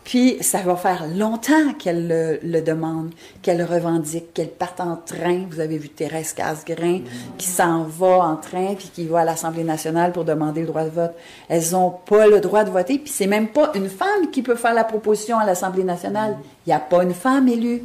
Puis 0.08 0.38
ça 0.40 0.62
va 0.62 0.74
faire 0.74 1.06
longtemps 1.06 1.74
qu'elles 1.78 2.08
le, 2.08 2.40
le 2.42 2.62
demandent, 2.62 3.10
qu'elles 3.42 3.58
le 3.58 3.66
revendiquent, 3.66 4.32
qu'elles 4.32 4.48
partent 4.48 4.80
en 4.80 4.96
train. 4.96 5.44
Vous 5.50 5.60
avez 5.60 5.76
vu 5.76 5.90
Thérèse 5.90 6.32
Casgrain 6.32 7.00
qui 7.36 7.46
s'en 7.46 7.82
va 7.82 8.20
en 8.20 8.36
train 8.36 8.74
puis 8.74 8.90
qui 8.90 9.06
va 9.06 9.20
à 9.20 9.24
l'Assemblée 9.26 9.64
nationale 9.64 10.12
pour 10.12 10.24
demander 10.24 10.62
le 10.62 10.68
droit 10.68 10.84
de 10.84 10.88
vote. 10.88 11.12
Elles 11.50 11.72
n'ont 11.72 11.90
pas 11.90 12.26
le 12.26 12.40
droit 12.40 12.64
de 12.64 12.70
voter. 12.70 12.98
Puis 12.98 13.12
c'est 13.12 13.26
même 13.26 13.48
pas 13.48 13.70
une 13.74 13.90
femme 13.90 14.30
qui 14.32 14.40
peut 14.40 14.54
faire 14.54 14.72
la 14.72 14.84
proposition 14.84 15.38
à 15.38 15.44
l'Assemblée 15.44 15.84
nationale. 15.84 16.38
Il 16.64 16.70
n'y 16.70 16.74
a 16.74 16.80
pas 16.80 17.02
une 17.02 17.12
femme 17.12 17.46
élue. 17.46 17.82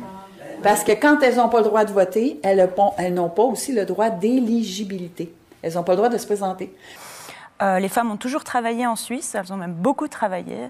Parce 0.61 0.85
que 0.85 0.93
quand 0.93 1.21
elles 1.23 1.35
n'ont 1.35 1.49
pas 1.49 1.59
le 1.59 1.65
droit 1.65 1.83
de 1.83 1.91
voter, 1.91 2.39
elles 2.41 3.13
n'ont 3.13 3.29
pas 3.29 3.43
aussi 3.43 3.73
le 3.73 3.83
droit 3.83 4.09
d'éligibilité. 4.09 5.33
Elles 5.61 5.73
n'ont 5.73 5.83
pas 5.83 5.91
le 5.91 5.97
droit 5.97 6.09
de 6.09 6.17
se 6.17 6.25
présenter. 6.25 6.73
Euh, 7.61 7.79
les 7.79 7.87
femmes 7.87 8.11
ont 8.11 8.17
toujours 8.17 8.43
travaillé 8.43 8.85
en 8.87 8.95
Suisse, 8.95 9.35
elles 9.35 9.53
ont 9.53 9.57
même 9.57 9.73
beaucoup 9.73 10.07
travaillé 10.07 10.69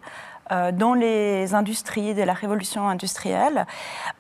dans 0.52 0.94
les 0.94 1.54
industries 1.54 2.14
de 2.14 2.22
la 2.24 2.34
révolution 2.34 2.88
industrielle. 2.90 3.66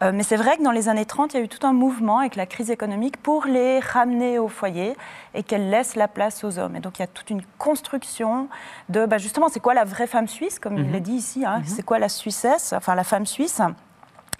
Euh, 0.01 0.11
mais 0.13 0.23
c'est 0.23 0.35
vrai 0.37 0.57
que 0.57 0.63
dans 0.63 0.71
les 0.71 0.89
années 0.89 1.05
30, 1.05 1.33
il 1.33 1.37
y 1.37 1.39
a 1.41 1.43
eu 1.43 1.47
tout 1.49 1.65
un 1.67 1.73
mouvement 1.73 2.19
avec 2.19 2.35
la 2.35 2.45
crise 2.45 2.71
économique 2.71 3.17
pour 3.21 3.45
les 3.45 3.79
ramener 3.79 4.39
au 4.39 4.47
foyer 4.47 4.95
et 5.33 5.43
qu'elles 5.43 5.69
laissent 5.69 5.95
la 5.95 6.07
place 6.07 6.43
aux 6.43 6.59
hommes. 6.59 6.75
Et 6.75 6.79
donc 6.79 6.99
il 6.99 7.01
y 7.01 7.05
a 7.05 7.07
toute 7.07 7.29
une 7.29 7.41
construction 7.57 8.47
de, 8.89 9.05
bah, 9.05 9.17
justement, 9.17 9.47
c'est 9.49 9.59
quoi 9.59 9.73
la 9.73 9.83
vraie 9.83 10.07
femme 10.07 10.27
suisse, 10.27 10.59
comme 10.59 10.77
il 10.77 10.85
Mhm. 10.85 10.91
l'a 10.93 10.99
dit 10.99 11.13
ici, 11.13 11.45
hein, 11.45 11.59
Mhm. 11.59 11.65
c'est 11.65 11.83
quoi 11.83 11.99
la 11.99 12.09
Suissesse, 12.09 12.73
enfin 12.73 12.95
la 12.95 13.03
femme 13.03 13.25
suisse? 13.25 13.61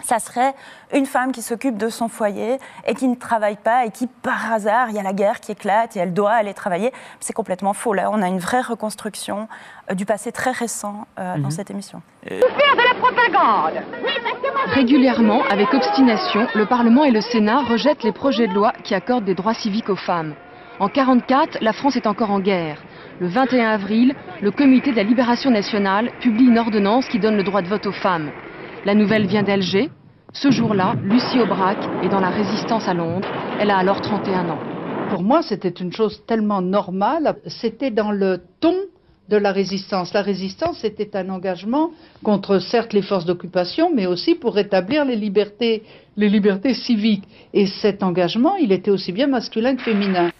Ça 0.04 0.18
serait 0.18 0.54
une 0.92 1.06
femme 1.06 1.32
qui 1.32 1.42
s'occupe 1.42 1.76
de 1.76 1.88
son 1.88 2.08
foyer 2.08 2.58
et 2.86 2.94
qui 2.94 3.08
ne 3.08 3.14
travaille 3.14 3.56
pas 3.56 3.86
et 3.86 3.90
qui, 3.90 4.06
par 4.06 4.52
hasard, 4.52 4.90
il 4.90 4.96
y 4.96 4.98
a 4.98 5.02
la 5.02 5.12
guerre 5.12 5.40
qui 5.40 5.52
éclate 5.52 5.96
et 5.96 6.00
elle 6.00 6.12
doit 6.12 6.32
aller 6.32 6.54
travailler. 6.54 6.92
C'est 7.20 7.32
complètement 7.32 7.72
faux. 7.72 7.94
Là, 7.94 8.10
on 8.12 8.22
a 8.22 8.28
une 8.28 8.38
vraie 8.38 8.60
reconstruction 8.60 9.48
euh, 9.90 9.94
du 9.94 10.04
passé 10.06 10.30
très 10.32 10.50
récent 10.52 11.06
euh, 11.18 11.34
dans 11.38 11.44
Mhm. 11.44 11.50
cette 11.50 11.70
émission. 11.70 12.02
Faire 12.26 12.38
de 12.40 12.88
la 12.88 12.94
propagande 13.00 13.82
Régulièrement, 14.68 15.42
avec 15.50 15.72
obstination, 15.74 16.46
le 16.54 16.66
Parlement 16.66 17.04
et 17.04 17.10
le 17.10 17.20
Sénat 17.20 17.62
rejettent 17.62 18.02
les 18.02 18.12
projets 18.12 18.46
de 18.48 18.54
loi 18.54 18.72
qui 18.82 18.94
accordent 18.94 19.24
des 19.24 19.34
droits 19.34 19.54
civiques 19.54 19.88
aux 19.90 19.96
femmes. 19.96 20.34
En 20.80 20.86
1944, 20.88 21.58
la 21.60 21.72
France 21.72 21.96
est 21.96 22.06
encore 22.06 22.30
en 22.30 22.40
guerre. 22.40 22.82
Le 23.20 23.28
21 23.28 23.70
avril, 23.70 24.14
le 24.42 24.50
Comité 24.50 24.90
de 24.90 24.96
la 24.96 25.02
Libération 25.04 25.50
nationale 25.50 26.10
publie 26.20 26.46
une 26.46 26.58
ordonnance 26.58 27.06
qui 27.08 27.18
donne 27.20 27.36
le 27.36 27.44
droit 27.44 27.62
de 27.62 27.68
vote 27.68 27.86
aux 27.86 27.92
femmes. 27.92 28.30
La 28.84 28.94
nouvelle 28.94 29.26
vient 29.26 29.42
d'Alger. 29.42 29.88
Ce 30.34 30.50
jour-là, 30.50 30.94
Lucie 31.02 31.40
Aubrac 31.40 31.78
est 32.02 32.10
dans 32.10 32.20
la 32.20 32.28
résistance 32.28 32.86
à 32.86 32.92
Londres. 32.92 33.26
Elle 33.58 33.70
a 33.70 33.78
alors 33.78 34.02
31 34.02 34.50
ans. 34.50 34.58
Pour 35.08 35.22
moi, 35.22 35.40
c'était 35.40 35.70
une 35.70 35.90
chose 35.90 36.22
tellement 36.26 36.60
normale. 36.60 37.36
C'était 37.46 37.90
dans 37.90 38.10
le 38.10 38.42
ton 38.60 38.74
de 39.30 39.38
la 39.38 39.52
résistance. 39.52 40.12
La 40.12 40.20
résistance, 40.20 40.80
c'était 40.82 41.16
un 41.16 41.30
engagement 41.30 41.92
contre, 42.22 42.58
certes, 42.58 42.92
les 42.92 43.00
forces 43.00 43.24
d'occupation, 43.24 43.90
mais 43.94 44.04
aussi 44.04 44.34
pour 44.34 44.54
rétablir 44.54 45.06
les 45.06 45.16
libertés, 45.16 45.82
les 46.18 46.28
libertés 46.28 46.74
civiques. 46.74 47.24
Et 47.54 47.66
cet 47.66 48.02
engagement, 48.02 48.56
il 48.56 48.70
était 48.70 48.90
aussi 48.90 49.12
bien 49.12 49.28
masculin 49.28 49.76
que 49.76 49.82
féminin. 49.82 50.30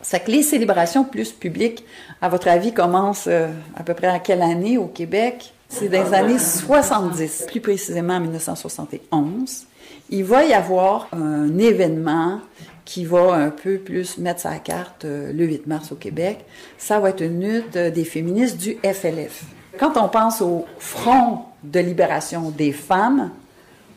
C'est 0.00 0.24
que 0.24 0.30
les 0.30 0.42
célébrations 0.42 1.04
plus 1.04 1.30
publiques, 1.30 1.84
à 2.22 2.30
votre 2.30 2.48
avis, 2.48 2.72
commencent 2.72 3.28
euh, 3.28 3.48
à 3.76 3.82
peu 3.82 3.92
près 3.92 4.06
à 4.06 4.18
quelle 4.18 4.40
année 4.40 4.78
au 4.78 4.86
Québec? 4.86 5.52
C'est 5.72 5.88
dans 5.88 6.04
les 6.04 6.14
années 6.14 6.38
70, 6.38 7.46
plus 7.48 7.62
précisément 7.62 8.16
en 8.16 8.20
1971. 8.20 9.66
Il 10.10 10.22
va 10.22 10.44
y 10.44 10.52
avoir 10.52 11.08
un 11.12 11.56
événement 11.58 12.40
qui 12.84 13.06
va 13.06 13.32
un 13.32 13.48
peu 13.48 13.78
plus 13.78 14.18
mettre 14.18 14.40
sa 14.40 14.56
carte 14.56 15.06
euh, 15.06 15.32
le 15.32 15.46
8 15.46 15.66
mars 15.66 15.90
au 15.90 15.94
Québec. 15.94 16.44
Ça 16.76 17.00
va 17.00 17.08
être 17.08 17.22
une 17.22 17.40
lutte 17.40 17.76
euh, 17.76 17.90
des 17.90 18.04
féministes 18.04 18.58
du 18.58 18.76
FLF. 18.84 19.44
Quand 19.78 19.96
on 19.96 20.08
pense 20.08 20.42
au 20.42 20.66
Front 20.78 21.46
de 21.64 21.80
libération 21.80 22.50
des 22.50 22.72
femmes, 22.72 23.30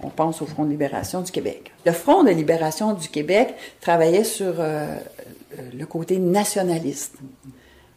on 0.01 0.09
pense 0.09 0.41
au 0.41 0.45
Front 0.45 0.63
de 0.63 0.69
libération 0.69 1.21
du 1.21 1.31
Québec. 1.31 1.73
Le 1.85 1.91
Front 1.91 2.23
de 2.23 2.29
libération 2.29 2.93
du 2.93 3.09
Québec 3.09 3.53
travaillait 3.81 4.23
sur 4.23 4.53
euh, 4.59 4.95
le 5.77 5.85
côté 5.85 6.19
nationaliste. 6.19 7.15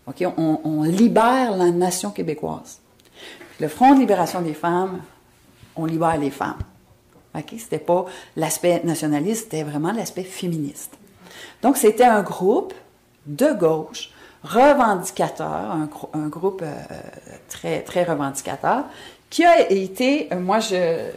OK? 0.08 0.24
On, 0.36 0.60
on 0.64 0.82
libère 0.82 1.56
la 1.56 1.70
nation 1.70 2.10
québécoise. 2.10 2.80
Le 3.60 3.68
Front 3.68 3.94
de 3.94 4.00
libération 4.00 4.40
des 4.40 4.54
femmes, 4.54 5.00
on 5.76 5.84
libère 5.84 6.18
les 6.18 6.30
femmes. 6.30 6.58
OK? 7.34 7.54
C'était 7.58 7.78
pas 7.78 8.04
l'aspect 8.36 8.82
nationaliste, 8.84 9.44
c'était 9.44 9.62
vraiment 9.62 9.92
l'aspect 9.92 10.24
féministe. 10.24 10.96
Donc, 11.62 11.76
c'était 11.76 12.04
un 12.04 12.22
groupe 12.22 12.74
de 13.26 13.52
gauche 13.52 14.10
revendicateur, 14.44 15.76
un, 16.14 16.28
groupe 16.28 16.62
euh, 16.62 16.74
très, 17.48 17.82
très 17.82 18.04
revendicateur, 18.04 18.84
qui 19.30 19.44
a 19.44 19.70
été, 19.70 20.32
euh, 20.32 20.38
moi, 20.38 20.60
je, 20.60 21.10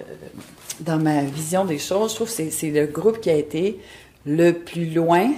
dans 0.79 0.97
ma 0.97 1.23
vision 1.23 1.65
des 1.65 1.77
choses, 1.77 2.11
je 2.11 2.15
trouve 2.15 2.35
que 2.35 2.49
c'est 2.49 2.71
le 2.71 2.87
groupe 2.87 3.21
qui 3.21 3.29
a 3.29 3.35
été 3.35 3.79
le 4.25 4.51
plus 4.51 4.89
loin 4.89 5.31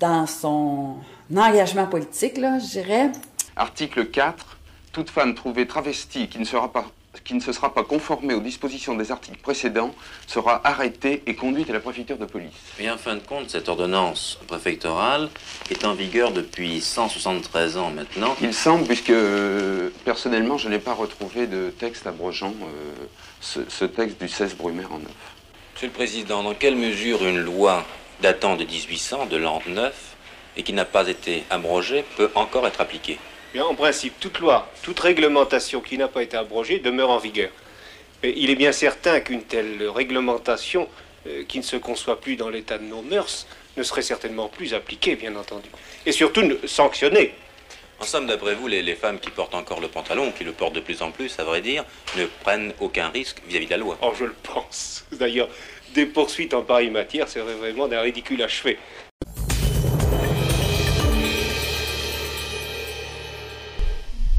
dans 0.00 0.26
son 0.26 0.96
engagement 1.34 1.86
politique, 1.86 2.38
là, 2.38 2.58
je 2.58 2.66
dirais. 2.66 3.12
Article 3.56 4.06
4. 4.06 4.57
Toute 4.92 5.10
femme 5.10 5.34
trouvée 5.34 5.66
travestie 5.66 6.28
qui 6.28 6.38
ne 6.38 6.44
sera 6.44 6.72
pas 6.72 6.86
qui 7.24 7.34
ne 7.34 7.40
se 7.40 7.52
sera 7.52 7.72
pas 7.72 7.84
conformé 7.84 8.34
aux 8.34 8.40
dispositions 8.40 8.94
des 8.94 9.10
articles 9.10 9.38
précédents 9.38 9.94
sera 10.26 10.60
arrêté 10.66 11.22
et 11.26 11.34
conduit 11.34 11.64
à 11.68 11.72
la 11.72 11.80
préfecture 11.80 12.16
de 12.16 12.26
police. 12.26 12.52
Et 12.78 12.90
en 12.90 12.98
fin 12.98 13.14
de 13.14 13.20
compte, 13.20 13.50
cette 13.50 13.68
ordonnance 13.68 14.38
préfectorale 14.46 15.28
est 15.70 15.84
en 15.84 15.94
vigueur 15.94 16.32
depuis 16.32 16.80
173 16.80 17.76
ans 17.76 17.90
maintenant. 17.90 18.36
Il 18.40 18.54
semble, 18.54 18.84
puisque 18.84 19.12
personnellement, 20.04 20.58
je 20.58 20.68
n'ai 20.68 20.78
pas 20.78 20.94
retrouvé 20.94 21.46
de 21.46 21.70
texte 21.70 22.06
abrogeant 22.06 22.54
euh, 22.62 23.66
ce, 23.68 23.84
texte 23.84 24.20
du 24.20 24.28
16 24.28 24.56
Brumaire 24.56 24.92
en 24.92 24.98
neuf. 24.98 25.12
Monsieur 25.74 25.88
le 25.88 25.94
Président, 25.94 26.42
dans 26.42 26.54
quelle 26.54 26.76
mesure 26.76 27.24
une 27.26 27.40
loi 27.40 27.84
datant 28.20 28.56
de 28.56 28.64
1800, 28.64 29.26
de 29.26 29.36
l'an 29.36 29.62
9, 29.66 30.16
et 30.56 30.62
qui 30.62 30.72
n'a 30.72 30.84
pas 30.84 31.08
été 31.08 31.44
abrogée, 31.50 32.04
peut 32.16 32.30
encore 32.34 32.66
être 32.66 32.80
appliquée? 32.80 33.18
En 33.60 33.74
principe, 33.74 34.14
toute 34.20 34.38
loi, 34.38 34.70
toute 34.82 35.00
réglementation 35.00 35.80
qui 35.80 35.98
n'a 35.98 36.08
pas 36.08 36.22
été 36.22 36.36
abrogée 36.36 36.78
demeure 36.78 37.10
en 37.10 37.18
vigueur. 37.18 37.50
Mais 38.22 38.32
il 38.36 38.50
est 38.50 38.56
bien 38.56 38.72
certain 38.72 39.20
qu'une 39.20 39.42
telle 39.42 39.88
réglementation, 39.88 40.88
euh, 41.26 41.44
qui 41.46 41.58
ne 41.58 41.62
se 41.62 41.76
conçoit 41.76 42.20
plus 42.20 42.36
dans 42.36 42.48
l'état 42.48 42.78
de 42.78 42.84
nos 42.84 43.02
mœurs, 43.02 43.46
ne 43.76 43.82
serait 43.82 44.02
certainement 44.02 44.48
plus 44.48 44.74
appliquée, 44.74 45.16
bien 45.16 45.34
entendu. 45.36 45.68
Et 46.04 46.12
surtout 46.12 46.42
sanctionnée. 46.66 47.34
En 48.00 48.04
somme, 48.04 48.26
d'après 48.26 48.54
vous, 48.54 48.68
les, 48.68 48.94
femmes 48.94 49.18
qui 49.18 49.30
portent 49.30 49.54
encore 49.54 49.80
le 49.80 49.88
pantalon, 49.88 50.30
qui 50.30 50.44
le 50.44 50.52
portent 50.52 50.74
de 50.74 50.80
plus 50.80 51.02
en 51.02 51.10
plus, 51.10 51.36
à 51.40 51.44
vrai 51.44 51.60
dire, 51.60 51.84
ne 52.16 52.26
prennent 52.26 52.72
aucun 52.80 53.08
risque 53.08 53.42
vis-à-vis 53.46 53.66
-vis 53.66 53.68
de 53.68 53.74
la 53.74 53.76
loi. 53.78 53.98
Oh, 54.02 54.12
je 54.16 54.24
le 54.24 54.34
pense. 54.42 55.04
D'ailleurs, 55.12 55.48
des 55.94 56.06
poursuites 56.06 56.54
en 56.54 56.62
pareille 56.62 56.90
matière 56.90 57.28
seraient 57.28 57.54
vraiment 57.54 57.88
d'un 57.88 58.00
ridicule 58.00 58.42
achevé. 58.42 58.78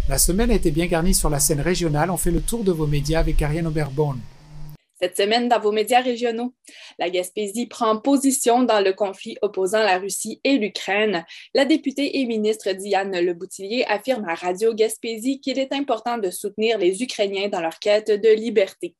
La 0.10 0.18
semaine 0.18 0.50
a 0.50 0.56
été 0.56 0.72
bien 0.72 0.88
garnie 0.88 1.14
sur 1.14 1.30
la 1.30 1.38
scène 1.38 1.62
régionale. 1.62 2.10
On 2.10 2.18
fait 2.18 2.32
le 2.32 2.42
tour 2.42 2.64
de 2.64 2.72
vos 2.72 2.88
médias 2.88 3.20
avec 3.20 3.40
Ariane 3.44 3.68
Oberborn. 3.68 4.20
Cette 5.00 5.16
semaine, 5.16 5.48
dans 5.48 5.60
vos 5.60 5.72
médias 5.72 6.02
régionaux, 6.02 6.52
la 6.98 7.12
Gaspésie 7.12 7.68
prend 7.68 7.96
position 7.96 8.64
dans 8.64 8.84
le 8.84 8.94
conflit 8.94 9.38
opposant 9.44 9.84
la 9.84 10.00
Russie 10.00 10.42
et 10.44 10.58
l'Ukraine. 10.58 11.24
La 11.54 11.66
députée 11.66 12.20
et 12.20 12.26
ministre 12.26 12.72
Diane 12.72 13.20
Leboutillier 13.20 13.86
affirme 13.86 14.26
à 14.28 14.34
Radio 14.34 14.74
Gaspésie 14.74 15.42
qu'il 15.42 15.60
est 15.60 15.74
important 15.74 16.18
de 16.18 16.32
soutenir 16.32 16.80
les 16.80 17.04
Ukrainiens 17.04 17.50
dans 17.50 17.62
leur 17.62 17.78
quête 17.78 18.10
de 18.10 18.30
liberté. 18.36 18.96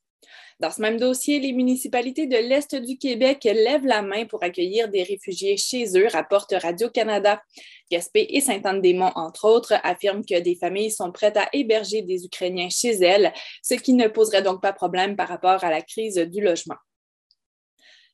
Dans 0.60 0.72
ce 0.72 0.82
même 0.82 0.98
dossier, 0.98 1.40
les 1.40 1.54
municipalités 1.54 2.28
de 2.28 2.36
l'Est 2.36 2.76
du 2.76 2.98
Québec 2.98 3.44
lèvent 3.46 3.86
la 3.86 4.02
main 4.02 4.26
pour 4.26 4.44
accueillir 4.44 4.90
des 4.90 5.04
réfugiés 5.04 5.56
chez 5.56 5.98
eux, 5.98 6.08
rapporte 6.12 6.54
Radio-Canada. 6.54 7.42
Gaspé 7.90 8.28
et 8.30 8.42
Sainte-Anne-des-Monts, 8.42 9.14
entre 9.16 9.46
autres, 9.46 9.74
affirment 9.84 10.26
que 10.26 10.40
des 10.40 10.56
familles 10.56 10.92
sont 10.92 11.12
prêtes 11.12 11.38
à 11.38 11.48
héberger 11.54 12.02
des 12.02 12.26
Ukrainiens 12.26 12.70
chez 12.70 12.92
elles, 13.02 13.34
ce 13.64 13.76
qui 13.76 13.94
ne 13.94 14.08
poserait 14.08 14.44
donc 14.44 14.62
pas 14.62 14.74
problème 14.74 15.16
par 15.16 15.30
rapport 15.30 15.64
à 15.64 15.70
la 15.70 15.82
crise 15.82 16.18
du 16.18 16.42
logement. 16.42 16.76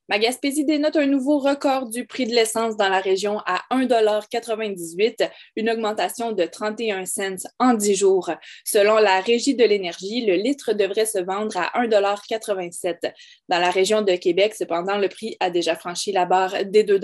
Ma 0.07 0.19
Gaspésie 0.19 0.65
dénote 0.65 0.97
un 0.97 1.07
nouveau 1.07 1.39
record 1.39 1.89
du 1.89 2.05
prix 2.05 2.27
de 2.27 2.35
l'essence 2.35 2.77
dans 2.77 2.89
la 2.89 2.99
région 2.99 3.39
à 3.47 3.63
1,98 3.71 5.29
une 5.55 5.69
augmentation 5.71 6.31
de 6.31 6.43
31 6.43 7.05
cents 7.05 7.49
en 7.57 7.73
10 7.73 7.95
jours. 7.95 8.29
Selon 8.63 8.97
la 8.97 9.19
Régie 9.19 9.55
de 9.55 9.63
l'énergie, 9.63 10.23
le 10.23 10.35
litre 10.35 10.73
devrait 10.73 11.07
se 11.07 11.17
vendre 11.17 11.57
à 11.57 11.71
1,87 11.83 13.13
Dans 13.49 13.59
la 13.59 13.71
région 13.71 14.03
de 14.03 14.15
Québec, 14.15 14.53
cependant, 14.53 14.99
le 14.99 15.09
prix 15.09 15.37
a 15.39 15.49
déjà 15.49 15.75
franchi 15.75 16.11
la 16.11 16.25
barre 16.25 16.65
des 16.65 16.83
2 16.83 16.99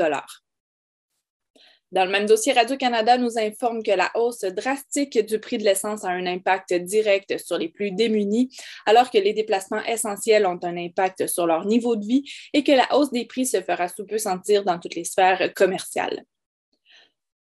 dans 1.91 2.05
le 2.05 2.11
même 2.11 2.25
dossier, 2.25 2.53
Radio-Canada 2.53 3.17
nous 3.17 3.37
informe 3.37 3.83
que 3.83 3.91
la 3.91 4.11
hausse 4.15 4.45
drastique 4.45 5.25
du 5.25 5.39
prix 5.39 5.57
de 5.57 5.65
l'essence 5.65 6.05
a 6.05 6.09
un 6.09 6.25
impact 6.25 6.73
direct 6.73 7.37
sur 7.37 7.57
les 7.57 7.67
plus 7.67 7.91
démunis, 7.91 8.49
alors 8.85 9.11
que 9.11 9.17
les 9.17 9.33
déplacements 9.33 9.83
essentiels 9.83 10.45
ont 10.45 10.59
un 10.63 10.77
impact 10.77 11.27
sur 11.27 11.45
leur 11.45 11.65
niveau 11.65 11.97
de 11.97 12.05
vie 12.05 12.23
et 12.53 12.63
que 12.63 12.71
la 12.71 12.87
hausse 12.95 13.11
des 13.11 13.25
prix 13.25 13.45
se 13.45 13.61
fera 13.61 13.89
sous 13.89 14.05
peu 14.05 14.17
sentir 14.17 14.63
dans 14.63 14.79
toutes 14.79 14.95
les 14.95 15.03
sphères 15.03 15.53
commerciales. 15.53 16.23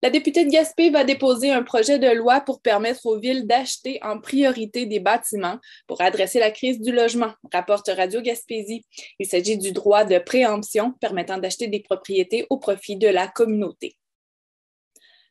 La 0.03 0.11
députée 0.11 0.45
de 0.45 0.51
Gaspé 0.51 0.90
va 0.90 1.03
déposer 1.05 1.51
un 1.51 1.62
projet 1.62 1.99
de 1.99 2.11
loi 2.11 2.42
pour 2.42 2.61
permettre 2.61 3.07
aux 3.07 3.18
villes 3.18 3.47
d'acheter 3.47 3.99
en 4.03 4.20
priorité 4.20 4.84
des 4.84 5.01
bâtiments 5.01 5.59
pour 5.86 6.03
adresser 6.03 6.38
la 6.38 6.51
crise 6.51 6.78
du 6.82 6.92
logement, 6.92 7.32
rapporte 7.51 7.88
Radio 7.88 8.20
Gaspésie. 8.20 8.84
Il 9.18 9.26
s'agit 9.26 9.57
du 9.57 9.72
droit 9.72 10.05
de 10.05 10.18
préemption 10.18 10.92
permettant 11.01 11.38
d'acheter 11.38 11.68
des 11.68 11.80
propriétés 11.80 12.47
au 12.51 12.59
profit 12.59 12.97
de 12.99 13.09
la 13.09 13.28
communauté. 13.28 13.97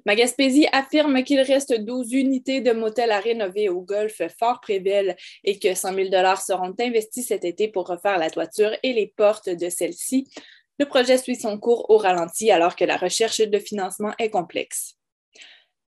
Magaspésie 0.06 0.68
affirme 0.72 1.24
qu'il 1.24 1.40
reste 1.40 1.74
12 1.74 2.12
unités 2.14 2.60
de 2.62 2.72
motels 2.72 3.12
à 3.12 3.20
rénover 3.20 3.70
au 3.70 3.82
golfe 3.82 4.22
Fort-Prével 4.38 5.16
et 5.44 5.58
que 5.60 5.74
100 5.74 5.94
000 5.94 6.10
seront 6.46 6.74
investis 6.80 7.28
cet 7.28 7.46
été 7.46 7.70
pour 7.70 7.88
refaire 7.88 8.18
la 8.18 8.30
toiture 8.30 8.72
et 8.84 8.94
les 8.94 9.08
portes 9.08 9.50
de 9.50 9.70
celle-ci. 9.70 10.28
Le 10.80 10.86
projet 10.86 11.18
suit 11.18 11.36
son 11.36 11.58
cours 11.58 11.90
au 11.90 11.98
ralenti 11.98 12.52
alors 12.52 12.76
que 12.76 12.84
la 12.84 12.98
recherche 12.98 13.40
de 13.40 13.60
financement 13.60 14.14
est 14.20 14.30
complexe. 14.30 14.98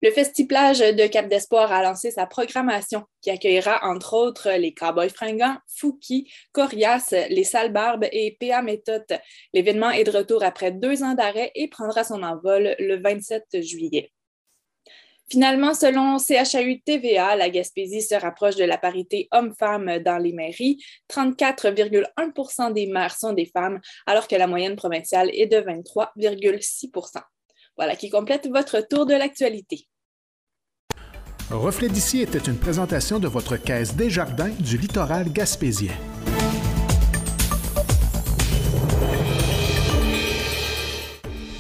Le 0.04 0.10
Festiplage 0.10 0.80
de 0.80 1.06
Cap 1.06 1.28
d'Espoir 1.28 1.70
a 1.70 1.80
lancé 1.80 2.10
sa 2.10 2.26
programmation 2.26 3.04
qui 3.20 3.30
accueillera 3.30 3.88
entre 3.88 4.14
autres 4.14 4.50
les 4.50 4.74
Cowboys 4.74 5.08
fringants, 5.08 5.56
Fouki, 5.68 6.28
Corias, 6.50 7.14
les 7.30 7.44
Sales 7.44 7.72
Barbes 7.72 8.08
et 8.10 8.36
PA 8.40 8.62
Méthode. 8.62 9.20
L'événement 9.54 9.92
est 9.92 10.02
de 10.02 10.10
retour 10.10 10.42
après 10.42 10.72
deux 10.72 11.04
ans 11.04 11.14
d'arrêt 11.14 11.52
et 11.54 11.68
prendra 11.68 12.02
son 12.02 12.24
envol 12.24 12.74
le 12.80 13.00
27 13.00 13.62
juillet. 13.62 14.10
Finalement, 15.30 15.72
selon 15.72 16.18
CHAU 16.18 16.80
TVA, 16.84 17.36
la 17.36 17.48
Gaspésie 17.48 18.02
se 18.02 18.16
rapproche 18.16 18.56
de 18.56 18.64
la 18.64 18.78
parité 18.78 19.28
homme-femme 19.30 20.00
dans 20.00 20.18
les 20.18 20.32
mairies. 20.32 20.82
34,1% 21.12 22.72
des 22.72 22.86
maires 22.86 23.16
sont 23.16 23.34
des 23.34 23.46
femmes, 23.46 23.80
alors 24.06 24.26
que 24.26 24.34
la 24.34 24.48
moyenne 24.48 24.74
provinciale 24.74 25.30
est 25.32 25.46
de 25.46 25.58
23,6% 25.58 27.20
Voilà 27.76 27.94
qui 27.94 28.10
complète 28.10 28.48
votre 28.48 28.80
tour 28.80 29.06
de 29.06 29.14
l'actualité. 29.14 29.86
Reflet 31.52 31.90
d'ici 31.90 32.20
était 32.20 32.38
une 32.38 32.56
présentation 32.56 33.18
de 33.18 33.28
votre 33.28 33.58
caisse 33.58 33.94
Desjardins 33.94 34.52
du 34.58 34.78
littoral 34.78 35.30
gaspésien. 35.30 35.92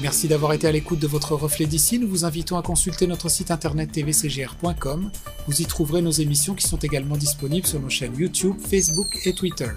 Merci 0.00 0.28
d'avoir 0.28 0.54
été 0.54 0.66
à 0.66 0.72
l'écoute 0.72 0.98
de 0.98 1.06
votre 1.06 1.34
reflet 1.34 1.66
d'ici. 1.66 1.98
Nous 1.98 2.08
vous 2.08 2.24
invitons 2.24 2.56
à 2.56 2.62
consulter 2.62 3.06
notre 3.06 3.28
site 3.28 3.50
internet 3.50 3.92
tvcgr.com. 3.92 5.10
Vous 5.46 5.60
y 5.60 5.66
trouverez 5.66 6.00
nos 6.00 6.10
émissions 6.10 6.54
qui 6.54 6.66
sont 6.66 6.78
également 6.78 7.18
disponibles 7.18 7.66
sur 7.66 7.78
nos 7.78 7.90
chaînes 7.90 8.16
YouTube, 8.16 8.56
Facebook 8.66 9.18
et 9.26 9.34
Twitter. 9.34 9.68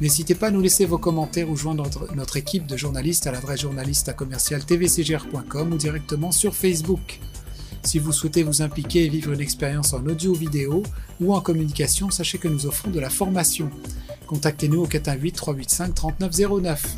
N'hésitez 0.00 0.34
pas 0.34 0.46
à 0.46 0.50
nous 0.50 0.62
laisser 0.62 0.86
vos 0.86 0.98
commentaires 0.98 1.50
ou 1.50 1.56
joindre 1.56 1.86
notre, 2.14 2.38
équipe 2.38 2.66
de 2.66 2.78
journalistes 2.78 3.26
à 3.26 3.32
l'adresse 3.32 3.60
journaliste 3.60 4.08
à 4.08 4.14
commercial 4.14 4.64
tvcgr.com 4.64 5.72
ou 5.74 5.76
directement 5.76 6.32
sur 6.32 6.54
Facebook. 6.54 7.20
Si 7.82 7.98
vous 7.98 8.12
souhaitez 8.12 8.42
vous 8.42 8.62
impliquer 8.62 9.04
et 9.04 9.08
vivre 9.08 9.32
une 9.32 9.40
expérience 9.40 9.92
en 9.92 10.06
audio 10.06 10.32
vidéo 10.34 10.82
ou 11.20 11.34
en 11.34 11.40
communication, 11.40 12.10
sachez 12.10 12.38
que 12.38 12.48
nous 12.48 12.66
offrons 12.66 12.90
de 12.90 13.00
la 13.00 13.10
formation. 13.10 13.70
Contactez-nous 14.26 14.82
au 14.82 14.86
418 14.86 15.32
385 15.32 15.94
3909. 15.94 16.96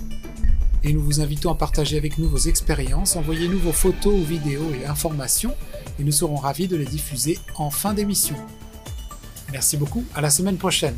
Et 0.84 0.92
nous 0.92 1.02
vous 1.02 1.20
invitons 1.20 1.50
à 1.50 1.54
partager 1.54 1.96
avec 1.96 2.18
nous 2.18 2.28
vos 2.28 2.36
expériences, 2.36 3.16
envoyez-nous 3.16 3.58
vos 3.58 3.72
photos 3.72 4.20
vidéos 4.20 4.70
et 4.78 4.84
informations 4.84 5.54
et 5.98 6.04
nous 6.04 6.12
serons 6.12 6.36
ravis 6.36 6.68
de 6.68 6.76
les 6.76 6.84
diffuser 6.84 7.38
en 7.56 7.70
fin 7.70 7.94
d'émission. 7.94 8.36
Merci 9.50 9.78
beaucoup, 9.78 10.04
à 10.14 10.20
la 10.20 10.28
semaine 10.28 10.58
prochaine. 10.58 10.96